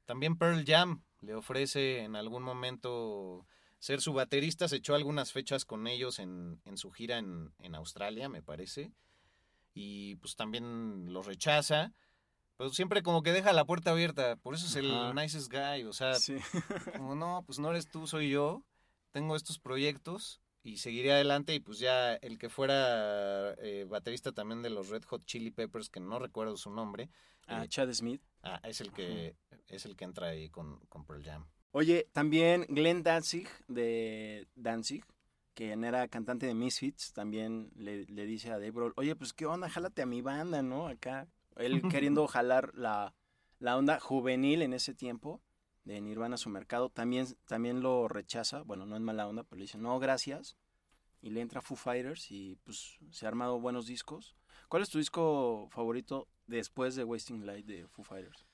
También 0.06 0.38
Pearl 0.38 0.66
Jam 0.66 1.04
le 1.22 1.36
ofrece 1.36 2.04
en 2.04 2.18
algún 2.18 2.44
momento 2.44 3.46
ser 3.82 4.00
su 4.00 4.14
baterista, 4.14 4.68
se 4.68 4.76
echó 4.78 4.94
algunas 4.96 5.32
fechas 5.32 5.66
con 5.66 5.88
ellos 5.88 6.20
en, 6.20 6.62
en 6.66 6.78
su 6.78 6.92
gira 6.92 7.18
en, 7.18 7.52
en 7.60 7.74
Australia, 7.76 8.30
me 8.30 8.44
parece, 8.44 8.94
y 9.74 10.16
pues 10.18 10.36
también 10.36 11.12
los 11.12 11.26
rechaza, 11.26 11.92
pero 12.58 12.70
siempre 12.70 13.02
como 13.02 13.24
que 13.24 13.32
deja 13.32 13.54
la 13.54 13.66
puerta 13.66 13.90
abierta, 13.92 14.36
por 14.36 14.54
eso 14.54 14.68
es 14.68 14.76
el 14.76 14.92
Ajá. 14.92 15.14
nicest 15.14 15.52
guy, 15.52 15.84
o 15.86 15.94
sea, 15.94 16.14
Sí. 16.14 16.36
como 16.96 17.16
no, 17.16 17.44
pues 17.46 17.58
no 17.58 17.72
eres 17.72 17.90
tú, 17.90 18.06
soy 18.06 18.30
yo, 18.30 18.64
tengo 19.12 19.36
estos 19.36 19.58
proyectos 19.60 20.42
y 20.64 20.78
seguiré 20.78 21.12
adelante 21.14 21.56
y 21.56 21.60
pues 21.60 21.80
ya 21.80 22.14
el 22.14 22.38
que 22.38 22.50
fuera 22.50 23.54
eh, 23.58 23.86
baterista 23.90 24.32
también 24.32 24.62
de 24.62 24.70
los 24.70 24.90
Red 24.90 25.06
Hot 25.06 25.26
Chili 25.26 25.50
Peppers, 25.50 25.90
que 25.90 26.00
no 26.00 26.20
recuerdo 26.20 26.56
su 26.56 26.70
nombre, 26.70 27.10
A 27.48 27.64
eh, 27.64 27.68
Chad 27.68 27.92
Smith. 27.94 28.22
ah, 28.44 28.60
es 28.64 28.80
el 28.80 28.92
que 28.94 29.36
es 29.68 29.86
el 29.86 29.96
que 29.96 30.04
entra 30.06 30.28
ahí 30.28 30.50
con, 30.50 30.80
con 30.88 31.04
Pearl 31.06 31.24
Jam. 31.24 31.48
Oye, 31.72 32.08
también 32.12 32.66
Glenn 32.68 33.02
Danzig 33.02 33.48
de 33.68 34.48
Danzig, 34.56 35.06
que 35.54 35.72
era 35.72 36.08
cantante 36.10 36.46
de 36.46 36.54
Misfits, 36.54 37.14
también 37.14 37.72
le, 37.76 38.06
le 38.06 38.26
dice 38.26 38.50
a 38.50 38.60
Dave 38.60 38.72
Grohl, 38.72 38.94
oye, 38.98 39.16
pues 39.16 39.32
qué 39.32 39.46
onda, 39.46 39.70
jálate 39.70 40.02
a 40.02 40.06
mi 40.06 40.22
banda, 40.22 40.62
¿no? 40.62 40.88
Acá, 40.88 41.28
él 41.56 41.82
queriendo 41.90 42.28
jalar 42.28 42.72
la, 42.76 43.14
la 43.60 43.78
onda 43.78 44.00
juvenil 44.00 44.62
en 44.64 44.74
ese 44.74 44.94
tiempo 44.94 45.42
de 45.86 46.02
Nirvana 46.02 46.36
a 46.36 46.38
su 46.38 46.50
mercado, 46.50 46.90
también, 46.90 47.26
también 47.48 47.82
lo 47.82 48.08
rechaza, 48.10 48.62
bueno, 48.64 48.86
no 48.86 48.96
es 48.96 49.02
mala 49.02 49.28
onda, 49.28 49.44
pero 49.44 49.58
le 49.58 49.64
dice, 49.64 49.78
no, 49.78 49.98
gracias, 49.98 50.58
y 51.22 51.30
le 51.30 51.42
entra 51.42 51.62
Foo 51.62 51.78
Fighters 51.78 52.32
y 52.32 52.58
pues 52.64 52.98
se 53.12 53.26
ha 53.26 53.30
armado 53.30 53.60
buenos 53.60 53.86
discos. 53.86 54.36
¿Cuál 54.68 54.84
es 54.84 54.90
tu 54.90 54.98
disco 54.98 55.70
favorito 55.72 56.28
después 56.48 56.96
de 56.96 57.04
Wasting 57.04 57.46
Light 57.46 57.66
de 57.66 57.88
Foo 57.88 58.04
Fighters? 58.04 58.46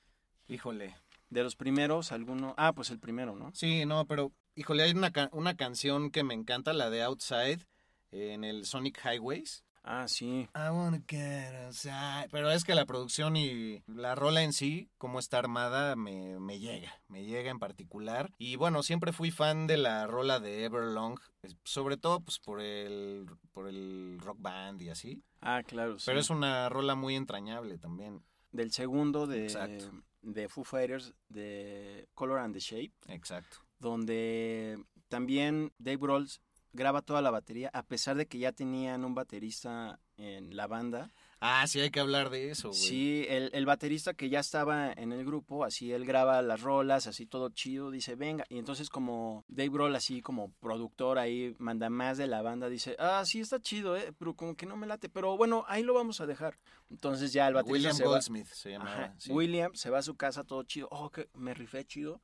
Híjole. 0.46 0.96
De 1.30 1.42
los 1.42 1.56
primeros, 1.56 2.12
alguno... 2.12 2.54
Ah, 2.56 2.72
pues 2.72 2.90
el 2.90 2.98
primero, 2.98 3.36
¿no? 3.36 3.50
Sí, 3.54 3.84
no, 3.84 4.06
pero 4.06 4.32
híjole, 4.54 4.82
hay 4.84 4.92
una, 4.92 5.12
una 5.32 5.56
canción 5.56 6.10
que 6.10 6.24
me 6.24 6.34
encanta, 6.34 6.72
la 6.72 6.90
de 6.90 7.02
Outside, 7.02 7.66
en 8.10 8.44
el 8.44 8.64
Sonic 8.64 9.00
Highways. 9.04 9.64
Ah, 9.90 10.06
sí. 10.06 10.48
I 10.54 10.70
wanna 10.70 11.00
get 11.08 11.54
outside. 11.64 12.28
Pero 12.30 12.50
es 12.50 12.64
que 12.64 12.74
la 12.74 12.84
producción 12.84 13.36
y 13.36 13.82
la 13.86 14.14
rola 14.14 14.42
en 14.42 14.52
sí, 14.52 14.90
como 14.98 15.18
está 15.18 15.38
armada, 15.38 15.96
me, 15.96 16.38
me 16.40 16.58
llega. 16.58 16.92
Me 17.08 17.24
llega 17.24 17.50
en 17.50 17.58
particular. 17.58 18.30
Y 18.36 18.56
bueno, 18.56 18.82
siempre 18.82 19.12
fui 19.12 19.30
fan 19.30 19.66
de 19.66 19.78
la 19.78 20.06
rola 20.06 20.40
de 20.40 20.64
Everlong. 20.64 21.18
Sobre 21.64 21.96
todo 21.96 22.20
pues 22.20 22.38
por 22.38 22.60
el, 22.60 23.26
por 23.52 23.66
el 23.66 24.18
rock 24.20 24.36
band 24.40 24.82
y 24.82 24.90
así. 24.90 25.22
Ah, 25.40 25.62
claro, 25.66 25.98
sí. 25.98 26.04
Pero 26.06 26.20
es 26.20 26.28
una 26.28 26.68
rola 26.68 26.94
muy 26.94 27.16
entrañable 27.16 27.78
también. 27.78 28.22
Del 28.52 28.72
segundo 28.72 29.26
de, 29.26 29.44
Exacto. 29.44 29.90
De 30.32 30.48
Foo 30.48 30.64
Fighters, 30.64 31.14
de 31.28 32.08
Color 32.14 32.38
and 32.38 32.54
the 32.54 32.60
Shape, 32.60 32.92
Exacto. 33.08 33.58
donde 33.78 34.78
también 35.08 35.72
Dave 35.78 35.96
Grohl 35.96 36.28
graba 36.72 37.02
toda 37.02 37.22
la 37.22 37.30
batería, 37.30 37.70
a 37.72 37.82
pesar 37.82 38.16
de 38.16 38.26
que 38.26 38.38
ya 38.38 38.52
tenían 38.52 39.04
un 39.04 39.14
baterista 39.14 40.00
en 40.16 40.54
la 40.56 40.66
banda. 40.66 41.10
Ah, 41.40 41.64
sí, 41.68 41.78
hay 41.80 41.90
que 41.90 42.00
hablar 42.00 42.30
de 42.30 42.50
eso, 42.50 42.70
güey. 42.70 42.80
Sí, 42.80 43.24
el, 43.28 43.50
el 43.52 43.64
baterista 43.64 44.12
que 44.14 44.28
ya 44.28 44.40
estaba 44.40 44.92
en 44.92 45.12
el 45.12 45.24
grupo, 45.24 45.64
así 45.64 45.92
él 45.92 46.04
graba 46.04 46.42
las 46.42 46.60
rolas, 46.62 47.06
así 47.06 47.26
todo 47.26 47.48
chido, 47.50 47.92
dice, 47.92 48.16
venga. 48.16 48.44
Y 48.48 48.58
entonces 48.58 48.90
como 48.90 49.44
Dave 49.46 49.68
Grohl, 49.68 49.94
así 49.94 50.20
como 50.20 50.50
productor 50.60 51.16
ahí, 51.18 51.54
manda 51.58 51.90
más 51.90 52.18
de 52.18 52.26
la 52.26 52.42
banda, 52.42 52.68
dice, 52.68 52.96
ah, 52.98 53.22
sí, 53.24 53.38
está 53.40 53.60
chido, 53.60 53.96
eh, 53.96 54.12
pero 54.18 54.34
como 54.34 54.56
que 54.56 54.66
no 54.66 54.76
me 54.76 54.88
late. 54.88 55.08
Pero 55.08 55.36
bueno, 55.36 55.64
ahí 55.68 55.84
lo 55.84 55.94
vamos 55.94 56.20
a 56.20 56.26
dejar. 56.26 56.58
Entonces 56.90 57.32
ya 57.32 57.46
el 57.46 57.54
baterista 57.54 57.72
William 57.72 57.94
se 57.96 58.04
va- 58.04 58.10
Goldsmith 58.10 58.46
se 58.48 58.70
llamaba. 58.70 58.90
Ajá, 59.04 59.14
sí. 59.18 59.30
William 59.30 59.74
se 59.74 59.90
va 59.90 59.98
a 59.98 60.02
su 60.02 60.16
casa 60.16 60.42
todo 60.42 60.64
chido. 60.64 60.88
Oh, 60.90 61.10
que 61.10 61.28
me 61.34 61.54
rifé 61.54 61.84
chido. 61.84 62.20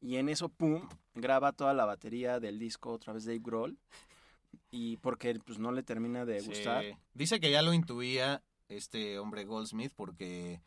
Y 0.00 0.16
en 0.16 0.28
eso, 0.30 0.48
pum, 0.48 0.88
graba 1.14 1.52
toda 1.52 1.74
la 1.74 1.84
batería 1.84 2.40
del 2.40 2.58
disco 2.58 2.90
otra 2.90 3.12
vez 3.12 3.26
Dave 3.26 3.38
Grohl. 3.42 3.78
Y 4.70 4.96
porque 4.98 5.34
pues 5.44 5.58
no 5.58 5.72
le 5.72 5.82
termina 5.82 6.24
de 6.24 6.40
Sí. 6.40 6.48
gustar. 6.48 6.84
Dice 7.14 7.40
que 7.40 7.50
ya 7.50 7.62
lo 7.62 7.72
intuía 7.72 8.42
este 8.68 9.18
hombre 9.18 9.44
Goldsmith 9.44 9.92
porque 9.96 10.60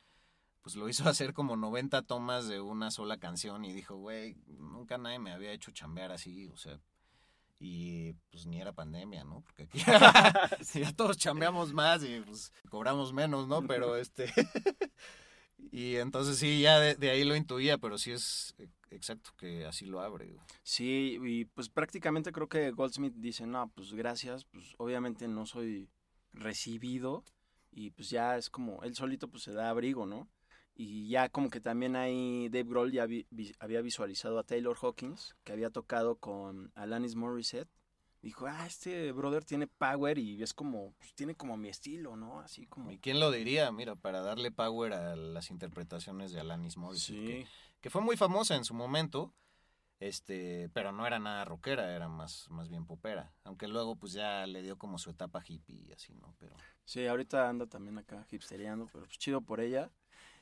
pues 0.62 0.76
lo 0.76 0.88
hizo 0.90 1.04
hacer 1.10 1.34
como 1.34 1.56
90 1.56 2.02
tomas 2.04 2.48
de 2.48 2.62
una 2.62 2.92
sola 2.92 3.18
canción 3.18 3.66
y 3.66 3.74
dijo, 3.74 3.96
güey, 3.96 4.36
nunca 4.48 4.98
nadie 4.98 5.20
me 5.20 5.32
había 5.32 5.52
hecho 5.52 5.72
chambear 5.72 6.12
así, 6.12 6.48
o 6.50 6.58
sea, 6.58 6.80
y 7.60 8.14
pues 8.32 8.46
ni 8.46 8.60
era 8.60 8.74
pandemia, 8.74 9.24
¿no? 9.24 9.42
Porque 9.42 9.64
aquí 9.64 9.80
ya 10.86 10.94
todos 10.94 11.18
chambeamos 11.18 11.74
más 11.74 12.04
y 12.04 12.20
pues 12.22 12.52
cobramos 12.70 13.14
menos, 13.14 13.48
¿no? 13.48 13.66
Pero 13.68 13.96
este... 13.96 14.32
y 15.72 15.96
entonces 15.96 16.38
sí, 16.38 16.62
ya 16.62 16.80
de, 16.80 16.96
de 16.96 17.10
ahí 17.10 17.24
lo 17.24 17.36
intuía, 17.36 17.78
pero 17.78 17.98
sí 17.98 18.12
es 18.12 18.56
exacto 18.94 19.32
que 19.38 19.66
así 19.66 19.86
lo 19.86 20.02
abre. 20.02 20.38
Sí, 20.64 21.20
y 21.24 21.46
pues 21.46 21.70
prácticamente 21.70 22.32
creo 22.32 22.48
que 22.48 22.72
Goldsmith 22.72 23.16
dice, 23.16 23.46
no, 23.46 23.72
pues 23.76 23.94
gracias, 23.94 24.46
pues 24.46 24.74
obviamente 24.78 25.28
no 25.28 25.46
soy 25.46 25.90
recibido. 26.32 27.24
Y 27.72 27.92
pues 27.92 28.10
ya 28.10 28.38
es 28.38 28.50
como, 28.50 28.84
él 28.84 28.96
solito 28.96 29.28
pues 29.28 29.44
se 29.44 29.54
da 29.54 29.70
abrigo, 29.70 30.06
¿no? 30.06 30.30
Y 30.76 31.08
ya 31.10 31.30
como 31.30 31.50
que 31.50 31.60
también 31.60 31.96
ahí 31.96 32.50
Dave 32.50 32.70
Grohl 32.70 32.92
ya 32.92 33.08
había 33.60 33.82
visualizado 33.82 34.40
a 34.40 34.44
Taylor 34.44 34.78
Hawkins, 34.80 35.36
que 35.44 35.54
había 35.54 35.70
tocado 35.70 36.18
con 36.18 36.72
Alanis 36.76 37.16
Morissette 37.16 37.70
dijo, 38.24 38.48
ah, 38.48 38.66
este 38.66 39.12
brother 39.12 39.44
tiene 39.44 39.68
power 39.68 40.18
y 40.18 40.42
es 40.42 40.54
como, 40.54 40.94
pues, 40.98 41.14
tiene 41.14 41.36
como 41.36 41.58
mi 41.58 41.70
estilo, 41.70 42.16
¿no? 42.16 42.40
Así 42.40 42.66
como... 42.66 42.92
¿Y 42.92 42.98
quién 42.98 43.20
lo 43.20 43.30
diría? 43.32 43.72
Mira, 43.72 43.96
para 43.96 44.22
darle 44.22 44.50
power 44.52 44.94
a 44.94 45.16
las 45.16 45.52
interpretaciones 45.52 46.32
de 46.32 46.40
Alanis 46.40 46.78
Morissette, 46.78 47.16
Sí. 47.18 47.26
que, 47.28 47.48
que 47.82 47.90
fue 47.90 48.02
muy 48.02 48.18
famosa 48.18 48.56
en 48.56 48.64
su 48.66 48.74
momento, 48.74 49.34
este, 50.00 50.70
pero 50.74 50.92
no 50.92 51.06
era 51.08 51.20
nada 51.20 51.46
rockera, 51.46 51.96
era 51.96 52.08
más, 52.10 52.50
más 52.50 52.70
bien 52.70 52.86
popera. 52.86 53.34
Aunque 53.44 53.68
luego 53.68 53.96
pues 53.96 54.12
ya 54.14 54.46
le 54.48 54.62
dio 54.62 54.78
como 54.78 54.98
su 54.98 55.10
etapa 55.10 55.42
hippie 55.48 55.82
y 55.88 55.92
así, 55.94 56.14
¿no? 56.16 56.36
Pero 56.40 56.56
Sí, 56.86 57.06
ahorita 57.08 57.48
anda 57.48 57.68
también 57.68 57.98
acá 57.98 58.26
hipsteriando, 58.32 58.88
pero 58.92 59.06
pues 59.06 59.18
chido 59.18 59.42
por 59.42 59.62
ella. 59.62 59.92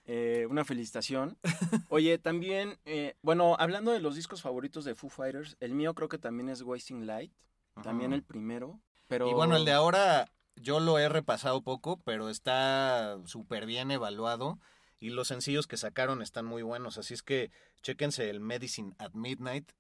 Eh, 0.06 0.48
una 0.50 0.66
felicitación. 0.66 1.38
Oye, 1.90 2.18
también, 2.18 2.80
eh, 2.86 3.16
bueno, 3.22 3.56
hablando 3.60 3.92
de 3.92 4.00
los 4.00 4.16
discos 4.16 4.42
favoritos 4.42 4.84
de 4.84 4.96
Foo 4.96 5.10
Fighters, 5.12 5.58
el 5.60 5.76
mío 5.76 5.94
creo 5.94 6.10
que 6.10 6.18
también 6.18 6.50
es 6.50 6.64
Wasting 6.64 7.06
Light, 7.06 7.32
también 7.82 8.14
el 8.14 8.24
primero, 8.24 8.80
pero... 9.08 9.30
Y 9.30 9.34
bueno, 9.34 9.56
el 9.56 9.66
de 9.66 9.74
ahora 9.74 10.32
yo 10.56 10.80
lo 10.80 11.00
he 11.00 11.10
repasado 11.10 11.62
poco, 11.62 11.98
pero 12.04 12.30
está 12.30 13.18
súper 13.26 13.66
bien 13.66 13.92
evaluado 13.92 14.60
y 15.00 15.10
los 15.10 15.28
sencillos 15.28 15.68
que 15.68 15.78
sacaron 15.78 16.22
están 16.22 16.46
muy 16.46 16.62
buenos, 16.62 16.98
así 16.98 17.14
es 17.14 17.24
que 17.24 17.52
chéquense 17.82 18.30
el 18.30 18.40
Medicine 18.40 18.94
at 19.00 19.14
Midnight. 19.14 19.72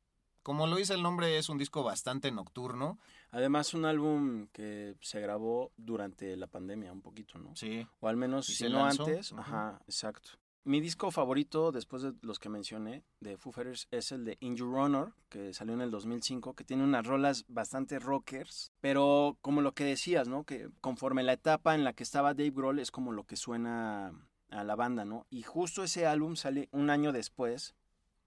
Como 0.41 0.65
lo 0.65 0.77
dice 0.77 0.95
el 0.95 1.03
nombre, 1.03 1.37
es 1.37 1.49
un 1.49 1.59
disco 1.59 1.83
bastante 1.83 2.31
nocturno. 2.31 2.99
Además, 3.29 3.75
un 3.75 3.85
álbum 3.85 4.47
que 4.51 4.95
se 4.99 5.19
grabó 5.19 5.71
durante 5.77 6.35
la 6.35 6.47
pandemia 6.47 6.91
un 6.91 7.03
poquito, 7.03 7.37
¿no? 7.37 7.55
Sí. 7.55 7.87
O 7.99 8.07
al 8.07 8.17
menos, 8.17 8.49
¿Y 8.49 8.55
si 8.55 8.63
no 8.67 8.79
lanzó? 8.79 9.05
antes. 9.05 9.31
Ajá, 9.33 9.79
exacto. 9.85 10.31
Mi 10.63 10.79
disco 10.79 11.09
favorito, 11.09 11.71
después 11.71 12.03
de 12.03 12.13
los 12.21 12.37
que 12.37 12.47
mencioné, 12.47 13.03
de 13.19 13.35
Foo 13.35 13.51
Fighters, 13.51 13.87
es 13.89 14.11
el 14.11 14.25
de 14.25 14.37
In 14.41 14.55
Your 14.55 15.11
que 15.27 15.55
salió 15.55 15.73
en 15.73 15.81
el 15.81 15.89
2005, 15.89 16.53
que 16.53 16.63
tiene 16.63 16.83
unas 16.83 17.07
rolas 17.07 17.45
bastante 17.47 17.97
rockers, 17.97 18.71
pero 18.79 19.39
como 19.41 19.61
lo 19.61 19.73
que 19.73 19.85
decías, 19.85 20.27
¿no? 20.27 20.43
Que 20.43 20.69
conforme 20.79 21.23
la 21.23 21.33
etapa 21.33 21.73
en 21.73 21.83
la 21.83 21.93
que 21.93 22.03
estaba 22.03 22.35
Dave 22.35 22.51
Grohl 22.51 22.77
es 22.77 22.91
como 22.91 23.11
lo 23.11 23.23
que 23.23 23.37
suena 23.37 24.13
a 24.51 24.63
la 24.63 24.75
banda, 24.75 25.03
¿no? 25.03 25.25
Y 25.31 25.41
justo 25.41 25.83
ese 25.83 26.05
álbum 26.05 26.35
sale 26.35 26.69
un 26.71 26.91
año 26.91 27.11
después 27.11 27.73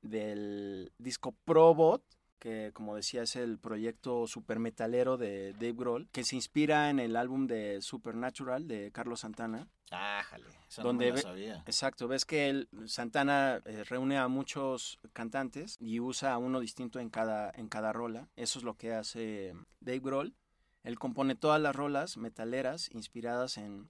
del 0.02 0.92
disco 0.98 1.36
Probot, 1.44 2.02
que 2.40 2.72
como 2.74 2.96
decía 2.96 3.22
es 3.22 3.36
el 3.36 3.58
proyecto 3.58 4.26
super 4.26 4.58
metalero 4.58 5.16
de 5.16 5.52
Dave 5.52 5.74
Grohl, 5.74 6.08
que 6.10 6.24
se 6.24 6.34
inspira 6.34 6.90
en 6.90 6.98
el 6.98 7.14
álbum 7.14 7.46
de 7.46 7.80
Supernatural 7.80 8.66
de 8.66 8.90
Carlos 8.90 9.20
Santana. 9.20 9.68
Ájale, 9.90 10.46
esa 10.68 10.82
Donde 10.82 11.06
no 11.06 11.12
me 11.12 11.16
la 11.16 11.22
sabía. 11.22 11.62
Exacto, 11.66 12.08
ves 12.08 12.24
que 12.24 12.48
él, 12.48 12.68
Santana 12.86 13.60
eh, 13.64 13.84
reúne 13.84 14.18
a 14.18 14.28
muchos 14.28 14.98
cantantes 15.12 15.76
y 15.80 16.00
usa 16.00 16.32
a 16.32 16.38
uno 16.38 16.60
distinto 16.60 16.98
en 17.00 17.10
cada, 17.10 17.50
en 17.54 17.68
cada 17.68 17.92
rola. 17.92 18.28
Eso 18.36 18.58
es 18.58 18.64
lo 18.64 18.74
que 18.74 18.92
hace 18.92 19.54
Dave 19.80 20.00
Grohl. 20.00 20.34
Él 20.82 20.98
compone 20.98 21.34
todas 21.34 21.60
las 21.60 21.74
rolas 21.74 22.16
metaleras 22.16 22.90
inspiradas 22.92 23.56
en, 23.56 23.88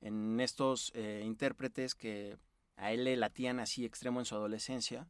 en 0.00 0.40
estos 0.40 0.92
eh, 0.94 1.22
intérpretes 1.24 1.94
que 1.94 2.38
a 2.76 2.92
él 2.92 3.04
le 3.04 3.16
latían 3.16 3.60
así 3.60 3.84
extremo 3.84 4.20
en 4.20 4.26
su 4.26 4.34
adolescencia, 4.34 5.06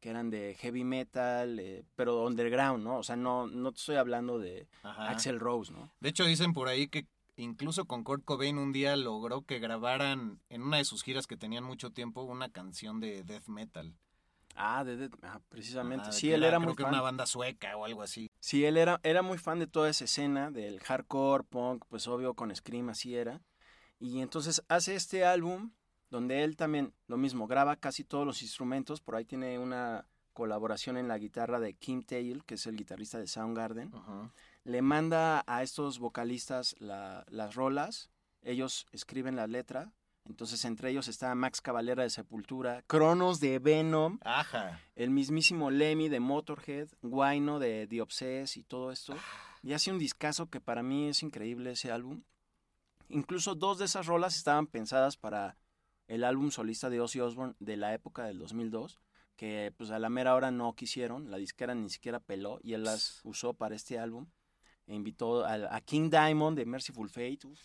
que 0.00 0.10
eran 0.10 0.30
de 0.30 0.56
heavy 0.58 0.82
metal, 0.82 1.60
eh, 1.60 1.84
pero 1.94 2.26
underground, 2.26 2.82
¿no? 2.82 2.98
O 2.98 3.02
sea, 3.04 3.14
no, 3.14 3.46
no 3.46 3.70
te 3.70 3.78
estoy 3.78 3.94
hablando 3.96 4.40
de 4.40 4.66
Ajá. 4.82 5.10
Axel 5.10 5.38
Rose, 5.38 5.72
¿no? 5.72 5.92
De 6.00 6.08
hecho, 6.08 6.24
dicen 6.24 6.52
por 6.52 6.66
ahí 6.66 6.88
que 6.88 7.06
incluso 7.36 7.86
con 7.86 8.04
Kurt 8.04 8.24
Cobain 8.24 8.58
un 8.58 8.72
día 8.72 8.96
logró 8.96 9.42
que 9.42 9.58
grabaran 9.58 10.40
en 10.48 10.62
una 10.62 10.76
de 10.78 10.84
sus 10.84 11.02
giras 11.02 11.26
que 11.26 11.36
tenían 11.36 11.64
mucho 11.64 11.90
tiempo 11.90 12.22
una 12.22 12.50
canción 12.50 13.00
de 13.00 13.22
death 13.24 13.48
metal. 13.48 13.94
Ah, 14.54 14.84
de, 14.84 14.96
de- 14.96 15.10
ah, 15.22 15.40
precisamente. 15.48 16.12
Sí, 16.12 16.30
él 16.30 16.42
era 16.42 16.58
creo 16.58 16.68
muy 16.68 16.76
que 16.76 16.82
fan. 16.82 16.92
una 16.92 17.00
banda 17.00 17.24
sueca 17.26 17.74
o 17.76 17.86
algo 17.86 18.02
así. 18.02 18.30
Sí, 18.38 18.64
él 18.66 18.76
era, 18.76 19.00
era 19.02 19.22
muy 19.22 19.38
fan 19.38 19.58
de 19.58 19.66
toda 19.66 19.88
esa 19.88 20.04
escena, 20.04 20.50
del 20.50 20.78
hardcore, 20.80 21.44
punk, 21.44 21.84
pues 21.88 22.06
obvio 22.06 22.34
con 22.34 22.54
Scream 22.54 22.90
así 22.90 23.14
era. 23.16 23.40
Y 23.98 24.20
entonces 24.20 24.62
hace 24.68 24.94
este 24.94 25.24
álbum 25.24 25.72
donde 26.10 26.44
él 26.44 26.56
también, 26.56 26.92
lo 27.06 27.16
mismo, 27.16 27.46
graba 27.46 27.76
casi 27.76 28.04
todos 28.04 28.26
los 28.26 28.42
instrumentos. 28.42 29.00
Por 29.00 29.16
ahí 29.16 29.24
tiene 29.24 29.58
una 29.58 30.06
colaboración 30.34 30.98
en 30.98 31.08
la 31.08 31.16
guitarra 31.16 31.58
de 31.58 31.72
Kim 31.74 32.02
Tail, 32.02 32.44
que 32.44 32.54
es 32.56 32.66
el 32.66 32.76
guitarrista 32.76 33.18
de 33.18 33.26
Soundgarden. 33.26 33.90
Le 34.64 34.80
manda 34.82 35.42
a 35.46 35.62
estos 35.62 35.98
vocalistas 35.98 36.76
la- 36.78 37.24
las 37.28 37.54
rolas, 37.54 38.10
ellos 38.42 38.86
escriben 38.92 39.36
la 39.36 39.46
letra. 39.46 39.92
Entonces 40.24 40.64
entre 40.64 40.90
ellos 40.90 41.08
está 41.08 41.34
Max 41.34 41.60
Cavalera 41.60 42.04
de 42.04 42.10
Sepultura, 42.10 42.84
Cronos 42.86 43.40
de 43.40 43.58
Venom, 43.58 44.20
Ajá. 44.22 44.80
el 44.94 45.10
mismísimo 45.10 45.70
Lemmy 45.72 46.08
de 46.08 46.20
Motorhead, 46.20 46.88
Guayno 47.02 47.58
de 47.58 47.88
The 47.88 48.02
Obsess 48.02 48.56
y 48.56 48.62
todo 48.62 48.92
esto. 48.92 49.16
Y 49.64 49.72
hace 49.72 49.90
un 49.90 49.98
discazo 49.98 50.48
que 50.48 50.60
para 50.60 50.84
mí 50.84 51.08
es 51.08 51.24
increíble 51.24 51.72
ese 51.72 51.90
álbum. 51.90 52.22
Incluso 53.08 53.56
dos 53.56 53.78
de 53.78 53.86
esas 53.86 54.06
rolas 54.06 54.36
estaban 54.36 54.68
pensadas 54.68 55.16
para 55.16 55.56
el 56.06 56.22
álbum 56.22 56.52
solista 56.52 56.88
de 56.88 57.00
Ozzy 57.00 57.18
Osbourne 57.20 57.54
de 57.58 57.76
la 57.76 57.92
época 57.92 58.24
del 58.24 58.38
2002, 58.38 59.00
que 59.36 59.72
pues 59.76 59.90
a 59.90 59.98
la 59.98 60.08
mera 60.08 60.36
hora 60.36 60.52
no 60.52 60.72
quisieron, 60.74 61.32
la 61.32 61.36
disquera 61.36 61.74
ni 61.74 61.90
siquiera 61.90 62.20
peló 62.20 62.60
y 62.62 62.74
él 62.74 62.84
las 62.84 63.20
usó 63.24 63.54
para 63.54 63.74
este 63.74 63.98
álbum. 63.98 64.26
E 64.86 64.94
invitó 64.94 65.44
a, 65.44 65.74
a 65.74 65.80
King 65.80 66.10
Diamond 66.10 66.56
de 66.58 66.66
Merciful 66.66 67.08
Fate 67.08 67.40
uf, 67.46 67.60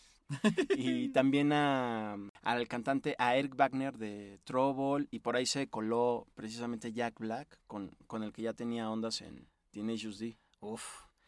y 0.76 1.10
también 1.14 1.52
a, 1.54 2.18
al 2.44 2.68
cantante, 2.68 3.16
a 3.18 3.36
Eric 3.36 3.56
Wagner 3.56 3.98
de 3.98 4.40
Trouble, 4.44 5.08
y 5.12 5.20
por 5.20 5.36
ahí 5.36 5.46
se 5.46 5.68
coló 5.68 6.28
precisamente 6.36 6.92
Jack 6.94 7.20
Black, 7.20 7.60
con, 7.68 7.92
con 8.08 8.24
el 8.24 8.32
que 8.34 8.44
ya 8.44 8.54
tenía 8.54 8.90
ondas 8.90 9.22
en 9.22 9.48
Tenacious 9.72 10.20
D. 10.20 10.38
Uf. 10.60 10.84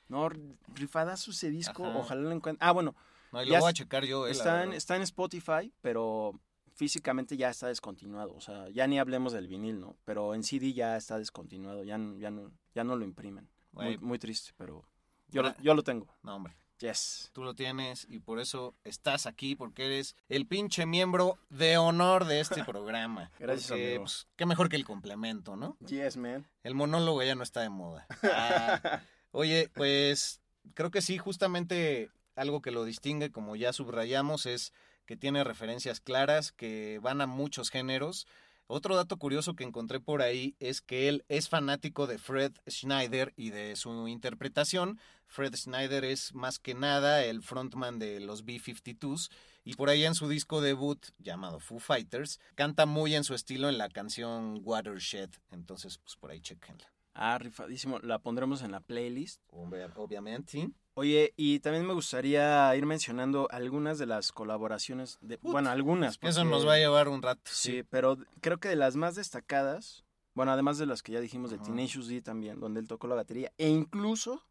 No, 0.08 0.28
rifadazo 0.74 1.32
ese 1.32 1.50
disco, 1.52 1.86
Ajá. 1.86 1.98
ojalá 2.00 2.22
lo 2.22 2.32
encuentre. 2.32 2.66
Ah, 2.66 2.72
bueno, 2.72 2.96
No, 3.32 3.44
y 3.44 3.46
lo 3.48 3.60
voy 3.60 3.70
a 3.70 3.74
checar 3.74 4.06
yo, 4.06 4.28
eh, 4.28 4.32
está, 4.32 4.64
en, 4.64 4.74
está 4.74 4.96
en 4.96 5.04
Spotify, 5.04 5.72
pero 5.82 6.40
físicamente 6.74 7.38
ya 7.38 7.50
está 7.50 7.68
descontinuado. 7.68 8.34
O 8.34 8.42
sea, 8.42 8.70
ya 8.70 8.88
ni 8.88 8.98
hablemos 9.00 9.34
del 9.34 9.48
vinil, 9.48 9.80
¿no? 9.80 9.98
Pero 10.06 10.34
en 10.34 10.44
CD 10.44 10.74
ya 10.74 10.98
está 10.98 11.20
descontinuado, 11.20 11.84
ya, 11.84 11.98
no- 12.00 12.18
ya, 12.18 12.32
no, 12.32 12.52
ya 12.74 12.84
no 12.84 12.96
lo 12.96 13.04
imprimen. 13.06 13.48
Muy, 13.72 13.98
muy 14.00 14.18
triste, 14.18 14.52
pero 14.58 14.84
yo, 15.32 15.42
lo, 15.44 15.56
yo 15.62 15.74
lo 15.74 15.84
tengo. 15.84 16.08
No, 16.24 16.36
hombre. 16.36 16.56
Yes. 16.80 17.30
Tú 17.34 17.44
lo 17.44 17.56
tienes 17.56 18.08
y 18.10 18.20
por 18.20 18.40
eso 18.40 18.74
estás 18.86 19.26
aquí, 19.26 19.54
porque 19.56 19.86
eres 19.86 20.16
el 20.30 20.48
pinche 20.48 20.86
miembro 20.86 21.38
de 21.50 21.78
honor 21.78 22.24
de 22.26 22.40
este 22.40 22.64
programa. 22.66 23.32
Gracias, 23.38 23.68
Porque, 23.68 23.86
amigo. 23.88 24.04
pues, 24.04 24.28
qué 24.38 24.46
mejor 24.46 24.70
que 24.70 24.78
el 24.78 24.86
complemento, 24.86 25.58
¿no? 25.58 25.76
Yes, 25.86 26.16
man. 26.16 26.48
El 26.64 26.76
monólogo 26.76 27.22
ya 27.22 27.36
no 27.36 27.44
está 27.44 27.62
de 27.62 27.70
moda. 27.70 28.08
Ah, 28.24 29.02
oye, 29.32 29.70
pues 29.76 30.40
creo 30.74 30.90
que 30.90 31.02
sí, 31.02 31.18
justamente 31.18 32.12
algo 32.36 32.62
que 32.62 32.72
lo 32.72 32.86
distingue, 32.86 33.32
como 33.32 33.58
ya 33.58 33.74
subrayamos, 33.74 34.46
es 34.46 34.72
que 35.06 35.18
tiene 35.18 35.44
referencias 35.44 36.00
claras, 36.00 36.54
que 36.54 37.00
van 37.02 37.20
a 37.20 37.28
muchos 37.28 37.70
géneros. 37.72 38.26
Otro 38.72 38.96
dato 38.96 39.18
curioso 39.18 39.56
que 39.56 39.64
encontré 39.64 40.00
por 40.00 40.22
ahí 40.22 40.56
es 40.60 40.80
que 40.80 41.10
él 41.10 41.26
es 41.28 41.50
fanático 41.50 42.06
de 42.06 42.20
Fred 42.20 42.52
Schneider 42.70 43.34
y 43.36 43.50
de 43.50 43.76
su 43.76 44.08
interpretación. 44.08 45.00
Fred 45.26 45.56
Schneider 45.56 46.06
es 46.06 46.36
más 46.36 46.60
que 46.60 46.76
nada 46.76 47.26
el 47.26 47.42
frontman 47.42 47.98
de 47.98 48.20
los 48.20 48.46
B-52s 48.46 49.32
y 49.64 49.74
por 49.74 49.90
ahí 49.90 50.06
en 50.06 50.14
su 50.14 50.30
disco 50.30 50.62
debut 50.62 51.04
llamado 51.18 51.60
Foo 51.60 51.80
Fighters 51.80 52.40
canta 52.54 52.86
muy 52.86 53.16
en 53.16 53.24
su 53.24 53.34
estilo 53.34 53.70
en 53.70 53.80
la 53.80 53.90
canción 53.90 54.62
Watershed. 54.64 55.32
Entonces, 55.50 55.98
pues 55.98 56.16
por 56.16 56.30
ahí 56.30 56.40
chequenla. 56.40 56.94
Ah, 57.14 57.38
rifadísimo. 57.38 58.00
La 58.00 58.20
pondremos 58.20 58.62
en 58.62 58.72
la 58.72 58.80
playlist. 58.80 59.42
Obvia- 59.52 59.92
Obviamente, 59.96 60.52
sí. 60.52 60.74
Oye, 60.94 61.34
y 61.38 61.60
también 61.60 61.86
me 61.86 61.94
gustaría 61.94 62.76
ir 62.76 62.86
mencionando 62.86 63.48
algunas 63.52 63.98
de 64.00 64.06
las 64.06 64.32
colaboraciones. 64.32 65.18
De, 65.22 65.38
bueno, 65.42 65.70
algunas. 65.70 66.18
Eso 66.22 66.44
nos 66.44 66.68
va 66.68 66.74
a 66.74 66.78
llevar 66.78 67.08
un 67.08 67.22
rato. 67.22 67.42
Sí, 67.46 67.84
pero 67.90 68.18
creo 68.42 68.58
que 68.60 68.68
de 68.70 68.76
las 68.76 68.96
más 68.98 69.16
destacadas, 69.16 70.04
bueno, 70.34 70.52
además 70.52 70.78
de 70.78 70.86
las 70.86 71.02
que 71.02 71.14
ya 71.14 71.22
dijimos 71.22 71.52
de 71.52 71.58
Ajá. 71.58 71.66
Tenacious 71.66 72.08
D 72.08 72.22
también, 72.22 72.60
donde 72.60 72.82
él 72.82 72.88
tocó 72.88 73.08
la 73.08 73.16
batería, 73.16 73.52
e 73.58 73.70
incluso 73.70 74.46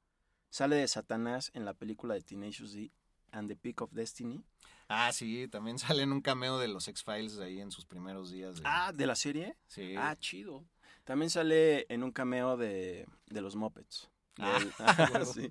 sale 0.51 0.77
de 0.77 0.89
Satanás 0.89 1.51
en 1.55 1.65
la 1.67 1.75
película 1.75 2.15
de 2.15 2.23
Tenacious 2.23 2.73
D 2.73 2.91
and 3.31 3.49
the 3.49 3.57
Peak 3.57 3.83
of 3.83 3.93
Destiny. 3.93 4.43
Ah, 4.89 5.13
sí, 5.13 5.49
también 5.49 5.79
sale 6.01 6.03
en 6.03 6.13
un 6.13 6.23
cameo 6.23 6.59
de 6.59 6.69
los 6.69 6.89
X-Files 6.89 7.39
ahí 7.41 7.61
en 7.61 7.71
sus 7.71 7.85
primeros 7.85 8.31
días. 8.31 8.57
De... 8.57 8.63
Ah, 8.65 8.91
¿de 8.95 9.07
la 9.07 9.17
serie? 9.17 9.57
sí. 9.67 9.95
Ah, 9.99 10.17
chido. 10.19 10.65
También 11.09 11.31
sale 11.31 11.87
en 11.89 12.03
un 12.03 12.13
cameo 12.13 12.59
de, 12.59 13.07
de 13.29 13.41
los 13.41 13.57
Muppets. 13.57 14.11
Ah, 14.39 14.59
sí, 15.25 15.51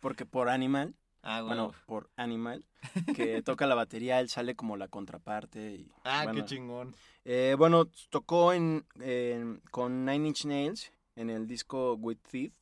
porque 0.00 0.24
por 0.24 0.48
Animal, 0.48 0.94
Ah, 1.22 1.42
bueno, 1.42 1.66
bueno. 1.66 1.78
por 1.84 2.10
Animal, 2.16 2.64
que 3.14 3.42
toca 3.42 3.66
la 3.66 3.74
batería, 3.74 4.18
él 4.20 4.30
sale 4.30 4.56
como 4.56 4.78
la 4.78 4.88
contraparte. 4.88 5.74
Y, 5.74 5.92
Ah, 6.04 6.22
bueno, 6.24 6.40
qué 6.40 6.46
chingón. 6.46 6.96
Eh, 7.26 7.54
bueno, 7.58 7.90
tocó 8.08 8.54
en, 8.54 8.86
en- 8.98 9.60
con 9.70 10.06
Nine 10.06 10.28
Inch 10.28 10.46
Nails 10.46 10.90
en 11.16 11.28
el 11.28 11.46
disco 11.46 11.96
With 11.96 12.20
Teeth. 12.30 12.54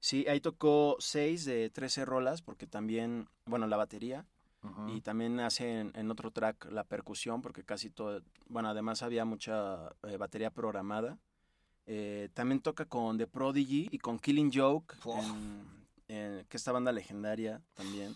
Sí, 0.00 0.26
ahí 0.28 0.42
tocó 0.42 0.96
6 1.00 1.46
de 1.46 1.70
13 1.70 2.04
rolas, 2.04 2.42
porque 2.42 2.66
también, 2.66 3.26
bueno, 3.46 3.66
la 3.66 3.78
batería. 3.78 4.26
Ujú. 4.70 4.88
Y 4.96 5.00
también 5.00 5.40
hace 5.40 5.80
en, 5.80 5.92
en 5.94 6.10
otro 6.10 6.30
track 6.30 6.70
la 6.70 6.84
percusión, 6.84 7.42
porque 7.42 7.64
casi 7.64 7.90
todo, 7.90 8.22
bueno, 8.46 8.68
además 8.68 9.02
había 9.02 9.24
mucha 9.24 9.90
eh, 10.02 10.16
batería 10.16 10.50
programada. 10.50 11.18
Eh, 11.86 12.28
también 12.34 12.60
toca 12.60 12.84
con 12.84 13.16
The 13.16 13.26
Prodigy 13.26 13.88
y 13.90 13.98
con 13.98 14.18
Killing 14.18 14.50
Joke 14.52 14.94
en 15.06 15.86
eh, 16.08 16.44
que 16.48 16.56
esta 16.56 16.70
banda 16.72 16.92
legendaria 16.92 17.62
también 17.74 18.14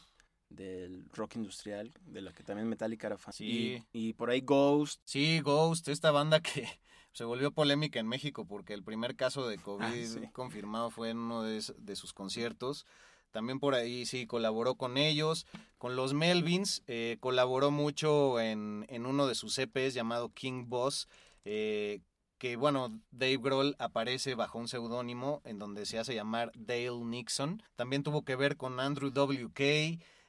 del 0.51 1.09
rock 1.15 1.37
industrial, 1.37 1.91
de 2.03 2.21
la 2.21 2.33
que 2.33 2.43
también 2.43 2.69
Metallica 2.69 3.07
era 3.07 3.17
fan. 3.17 3.33
Sí. 3.33 3.83
Y, 3.93 4.09
y 4.09 4.13
por 4.13 4.29
ahí 4.29 4.43
Ghost. 4.43 5.01
Sí, 5.05 5.41
Ghost, 5.41 5.89
esta 5.89 6.11
banda 6.11 6.41
que 6.41 6.67
se 7.13 7.25
volvió 7.25 7.53
polémica 7.53 7.99
en 7.99 8.09
México 8.09 8.45
porque 8.47 8.75
el 8.75 8.83
primer 8.83 9.17
caso 9.17 9.49
de 9.49 9.57
COVID 9.59 9.85
Ah, 9.85 10.21
sí. 10.21 10.29
confirmado 10.33 10.91
fue 10.91 11.11
en 11.11 11.19
uno 11.19 11.43
de, 11.43 11.63
de 11.79 11.97
sus 11.97 12.13
conciertos. 12.13 12.87
También 13.33 13.59
por 13.59 13.75
ahí 13.75 14.07
sí 14.07 14.27
colaboró 14.27 14.77
con 14.77 14.97
ellos. 14.97 15.47
Con 15.79 15.97
los 15.97 16.15
Melvins 16.15 16.83
eh, 16.87 17.17
colaboró 17.19 17.71
mucho 17.73 18.39
en, 18.39 18.85
en 18.89 19.07
uno 19.07 19.27
de 19.27 19.35
sus 19.35 19.59
EPs 19.59 19.95
llamado 19.95 20.29
King 20.33 20.67
Boss. 20.69 21.09
eh, 21.45 22.01
que 22.39 22.57
bueno, 22.57 22.89
Dave 23.13 23.37
Grohl 23.39 23.77
aparece 23.79 24.35
bajo 24.35 24.59
un 24.59 24.67
seudónimo 24.67 25.43
en 25.45 25.61
donde 25.61 25.87
se 25.87 25.99
hace 26.01 26.13
llamar 26.15 26.51
Dale 26.57 26.91
Nixon. 26.91 27.63
También 27.77 28.03
tuvo 28.03 28.25
que 28.25 28.35
ver 28.35 28.57
con 28.57 28.81
Andrew 28.81 29.11
W.K., 29.11 29.63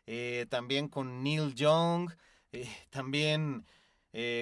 eh, 0.06 0.46
también 0.50 0.90
con 0.90 1.24
Neil 1.24 1.56
Young, 1.56 2.12
también 2.92 3.66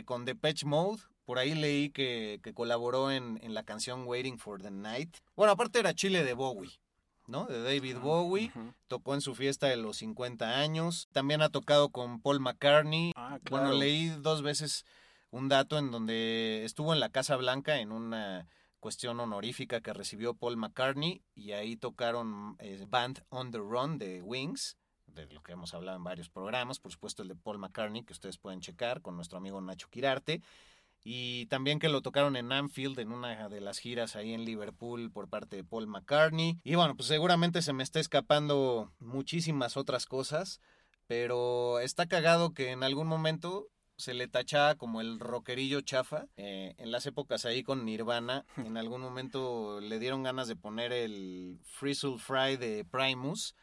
con 0.05 0.25
Depeche 0.25 0.65
Mode. 0.65 1.01
Por 1.23 1.39
ahí 1.39 1.55
leí 1.55 1.91
que, 1.91 2.41
que 2.43 2.53
colaboró 2.53 3.09
en, 3.09 3.39
en 3.41 3.53
la 3.53 3.63
canción 3.63 4.05
Waiting 4.05 4.37
for 4.37 4.61
the 4.61 4.69
Night. 4.71 5.15
Bueno, 5.37 5.53
aparte 5.53 5.79
era 5.79 5.93
Chile 5.93 6.25
de 6.25 6.33
Bowie, 6.33 6.77
¿no? 7.27 7.45
De 7.45 7.61
David 7.61 7.97
Bowie. 7.97 8.51
Tocó 8.87 9.13
en 9.13 9.21
su 9.21 9.35
fiesta 9.35 9.67
de 9.67 9.77
los 9.77 9.97
50 9.97 10.59
años. 10.59 11.07
También 11.11 11.41
ha 11.41 11.49
tocado 11.49 11.89
con 11.89 12.21
Paul 12.21 12.39
McCartney. 12.39 13.13
Ah, 13.15 13.39
claro. 13.43 13.65
Bueno, 13.65 13.79
leí 13.79 14.09
dos 14.09 14.41
veces 14.41 14.85
un 15.31 15.47
dato 15.49 15.77
en 15.77 15.91
donde 15.91 16.63
estuvo 16.65 16.93
en 16.93 16.99
la 16.99 17.09
Casa 17.09 17.35
Blanca 17.37 17.79
en 17.79 17.91
una 17.91 18.47
cuestión 18.79 19.19
honorífica 19.19 19.79
que 19.79 19.93
recibió 19.93 20.33
Paul 20.33 20.57
McCartney 20.57 21.21
y 21.35 21.53
ahí 21.53 21.77
tocaron 21.77 22.55
eh, 22.59 22.85
Band 22.89 23.23
on 23.29 23.51
the 23.51 23.59
Run 23.59 23.97
de 23.97 24.21
Wings, 24.21 24.75
de 25.05 25.27
lo 25.27 25.41
que 25.43 25.51
hemos 25.53 25.73
hablado 25.73 25.97
en 25.97 26.03
varios 26.03 26.29
programas, 26.29 26.79
por 26.79 26.91
supuesto 26.91 27.21
el 27.21 27.29
de 27.29 27.35
Paul 27.35 27.59
McCartney 27.59 28.03
que 28.03 28.13
ustedes 28.13 28.37
pueden 28.37 28.59
checar 28.59 29.01
con 29.01 29.15
nuestro 29.15 29.37
amigo 29.37 29.61
Nacho 29.61 29.87
Quirarte 29.89 30.41
y 31.03 31.45
también 31.47 31.79
que 31.79 31.89
lo 31.89 32.01
tocaron 32.01 32.35
en 32.35 32.51
Anfield 32.51 32.99
en 32.99 33.11
una 33.11 33.49
de 33.49 33.61
las 33.61 33.79
giras 33.79 34.15
ahí 34.15 34.33
en 34.33 34.45
Liverpool 34.45 35.11
por 35.11 35.27
parte 35.29 35.55
de 35.55 35.63
Paul 35.63 35.87
McCartney 35.87 36.59
y 36.63 36.75
bueno, 36.75 36.95
pues 36.95 37.07
seguramente 37.07 37.61
se 37.61 37.73
me 37.73 37.83
está 37.83 37.99
escapando 37.99 38.91
muchísimas 38.99 39.77
otras 39.77 40.05
cosas, 40.05 40.61
pero 41.07 41.79
está 41.79 42.05
cagado 42.07 42.53
que 42.53 42.71
en 42.71 42.83
algún 42.83 43.07
momento 43.07 43.67
se 43.97 44.13
le 44.13 44.27
tachaba 44.27 44.75
como 44.75 45.01
el 45.01 45.19
rockerillo 45.19 45.81
chafa. 45.81 46.25
Eh, 46.37 46.73
en 46.77 46.91
las 46.91 47.05
épocas 47.05 47.45
ahí 47.45 47.61
con 47.63 47.85
Nirvana, 47.85 48.45
en 48.73 48.77
algún 48.77 49.01
momento 49.01 49.79
le 49.79 49.99
dieron 49.99 50.23
ganas 50.23 50.47
de 50.47 50.55
poner 50.55 50.91
el 50.91 51.59
Frizzle 51.63 52.17
Fry 52.17 52.57
de 52.57 52.83
Primus 52.85 53.55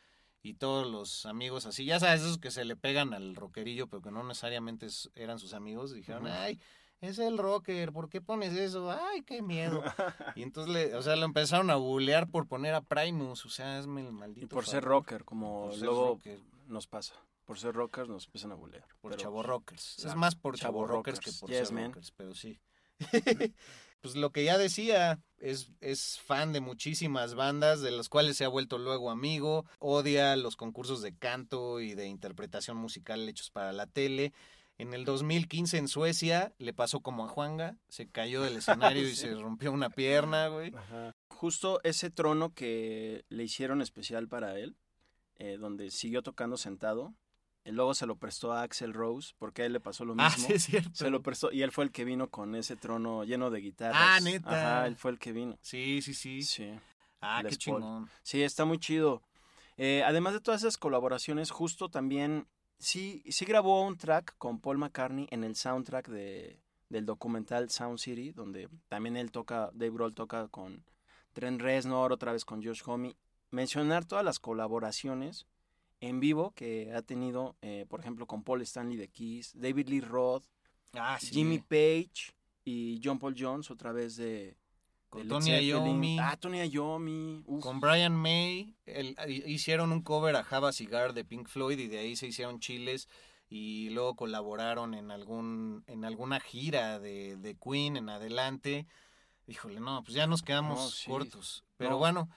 y 0.43 0.55
todos 0.55 0.87
los 0.89 1.27
amigos 1.27 1.67
así, 1.67 1.85
ya 1.85 1.99
sabes, 1.99 2.21
esos 2.21 2.39
que 2.39 2.53
se 2.53 2.65
le 2.65 2.77
pegan 2.77 3.13
al 3.15 3.35
rockerillo, 3.35 3.89
pero 3.89 4.01
que 4.01 4.13
no 4.13 4.23
necesariamente 4.23 4.87
es- 4.87 5.11
eran 5.17 5.39
sus 5.41 5.53
amigos, 5.53 5.93
dijeron, 5.93 6.27
ay, 6.29 6.61
es 7.01 7.19
el 7.19 7.39
rocker, 7.39 7.93
¿por 7.93 8.09
qué 8.09 8.21
pones 8.21 8.53
eso? 8.55 8.91
Ay, 8.91 9.23
qué 9.23 9.43
miedo. 9.43 9.83
Y 10.37 10.43
entonces, 10.43 10.73
le, 10.73 10.95
o 10.95 11.03
sea, 11.03 11.17
lo 11.17 11.25
empezaron 11.25 11.71
a 11.71 11.77
bulear 11.77 12.29
por 12.29 12.47
poner 12.47 12.75
a 12.75 12.81
Primus, 12.81 13.45
o 13.47 13.51
sea, 13.51 13.79
hazme 13.79 14.01
el 14.07 14.13
maldito 14.13 14.45
Y 14.47 14.49
por 14.49 14.67
ser 14.67 14.85
rocker, 14.85 15.25
como 15.25 15.69
Por 15.71 15.79
luego 15.79 16.07
rocker. 16.15 16.39
nos 16.67 16.87
pasa. 16.87 17.15
Por 17.45 17.59
ser 17.59 17.75
rockers 17.75 18.09
nos 18.11 18.27
empiezan 18.27 18.53
a 18.53 18.57
bulear. 18.57 18.85
Por 19.01 19.13
Pero- 19.13 19.23
chavo 19.23 19.43
rockers. 19.43 19.99
Es 20.05 20.15
más 20.15 20.35
por 20.35 20.57
chavo 20.59 20.81
chavo 20.83 20.87
rockers 20.87 21.19
que 21.21 21.33
por 21.33 21.49
Yes, 21.49 21.69
ser 21.69 21.75
man. 21.75 21.85
rockers, 21.87 22.11
pero 22.13 22.35
sí. 22.35 22.61
pues 24.01 24.15
lo 24.17 24.31
que 24.31 24.45
ya 24.45 24.59
decía, 24.59 25.19
es, 25.39 25.71
es 25.81 26.21
fan 26.21 26.53
de 26.53 26.61
muchísimas 26.61 27.35
bandas, 27.35 27.81
de 27.81 27.91
las 27.91 28.09
cuales 28.09 28.37
se 28.37 28.45
ha 28.45 28.49
vuelto 28.49 28.79
luego 28.79 29.11
amigo, 29.11 29.65
odia 29.79 30.37
los 30.37 30.57
concursos 30.57 31.01
de 31.03 31.17
canto 31.17 31.81
y 31.81 31.95
de 31.95 32.07
interpretación 32.07 32.77
musical 32.77 33.29
hechos 33.29 33.51
para 33.51 33.73
la 33.73 33.87
tele. 33.87 34.33
En 34.79 34.95
el 34.95 35.05
2015 35.05 35.77
en 35.77 35.89
Suecia 35.89 36.53
le 36.59 36.73
pasó 36.73 37.01
como 37.01 37.25
a 37.25 37.29
Juanga, 37.29 37.77
se 37.89 38.09
cayó 38.09 38.43
del 38.43 38.57
escenario 38.57 39.03
y 39.07 39.15
se 39.17 39.35
rompió 39.35 39.73
una 39.73 39.91
pierna, 39.91 40.47
güey. 40.49 40.73
Ajá. 40.75 41.15
Justo 41.29 41.81
ese 41.83 42.11
trono 42.11 42.55
que 42.55 43.25
le 43.29 43.45
hicieron 43.45 43.83
especial 43.83 44.29
para 44.29 44.59
él, 44.59 44.77
eh, 45.37 45.57
donde 45.59 45.91
siguió 45.91 46.23
tocando 46.23 46.57
sentado, 46.57 47.15
luego 47.65 47.95
se 47.95 48.07
lo 48.07 48.17
prestó 48.17 48.53
a 48.53 48.63
Axel 48.63 48.95
Rose, 48.95 49.35
porque 49.39 49.63
a 49.63 49.67
él 49.67 49.73
le 49.73 49.81
pasó 49.81 50.05
lo 50.05 50.15
mismo. 50.15 50.31
Ah, 50.31 50.35
sí, 50.37 50.53
es 50.53 50.65
cierto. 50.65 50.91
Se 50.95 51.11
lo 51.11 51.23
prestó, 51.23 51.53
y 51.53 51.63
él 51.63 51.73
fue 51.73 51.85
el 51.85 51.91
que 51.93 52.05
vino 52.05 52.29
con 52.29 52.55
ese 52.55 52.77
trono 52.77 53.25
lleno 53.25 53.51
de 53.51 53.61
guitarras. 53.61 54.01
Ah, 54.01 54.21
¿neta? 54.21 54.79
Ajá, 54.79 54.87
él 54.87 54.97
fue 54.97 55.11
el 55.11 55.19
que 55.19 55.33
vino. 55.33 55.59
Sí, 55.61 56.01
sí, 56.03 56.15
sí. 56.15 56.43
Sí. 56.43 56.71
Ah, 57.21 57.41
qué 57.43 57.49
Paul. 57.49 57.59
chingón. 57.59 58.11
Sí, 58.23 58.43
está 58.43 58.65
muy 58.65 58.79
chido. 58.79 59.23
Eh, 59.77 60.03
además 60.05 60.33
de 60.35 60.41
todas 60.41 60.63
esas 60.63 60.77
colaboraciones, 60.77 61.51
justo 61.51 61.89
también 61.89 62.47
sí, 62.79 63.23
sí 63.29 63.45
grabó 63.45 63.87
un 63.87 63.97
track 63.97 64.37
con 64.39 64.61
Paul 64.61 64.79
McCartney 64.79 65.27
en 65.31 65.45
el 65.45 65.57
soundtrack 65.57 66.09
de, 66.09 66.61
del 66.89 67.07
documental 67.07 67.71
Sound 67.71 67.99
City, 67.99 68.33
donde 68.33 68.69
también 68.89 69.17
él 69.17 69.31
toca, 69.31 69.71
Dave 69.73 69.91
Grohl 69.91 70.15
toca 70.15 70.49
con 70.49 70.85
Trent 71.33 71.61
Reznor, 71.61 72.13
otra 72.13 72.33
vez 72.33 72.45
con 72.45 72.63
Josh 72.63 72.83
Homme. 72.87 73.17
Mencionar 73.51 74.05
todas 74.05 74.25
las 74.25 74.39
colaboraciones 74.39 75.47
en 76.01 76.21
vivo 76.21 76.53
que 76.53 76.93
ha 76.95 77.03
tenido, 77.03 77.57
eh, 77.63 77.87
por 77.89 78.01
ejemplo, 78.01 78.27
con 78.27 78.43
Paul 78.43 78.63
Stanley 78.63 78.97
de 78.97 79.09
Kiss, 79.09 79.53
David 79.55 79.89
Lee 79.89 80.01
Roth, 80.01 80.45
Ah, 80.95 81.19
sí. 81.21 81.29
Jimmy 81.35 81.59
Page 81.59 82.33
y 82.65 83.01
John 83.03 83.19
Paul 83.19 83.35
Jones, 83.39 83.71
otra 83.71 83.93
vez 83.93 84.17
de... 84.17 84.57
Con 85.09 85.27
Tony. 85.27 85.59
Iommi. 85.67 86.19
Ah, 86.21 86.37
Tony 86.39 86.63
Iommi. 86.69 87.45
Con 87.61 87.81
Brian 87.81 88.15
May 88.15 88.77
el- 88.85 89.17
hicieron 89.47 89.91
un 89.93 90.03
cover 90.03 90.37
a 90.37 90.45
Java 90.45 90.73
Cigar 90.73 91.15
de 91.15 91.25
Pink 91.25 91.49
Floyd 91.49 91.79
y 91.79 91.89
de 91.89 91.99
ahí 91.99 92.15
se 92.17 92.27
hicieron 92.27 92.61
chiles 92.61 93.09
y 93.49 93.89
luego 93.91 94.15
colaboraron 94.17 94.93
en 94.93 95.11
algún 95.11 95.83
en 95.87 96.05
alguna 96.05 96.41
gira 96.41 96.99
de, 96.99 97.37
de 97.37 97.57
Queen 97.57 97.97
en 97.97 98.11
adelante. 98.11 98.87
Híjole, 99.47 99.81
no, 99.81 100.03
pues 100.03 100.15
ya 100.15 100.27
nos 100.27 100.43
quedamos 100.43 100.79
No, 100.79 100.89
sí. 100.91 101.11
cortos. 101.11 101.65
Pero 101.79 101.93
No. 101.93 101.99
bueno, 101.99 102.29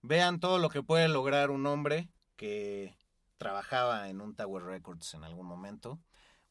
vean 0.00 0.40
todo 0.40 0.58
lo 0.58 0.70
que 0.70 0.82
puede 0.82 1.08
lograr 1.08 1.50
un 1.50 1.66
hombre 1.66 2.08
que 2.36 2.96
trabajaba 3.36 4.08
en 4.08 4.22
un 4.22 4.34
Tower 4.34 4.62
Records 4.64 5.12
en 5.12 5.24
algún 5.24 5.46
momento. 5.46 6.00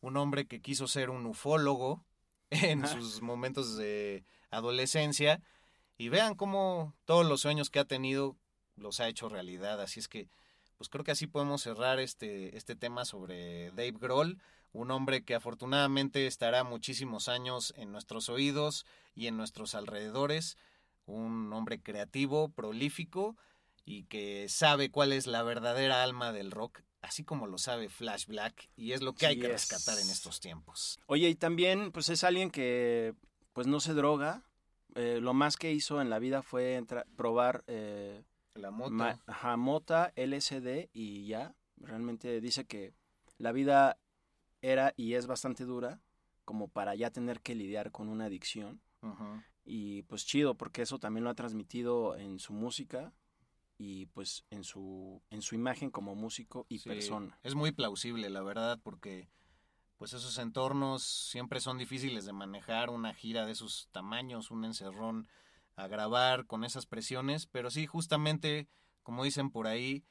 Un 0.01 0.17
hombre 0.17 0.45
que 0.45 0.61
quiso 0.61 0.87
ser 0.87 1.09
un 1.09 1.25
ufólogo 1.25 2.05
en 2.51 2.85
sus 2.87 3.23
momentos 3.23 3.75
de 3.77 4.23
adolescencia. 4.51 5.41
Y 5.97 6.09
vean 6.09 6.35
cómo 6.35 6.93
todos 7.05 7.25
los 7.25 7.41
sueños 7.41 7.69
que 7.69 7.79
ha 7.79 7.85
tenido 7.85 8.35
los 8.75 8.99
ha 8.99 9.07
hecho 9.07 9.29
realidad. 9.29 9.81
Así 9.81 9.99
es 9.99 10.07
que, 10.07 10.29
pues 10.77 10.89
creo 10.89 11.03
que 11.03 11.11
así 11.11 11.27
podemos 11.27 11.61
cerrar 11.61 11.99
este, 11.99 12.57
este 12.57 12.75
tema 12.75 13.05
sobre 13.05 13.71
Dave 13.71 13.93
Grohl, 13.99 14.39
un 14.73 14.91
hombre 14.91 15.23
que 15.23 15.35
afortunadamente 15.35 16.27
estará 16.27 16.63
muchísimos 16.63 17.29
años 17.29 17.73
en 17.77 17.91
nuestros 17.91 18.27
oídos 18.27 18.85
y 19.15 19.27
en 19.27 19.37
nuestros 19.37 19.73
alrededores, 19.73 20.57
un 21.05 21.51
hombre 21.53 21.81
creativo, 21.81 22.49
prolífico 22.49 23.37
y 23.85 24.03
que 24.03 24.47
sabe 24.49 24.89
cuál 24.89 25.13
es 25.13 25.27
la 25.27 25.43
verdadera 25.43 26.03
alma 26.03 26.33
del 26.33 26.51
rock, 26.51 26.81
así 27.01 27.23
como 27.23 27.47
lo 27.47 27.57
sabe 27.57 27.87
Flash 27.87 28.25
Black, 28.25 28.69
y 28.75 28.93
es 28.93 29.01
lo 29.01 29.13
que 29.13 29.27
hay 29.27 29.39
que 29.39 29.47
rescatar 29.47 29.97
en 29.99 30.09
estos 30.09 30.39
tiempos. 30.39 30.99
Oye, 31.05 31.29
y 31.29 31.35
también, 31.35 31.91
pues 31.91 32.09
es 32.09 32.23
alguien 32.23 32.49
que, 32.49 33.13
pues 33.53 33.67
no 33.67 33.79
se 33.79 33.93
droga. 33.93 34.41
Eh, 34.95 35.19
lo 35.21 35.33
más 35.33 35.57
que 35.57 35.71
hizo 35.73 36.01
en 36.01 36.09
la 36.09 36.19
vida 36.19 36.41
fue 36.41 36.81
probar 37.15 37.63
eh, 37.67 38.23
La 38.55 38.71
moto. 38.71 38.91
ma- 38.91 39.19
ajá, 39.27 39.57
mota, 39.57 40.13
LSD 40.15 40.89
y 40.93 41.27
ya. 41.27 41.53
Realmente 41.77 42.39
dice 42.41 42.65
que 42.65 42.93
la 43.37 43.51
vida 43.51 43.97
era 44.61 44.93
y 44.95 45.13
es 45.13 45.27
bastante 45.27 45.65
dura 45.65 45.99
como 46.45 46.67
para 46.69 46.95
ya 46.95 47.11
tener 47.11 47.41
que 47.41 47.55
lidiar 47.55 47.91
con 47.91 48.07
una 48.09 48.25
adicción. 48.25 48.81
Y 49.65 50.03
pues 50.03 50.25
chido, 50.25 50.55
porque 50.55 50.81
eso 50.83 50.99
también 50.99 51.23
lo 51.23 51.29
ha 51.29 51.35
transmitido 51.35 52.15
en 52.17 52.39
su 52.39 52.53
música 52.53 53.13
y 53.77 54.05
pues 54.07 54.45
en 54.51 54.63
su, 54.63 55.21
en 55.29 55.41
su 55.41 55.55
imagen 55.55 55.89
como 55.91 56.15
músico 56.15 56.65
y 56.69 56.79
Sí, 56.79 56.89
persona. 56.89 57.39
Es 57.43 57.55
muy 57.55 57.71
plausible, 57.71 58.29
la 58.29 58.41
verdad, 58.41 58.79
porque 58.83 59.27
pues 60.05 60.13
esos 60.21 60.37
entornos 60.37 61.01
siempre 61.01 61.59
son 61.59 61.79
difíciles 61.79 62.25
de 62.25 62.31
manejar, 62.31 62.91
una 62.91 63.15
gira 63.15 63.43
de 63.47 63.53
esos 63.53 63.89
tamaños, 63.91 64.51
un 64.51 64.63
encerrón 64.63 65.27
a 65.75 65.87
grabar 65.87 66.45
con 66.45 66.63
esas 66.63 66.85
presiones, 66.85 67.47
pero 67.47 67.71
sí, 67.71 67.87
justamente, 67.87 68.67
como 69.01 69.23
dicen 69.23 69.49
por 69.49 69.65
ahí, 69.65 70.05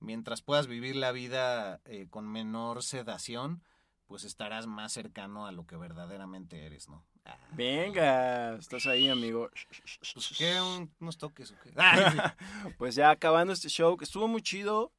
mientras 0.00 0.40
puedas 0.40 0.68
vivir 0.68 0.96
la 0.96 1.12
vida 1.12 1.82
eh, 1.84 2.06
con 2.08 2.26
menor 2.26 2.82
sedación, 2.82 3.62
pues 4.06 4.24
estarás 4.24 4.66
más 4.66 4.94
cercano 4.94 5.46
a 5.46 5.52
lo 5.52 5.66
que 5.66 5.76
verdaderamente 5.76 6.64
eres, 6.64 6.88
¿no? 6.88 7.04
Ah, 7.26 7.36
Venga, 7.52 8.54
estás 8.56 8.86
ahí, 8.86 9.10
amigo. 9.10 9.50
pues, 10.14 10.34
¿qué? 10.38 10.58
Un- 10.62 10.90
¿Unos 10.98 11.18
toques 11.18 11.50
o 11.52 11.56
qué? 11.62 11.74
Ah, 11.76 12.34
Pues 12.78 12.94
ya 12.94 13.10
acabando 13.10 13.52
este 13.52 13.68
show, 13.68 13.98
que 13.98 14.04
estuvo 14.06 14.28
muy 14.28 14.40
chido, 14.40 14.94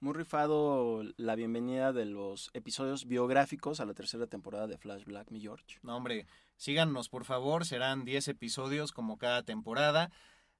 muy 0.00 0.14
rifado 0.14 1.02
la 1.18 1.34
bienvenida 1.34 1.92
de 1.92 2.06
los 2.06 2.50
episodios 2.54 3.06
biográficos 3.06 3.80
a 3.80 3.84
la 3.84 3.92
tercera 3.92 4.26
temporada 4.26 4.66
de 4.66 4.78
Flash 4.78 5.04
Black, 5.04 5.30
mi 5.30 5.40
George. 5.40 5.78
No, 5.82 5.96
hombre, 5.96 6.26
síganos 6.56 7.10
por 7.10 7.24
favor, 7.24 7.66
serán 7.66 8.04
10 8.04 8.28
episodios 8.28 8.92
como 8.92 9.18
cada 9.18 9.42
temporada. 9.42 10.10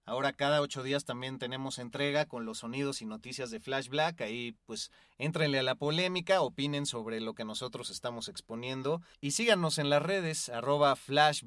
Ahora 0.05 0.35
cada 0.35 0.61
ocho 0.61 0.83
días 0.83 1.05
también 1.05 1.39
tenemos 1.39 1.79
entrega 1.79 2.27
con 2.27 2.45
los 2.45 2.59
sonidos 2.59 3.01
y 3.01 3.07
noticias 3.07 3.51
de 3.51 3.61
Flash 3.61 3.89
Black. 3.89 4.21
Ahí 4.21 4.57
pues 4.67 4.91
éntrenle 5.17 5.61
a 5.61 5.63
la 5.63 5.75
polémica, 5.75 6.43
opinen 6.43 6.85
sobre 6.85 7.21
lo 7.21 7.35
que 7.35 7.45
nosotros 7.45 7.91
estamos 7.91 8.29
exponiendo 8.29 9.01
y 9.21 9.31
síganos 9.31 9.79
en 9.79 9.89
las 9.89 10.03
redes 10.03 10.51
arroba 10.51 10.97
Flash 10.97 11.45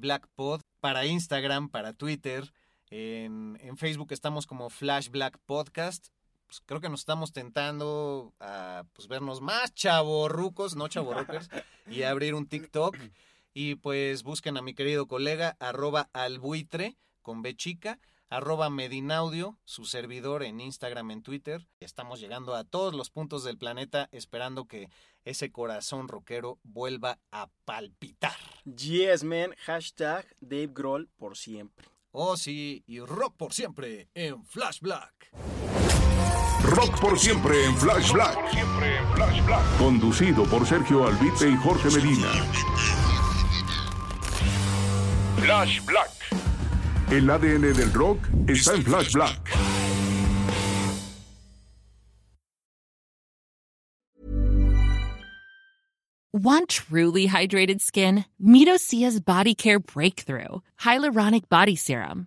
para 0.80 1.06
Instagram, 1.06 1.68
para 1.68 1.92
Twitter. 1.92 2.52
En, 2.90 3.56
en 3.60 3.76
Facebook 3.76 4.12
estamos 4.12 4.46
como 4.46 4.70
Flash 4.70 5.10
Black 5.10 5.38
Podcast. 5.46 6.13
Pues, 6.46 6.62
creo 6.64 6.80
que 6.80 6.88
nos 6.88 7.00
estamos 7.00 7.32
tentando 7.32 8.34
a 8.40 8.84
pues, 8.92 9.08
vernos 9.08 9.40
más 9.40 9.74
chavorrucos, 9.74 10.76
no 10.76 10.88
chavorruckers, 10.88 11.48
y 11.88 12.02
abrir 12.02 12.34
un 12.34 12.46
TikTok. 12.46 12.96
Y 13.52 13.76
pues 13.76 14.24
busquen 14.24 14.56
a 14.56 14.62
mi 14.62 14.74
querido 14.74 15.06
colega 15.06 15.56
arroba 15.60 16.10
albuitre 16.12 16.96
con 17.22 17.42
B 17.42 17.54
chica 17.54 18.00
arroba 18.34 18.68
Medinaudio, 18.68 19.58
su 19.64 19.84
servidor 19.84 20.42
en 20.42 20.60
Instagram, 20.60 21.12
en 21.12 21.22
Twitter. 21.22 21.68
Estamos 21.78 22.20
llegando 22.20 22.54
a 22.54 22.64
todos 22.64 22.92
los 22.92 23.10
puntos 23.10 23.44
del 23.44 23.58
planeta 23.58 24.08
esperando 24.10 24.66
que 24.66 24.88
ese 25.24 25.52
corazón 25.52 26.08
rockero 26.08 26.58
vuelva 26.64 27.20
a 27.30 27.48
palpitar. 27.64 28.36
Yes, 28.64 29.22
man. 29.22 29.54
Hashtag 29.64 30.26
Dave 30.40 30.70
Grohl 30.72 31.08
por 31.16 31.36
siempre. 31.36 31.86
Oh, 32.10 32.36
sí, 32.36 32.82
y 32.86 33.00
rock 33.00 33.36
por 33.36 33.52
siempre 33.52 34.08
en 34.14 34.44
Flash 34.44 34.80
Black. 34.80 35.30
Rock 36.64 36.98
por 37.00 37.18
siempre 37.18 37.66
en 37.66 37.76
Flash 37.76 38.12
Black. 38.12 38.38
Conducido 39.78 40.44
por 40.44 40.66
Sergio 40.66 41.06
Albite 41.06 41.50
y 41.50 41.56
Jorge 41.56 41.90
Medina. 41.90 42.28
Flash 45.36 45.84
Black. 45.84 46.10
El 47.10 47.28
ADN 47.28 47.74
del 47.74 47.92
rock 47.92 48.18
está 48.48 48.74
en 48.74 48.82
Flash 48.82 49.12
Black. 49.12 49.50
Want 56.32 56.68
truly 56.68 57.26
hydrated 57.26 57.80
skin? 57.80 58.24
Meet 58.40 58.68
Osea's 58.68 59.20
Body 59.20 59.54
Care 59.54 59.78
Breakthrough 59.78 60.62
Hyaluronic 60.80 61.48
Body 61.48 61.76
Serum. 61.76 62.26